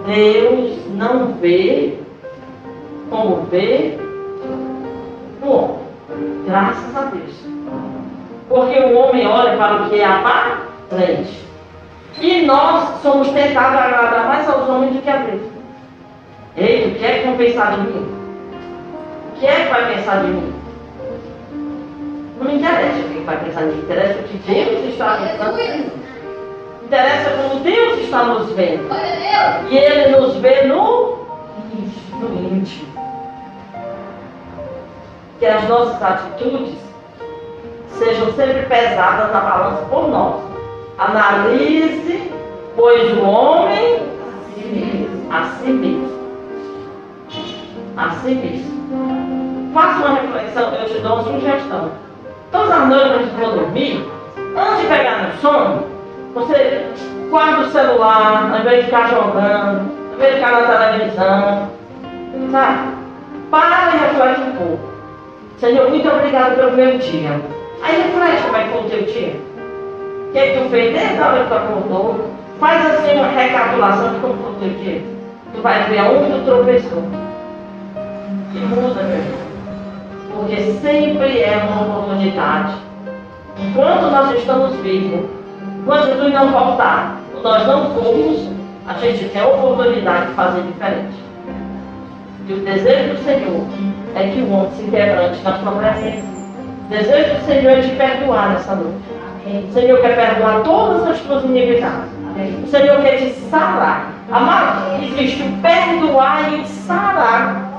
Deus 0.06 0.78
não 0.94 1.34
vê 1.34 1.98
como 3.10 3.42
vê 3.46 3.98
o 5.42 5.50
homem. 5.50 5.80
Graças 6.46 6.96
a 6.96 7.02
Deus. 7.06 7.34
Porque 8.48 8.78
o 8.78 8.98
homem 8.98 9.26
olha 9.26 9.56
para 9.56 9.82
o 9.82 9.90
que 9.90 10.00
é 10.00 10.04
aparente. 10.04 11.40
E 12.20 12.42
nós 12.46 13.00
somos 13.02 13.28
tentados 13.28 13.78
a 13.78 13.84
agradar 13.84 14.28
mais 14.28 14.48
aos 14.48 14.68
homens 14.68 14.94
do 14.94 15.02
que 15.02 15.10
a 15.10 15.16
Deus. 15.18 15.42
Ei, 16.56 16.88
o 16.88 16.98
que 16.98 17.04
é 17.04 17.18
que 17.18 17.26
vão 17.26 17.36
pensar 17.36 17.76
de 17.76 17.80
mim? 17.82 18.06
O 19.36 19.40
que 19.40 19.46
é 19.46 19.64
que 19.64 19.70
vai 19.70 19.94
pensar 19.94 20.22
de 20.22 20.28
mim? 20.28 20.52
Não 22.38 22.46
me 22.46 22.56
interessa 22.56 22.98
o 22.98 23.08
que 23.08 23.20
vai 23.20 23.36
pensar 23.38 23.60
de 23.60 23.66
mim, 23.66 23.82
interessa 23.82 24.20
o 24.20 24.24
que 24.24 24.38
Deus 24.38 24.84
está 24.92 25.16
pensando. 25.16 26.00
Interessa 26.90 27.30
como 27.30 27.60
Deus 27.60 28.00
está 28.00 28.24
nos 28.24 28.50
vendo. 28.50 28.92
E 29.70 29.78
Ele 29.78 30.16
nos 30.16 30.34
vê 30.38 30.64
no, 30.64 31.18
no 32.14 32.52
íntimo. 32.52 32.92
Que 35.38 35.46
as 35.46 35.68
nossas 35.68 36.02
atitudes 36.02 36.74
sejam 37.90 38.32
sempre 38.32 38.62
pesadas 38.62 39.32
na 39.32 39.40
balança 39.40 39.82
por 39.84 40.08
nós 40.08 40.40
Analise, 40.98 42.32
pois 42.74 43.16
o 43.16 43.22
homem 43.22 44.02
a 45.30 45.44
si 45.44 45.68
mesmo. 45.70 46.10
A 47.96 48.10
si 48.10 48.30
mesmo. 48.34 49.70
Faça 49.72 49.98
uma 50.00 50.20
reflexão, 50.20 50.74
eu 50.74 50.88
te 50.88 50.98
dou 50.98 51.20
uma 51.20 51.22
sugestão. 51.22 51.92
Todas 52.50 52.72
as 52.72 52.88
noites 52.88 53.12
antes 53.12 53.30
de 53.30 53.40
dormir, 53.40 54.10
antes 54.56 54.80
de 54.80 54.86
pegar 54.88 55.28
no 55.28 55.38
sono, 55.38 55.99
você 56.34 56.86
guarda 57.28 57.62
o 57.62 57.70
celular, 57.70 58.50
ao 58.52 58.60
invés 58.60 58.78
de 58.78 58.84
ficar 58.84 59.08
jogando, 59.08 59.90
ao 60.10 60.14
invés 60.14 60.34
de 60.34 60.40
ficar 60.40 60.62
na 60.62 60.92
televisão, 60.92 61.70
sabe? 62.50 62.88
Para 63.50 63.94
e 63.94 63.98
reflete 63.98 64.40
um 64.40 64.52
pouco. 64.52 64.90
Senhor, 65.58 65.90
muito 65.90 66.08
obrigado 66.08 66.56
pelo 66.56 66.72
meu 66.72 66.98
dia. 66.98 67.40
Aí 67.82 68.02
reflete 68.02 68.42
como 68.44 68.56
é 68.56 68.62
que 68.62 68.70
foi 68.70 68.80
o 68.80 68.84
teu 68.84 69.02
dia. 69.02 69.40
O 70.28 70.32
que, 70.32 70.38
é 70.38 70.52
que 70.52 70.60
tu 70.60 70.70
fez 70.70 70.94
desde 70.94 71.18
a 71.18 71.26
hora 71.26 71.42
que 71.42 71.48
tu 71.48 71.54
acordou? 71.54 72.30
Faz 72.60 72.86
assim 72.86 73.16
uma 73.16 73.28
recapitulação 73.28 74.14
de 74.14 74.20
como 74.20 74.34
foi 74.34 74.52
o 74.52 74.54
teu 74.54 74.68
dia. 74.78 75.02
Tu 75.54 75.62
vai 75.62 75.82
ver 75.84 75.98
aonde 75.98 76.32
tu 76.32 76.44
tropeçou. 76.44 77.02
E 78.54 78.58
muda, 78.58 79.02
meu 79.02 79.16
irmão. 79.16 79.40
Porque 80.36 80.62
sempre 80.80 81.40
é 81.40 81.56
uma 81.68 81.82
oportunidade. 81.82 82.74
Enquanto 83.58 84.10
nós 84.10 84.38
estamos 84.38 84.76
vivos, 84.76 85.39
enquanto 85.80 86.06
Jesus 86.06 86.32
não 86.32 86.48
voltar, 86.48 87.20
nós 87.42 87.66
não 87.66 87.94
formos, 87.94 88.50
a 88.86 88.92
gente 88.94 89.28
tem 89.30 89.40
a 89.40 89.46
oportunidade 89.46 90.26
de 90.26 90.34
fazer 90.34 90.62
diferente. 90.62 91.14
E 92.46 92.52
o 92.52 92.64
desejo 92.64 93.14
do 93.14 93.24
Senhor 93.24 93.66
é 94.14 94.28
que 94.28 94.40
o 94.40 94.52
homem 94.52 94.70
se 94.72 94.82
quebrante 94.84 95.42
na 95.42 95.58
sua 95.58 95.72
presença. 95.72 96.26
O 96.86 96.88
desejo 96.90 97.34
do 97.34 97.46
Senhor 97.46 97.70
é 97.70 97.80
te 97.82 97.90
perdoar 97.90 98.50
nessa 98.50 98.74
noite. 98.74 98.98
O 99.68 99.72
Senhor 99.72 100.00
quer 100.00 100.16
perdoar 100.16 100.62
todas 100.62 101.08
as 101.08 101.20
tuas 101.20 101.44
iniquidades. 101.44 102.10
O 102.64 102.66
Senhor 102.66 103.00
quer 103.02 103.16
te 103.18 103.32
sarar. 103.50 104.12
Amado, 104.30 105.02
existe 105.02 105.42
o 105.42 105.52
perdoar 105.62 106.52
e 106.52 106.60
o 106.60 106.66
sarar. 106.66 107.70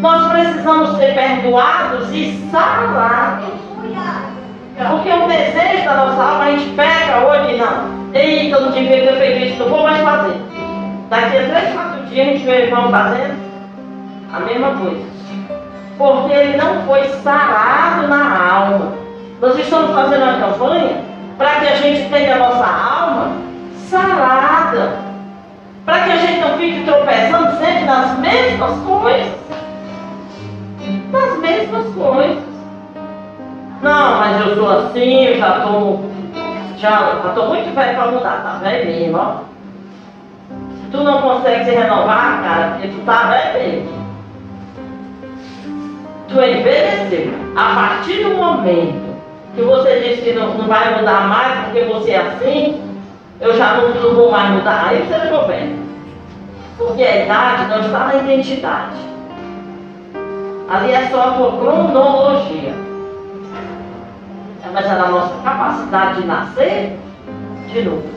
Nós 0.00 0.32
precisamos 0.32 0.96
ser 0.96 1.14
perdoados 1.14 2.12
e 2.12 2.48
sarados. 2.50 3.62
Porque 4.90 5.10
o 5.10 5.28
desejo 5.28 5.71
da 5.92 6.04
nossa 6.06 6.22
alma, 6.22 6.44
a 6.44 6.50
gente 6.50 6.74
pega 6.74 7.26
hoje, 7.26 7.56
não. 7.56 8.02
Eita, 8.14 8.56
eu 8.56 8.60
não 8.62 8.70
devia 8.72 9.06
ter 9.06 9.16
feito 9.16 9.44
isso, 9.46 9.58
não 9.62 9.68
vou 9.68 9.82
mais 9.82 9.98
fazer. 9.98 10.36
Daqui 11.10 11.36
a 11.36 11.48
três, 11.48 11.74
quatro 11.74 12.06
dias 12.06 12.26
a 12.26 12.30
gente 12.30 12.44
vê 12.44 12.50
o 12.50 12.64
irmão 12.64 12.90
fazendo 12.90 13.36
a 14.32 14.40
mesma 14.40 14.70
coisa. 14.70 15.04
Porque 15.98 16.32
ele 16.32 16.56
não 16.56 16.82
foi 16.86 17.04
sarado 17.22 18.08
na 18.08 18.52
alma. 18.52 18.92
Nós 19.40 19.58
estamos 19.58 19.94
fazendo 19.94 20.22
uma 20.22 20.40
campanha 20.40 20.96
para 21.36 21.50
que 21.56 21.66
a 21.66 21.76
gente 21.76 22.08
tenha 22.08 22.36
a 22.36 22.38
nossa 22.38 22.66
alma 22.66 23.32
sarada. 23.88 24.98
Para 25.84 26.00
que 26.04 26.12
a 26.12 26.16
gente 26.16 26.40
não 26.40 26.56
fique 26.58 26.84
tropeçando 26.84 27.58
sempre 27.58 27.84
nas 27.84 28.18
mesmas 28.18 28.78
coisas. 28.86 29.32
Nas 31.10 31.38
mesmas 31.38 31.86
coisas. 31.94 32.51
Não, 33.82 34.20
mas 34.20 34.46
eu 34.46 34.54
sou 34.54 34.70
assim, 34.70 35.24
eu 35.24 35.38
já 35.38 35.56
estou 35.56 36.04
já 36.76 37.20
estou 37.26 37.48
muito 37.48 37.74
velho 37.74 37.96
para 37.96 38.10
mudar, 38.12 38.42
tá 38.42 38.58
velho 38.62 38.86
mesmo, 38.86 39.18
ó. 39.18 39.34
Se 40.80 40.90
tu 40.90 41.02
não 41.02 41.20
consegue 41.20 41.64
se 41.64 41.70
renovar, 41.72 42.42
cara, 42.42 42.70
porque 42.70 42.88
tu 42.88 43.04
tá 43.04 43.24
velho 43.24 43.82
mesmo. 43.82 44.02
Tu 46.28 46.34
envelheceu. 46.34 47.34
A 47.56 47.74
partir 47.74 48.24
do 48.24 48.36
momento 48.36 49.16
que 49.54 49.62
você 49.62 50.00
disse 50.00 50.22
que 50.22 50.32
não, 50.32 50.54
não 50.54 50.66
vai 50.66 50.98
mudar 50.98 51.28
mais 51.28 51.64
porque 51.64 51.84
você 51.84 52.12
é 52.12 52.18
assim, 52.18 52.80
eu 53.40 53.56
já 53.56 53.74
não, 53.74 53.88
não 53.88 54.14
vou 54.14 54.30
mais 54.30 54.50
mudar. 54.50 54.90
Aí 54.90 55.04
você 55.04 55.20
ficou 55.20 55.46
bem. 55.48 55.76
Porque 56.78 57.02
a 57.02 57.24
idade 57.24 57.66
não 57.66 57.80
está 57.80 58.06
na 58.06 58.14
identidade. 58.16 58.96
Ali 60.68 60.92
é 60.92 61.08
só 61.10 61.20
a 61.20 61.30
tua 61.32 61.52
cronologia. 61.58 62.91
Mas 64.72 64.86
é 64.86 64.94
na 64.94 65.08
nossa 65.08 65.34
capacidade 65.42 66.22
de 66.22 66.26
nascer 66.26 66.98
de 67.72 67.82
novo. 67.82 68.08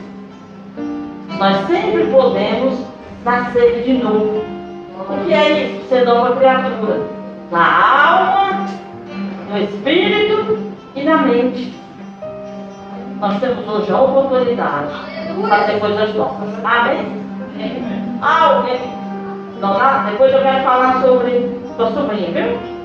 Nós 1.38 1.66
sempre 1.66 2.04
podemos 2.04 2.80
nascer 3.24 3.82
de 3.82 3.92
novo. 4.02 4.42
O 5.08 5.24
que 5.24 5.34
é 5.34 5.62
isso? 5.62 5.88
Ser 5.88 6.04
nova 6.06 6.34
criatura. 6.36 7.00
Na 7.50 8.08
alma, 8.08 8.66
no 9.50 9.58
espírito 9.58 10.58
e 10.94 11.02
na 11.02 11.18
mente. 11.18 11.78
Nós 13.20 13.38
temos 13.40 13.68
hoje 13.68 13.92
a 13.92 14.00
oportunidade 14.00 14.88
de 15.34 15.48
fazer 15.48 15.78
coisas 15.78 16.14
novas. 16.14 16.48
Amém? 16.64 17.26
Ah, 18.22 18.54
alguém. 18.54 18.80
Não, 19.60 19.72
lá, 19.76 20.06
depois 20.10 20.32
eu 20.32 20.42
quero 20.42 20.64
falar 20.64 21.02
sobre 21.02 21.60
sua 21.76 21.90
sobrinha, 21.92 22.30
viu? 22.30 22.75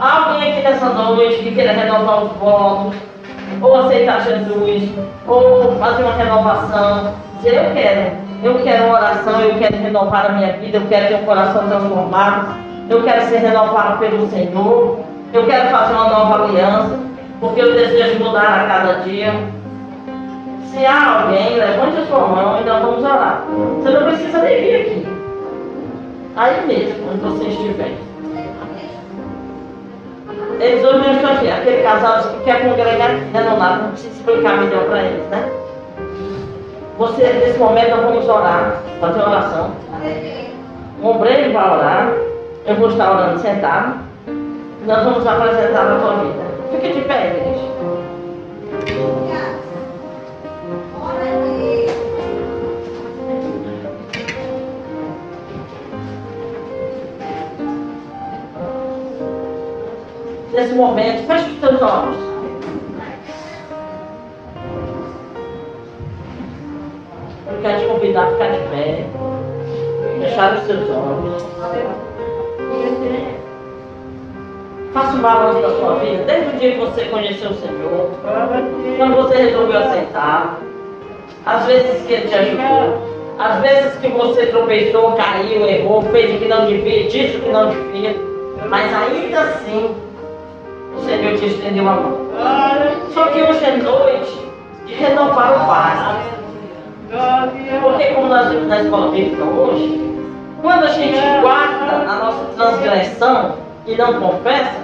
Alguém 0.00 0.52
aqui 0.52 0.62
nessa 0.62 0.86
noite 0.86 1.42
que 1.42 1.54
queira 1.54 1.72
renovar 1.72 2.24
os 2.24 2.32
votos, 2.32 2.96
ou 3.62 3.76
aceitar 3.76 4.22
Jesus, 4.22 4.90
ou 5.26 5.76
fazer 5.78 6.02
uma 6.02 6.14
renovação, 6.14 7.14
dizer 7.36 7.64
eu 7.64 7.72
quero, 7.72 8.12
eu 8.42 8.62
quero 8.62 8.84
uma 8.86 8.96
oração, 8.96 9.40
eu 9.40 9.54
quero 9.54 9.76
renovar 9.76 10.26
a 10.26 10.32
minha 10.32 10.52
vida, 10.54 10.78
eu 10.78 10.86
quero 10.88 11.08
ter 11.08 11.14
um 11.14 11.24
coração 11.24 11.68
transformado, 11.68 12.56
eu 12.90 13.02
quero 13.04 13.22
ser 13.26 13.38
renovado 13.38 13.98
pelo 13.98 14.28
Senhor, 14.28 14.98
eu 15.32 15.46
quero 15.46 15.68
fazer 15.70 15.94
uma 15.94 16.08
nova 16.08 16.44
aliança, 16.44 16.98
porque 17.40 17.60
eu 17.60 17.72
desejo 17.74 18.22
mudar 18.22 18.62
a 18.62 18.66
cada 18.66 18.92
dia. 19.04 19.32
Se 20.66 20.84
há 20.84 21.22
alguém, 21.22 21.56
levante 21.56 21.98
a 21.98 22.06
sua 22.06 22.20
mão 22.20 22.60
e 22.60 22.64
nós 22.64 22.82
vamos 22.82 23.04
orar. 23.04 23.44
Você 23.80 23.90
não 23.90 24.02
precisa 24.02 24.38
nem 24.38 24.60
vir 24.60 24.80
aqui. 24.80 25.06
Aí 26.36 26.66
mesmo, 26.66 27.12
onde 27.12 27.20
você 27.20 27.48
estiver. 27.48 28.13
Eles 30.60 30.82
não 30.82 31.12
estão 31.12 31.32
aqui. 31.32 31.50
Aquele 31.50 31.82
casal 31.82 32.22
que 32.22 32.44
quer 32.44 32.62
congregar, 32.62 33.10
renomado, 33.32 33.82
não 33.82 33.90
precisa 33.90 34.14
explicar 34.14 34.58
melhor 34.58 34.84
para 34.84 35.02
eles, 35.02 35.26
né? 35.28 35.50
Você, 36.98 37.22
nesse 37.24 37.58
momento, 37.58 37.90
nós 37.90 38.04
vamos 38.04 38.28
orar, 38.28 38.76
fazer 39.00 39.20
oração. 39.20 39.70
O 41.02 41.08
ombreiro 41.08 41.52
vai 41.52 41.76
orar. 41.76 42.12
Eu 42.66 42.76
vou 42.76 42.88
estar 42.88 43.10
orando 43.10 43.40
sentado. 43.40 43.96
Nós 44.86 45.04
vamos 45.04 45.26
apresentar 45.26 45.92
a 45.92 45.98
tua 45.98 46.14
vida. 46.14 46.44
Fique 46.70 46.92
de 46.92 47.00
pé, 47.02 47.26
igreja. 47.26 47.74
Nesse 60.54 60.72
momento, 60.72 61.26
feche 61.26 61.50
os 61.50 61.58
teus 61.58 61.82
olhos. 61.82 62.16
Eu 67.48 67.60
quero 67.60 67.80
te 67.80 67.86
convidar 67.86 68.22
a 68.22 68.26
ficar 68.30 68.52
de 68.52 68.58
pé. 68.68 69.04
Fechar 70.20 70.54
os 70.54 70.62
seus 70.62 70.88
olhos. 70.90 71.42
Faça 74.92 75.16
um 75.16 75.22
balanço 75.22 75.60
da 75.60 75.70
sua 75.70 75.96
vida, 75.96 76.22
desde 76.22 76.50
o 76.50 76.58
dia 76.60 76.72
que 76.72 76.78
você 76.78 77.04
conheceu 77.06 77.50
o 77.50 77.54
Senhor, 77.54 78.10
quando 78.96 79.16
você 79.16 79.36
resolveu 79.38 79.80
aceitar, 79.80 80.60
às 81.44 81.66
vezes 81.66 82.06
que 82.06 82.12
Ele 82.12 82.28
te 82.28 82.34
ajudou, 82.36 83.02
às 83.40 83.60
vezes 83.60 83.98
que 83.98 84.06
você 84.06 84.46
tropeçou, 84.46 85.16
caiu, 85.16 85.66
errou, 85.66 86.00
fez 86.02 86.36
o 86.36 86.38
que 86.38 86.46
não 86.46 86.66
devia, 86.66 87.08
disse 87.08 87.38
o 87.38 87.40
que 87.40 87.50
não 87.50 87.70
devia, 87.70 88.14
mas 88.68 88.94
ainda 88.94 89.40
assim 89.40 90.03
o 90.96 91.00
Senhor 91.04 91.38
te 91.38 91.46
estendeu 91.46 91.88
a 91.88 91.92
mão. 91.92 92.18
Só 93.12 93.26
que 93.26 93.42
hoje 93.42 93.64
é 93.64 93.76
noite 93.76 94.50
de 94.86 94.94
renovar 94.94 95.62
o 95.62 95.66
básico. 95.66 96.34
Porque 97.82 98.04
como 98.14 98.28
nós 98.28 98.48
vimos 98.48 98.68
na 98.68 98.82
escola 98.82 99.10
bíblica 99.10 99.44
hoje, 99.44 100.14
quando 100.60 100.84
a 100.84 100.88
gente 100.88 101.18
guarda 101.42 102.10
a 102.10 102.16
nossa 102.16 102.44
transgressão 102.56 103.54
e 103.86 103.94
não 103.94 104.14
confessa, 104.14 104.74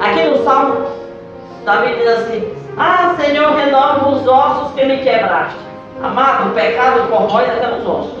aqui 0.00 0.24
no 0.24 0.44
Salmo, 0.44 0.86
Davi 1.64 1.94
diz 1.94 2.08
assim, 2.08 2.52
ah 2.76 3.14
Senhor, 3.18 3.54
renova 3.54 4.08
os 4.10 4.26
ossos 4.26 4.72
que 4.74 4.84
me 4.84 4.98
quebraste. 4.98 5.56
Amado, 6.02 6.50
o 6.50 6.54
pecado 6.54 7.08
corrói 7.08 7.44
até 7.44 7.76
os 7.76 7.86
ossos. 7.86 8.18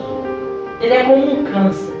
Ele 0.80 0.94
é 0.94 1.04
como 1.04 1.40
um 1.40 1.44
câncer. 1.44 1.94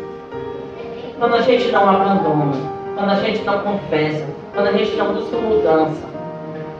Quando 1.18 1.34
a 1.34 1.42
gente 1.42 1.70
não 1.72 1.88
abandona, 1.88 2.52
quando 2.96 3.10
a 3.10 3.16
gente 3.16 3.42
não 3.44 3.58
confessa, 3.58 4.24
quando 4.58 4.68
a 4.68 4.72
gente 4.72 4.96
não 4.96 5.14
busca 5.14 5.36
mudança. 5.36 6.08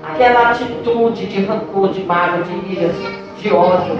Aquela 0.02 0.50
atitude 0.50 1.26
de 1.26 1.44
rancor, 1.44 1.90
de 1.90 2.02
mágoa, 2.02 2.42
de 2.42 2.72
ira, 2.72 2.92
de 3.38 3.52
ódio. 3.52 3.98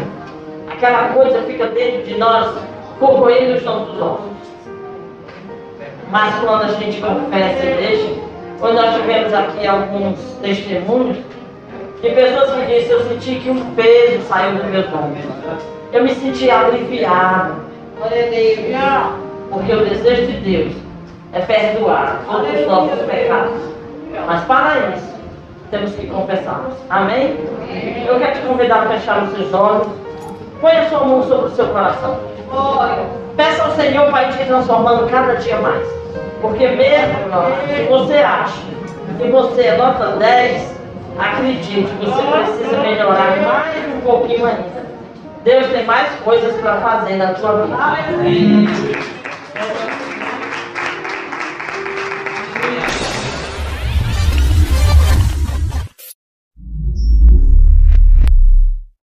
Aquela 0.69 1.11
coisa 1.11 1.43
fica 1.43 1.69
dentro 1.69 2.03
de 2.03 2.19
nós, 2.19 2.57
corroendo 2.99 3.55
os 3.55 3.63
nossos 3.63 4.03
ossos. 4.03 4.27
Mas 6.11 6.35
quando 6.41 6.63
a 6.63 6.69
gente 6.69 7.01
confessa 7.01 7.67
e 7.67 7.75
deixa, 7.77 8.15
quando 8.59 8.75
nós 8.75 8.97
tivemos 8.97 9.33
aqui 9.33 9.65
alguns 9.65 10.19
testemunhos, 10.43 11.19
de 12.03 12.11
pessoas 12.11 12.51
que 12.51 12.67
disseram, 12.67 13.01
eu 13.01 13.09
senti 13.09 13.37
que 13.37 13.51
um 13.51 13.75
peso 13.77 14.23
saiu 14.23 14.57
do 14.57 14.65
meu 14.65 14.81
ombros. 14.81 15.63
Eu 15.93 16.03
me 16.03 16.15
senti 16.17 16.51
aliviado. 16.51 17.69
Porque 19.51 19.73
o 19.73 19.85
desejo 19.85 20.27
de 20.27 20.37
Deus 20.39 20.73
é 21.33 21.41
perdoar 21.41 22.23
todos 22.27 22.61
os 22.61 22.67
nossos 22.67 22.99
pecados. 23.07 23.68
Mas 24.27 24.45
para 24.45 24.79
isso, 24.95 25.15
temos 25.71 25.95
que 25.95 26.07
confessar. 26.07 26.63
Amém? 26.91 27.37
Eu 28.07 28.19
quero 28.19 28.33
te 28.35 28.41
convidar 28.41 28.87
a 28.87 28.89
fechar 28.89 29.23
os 29.23 29.31
seus 29.31 29.53
olhos. 29.53 29.87
Põe 30.61 30.73
a 30.73 30.89
sua 30.89 31.05
mão 31.05 31.23
sobre 31.23 31.47
o 31.47 31.51
seu 31.51 31.67
coração. 31.69 32.19
Peça 33.37 33.65
ao 33.65 33.71
Senhor 33.73 34.11
para 34.11 34.29
te 34.33 34.45
transformando 34.45 35.09
cada 35.11 35.35
dia 35.37 35.59
mais. 35.59 35.87
Porque 36.41 36.69
mesmo 36.69 37.15
se 37.67 37.83
você 37.85 38.15
acha 38.15 38.63
que 39.19 39.29
você 39.29 39.63
é 39.63 39.77
nota 39.77 40.17
10, 40.17 40.79
acredite, 41.19 41.89
você 42.01 42.23
precisa 42.23 42.79
melhorar 42.79 43.37
mais 43.43 43.95
um 43.95 44.01
pouquinho 44.01 44.47
ainda. 44.47 44.89
Deus 45.45 45.67
tem 45.69 45.85
mais 45.85 46.09
coisas 46.25 46.55
para 46.61 46.81
fazer 46.81 47.17
na 47.17 47.35
sua 47.37 47.63
vida. 47.63 47.77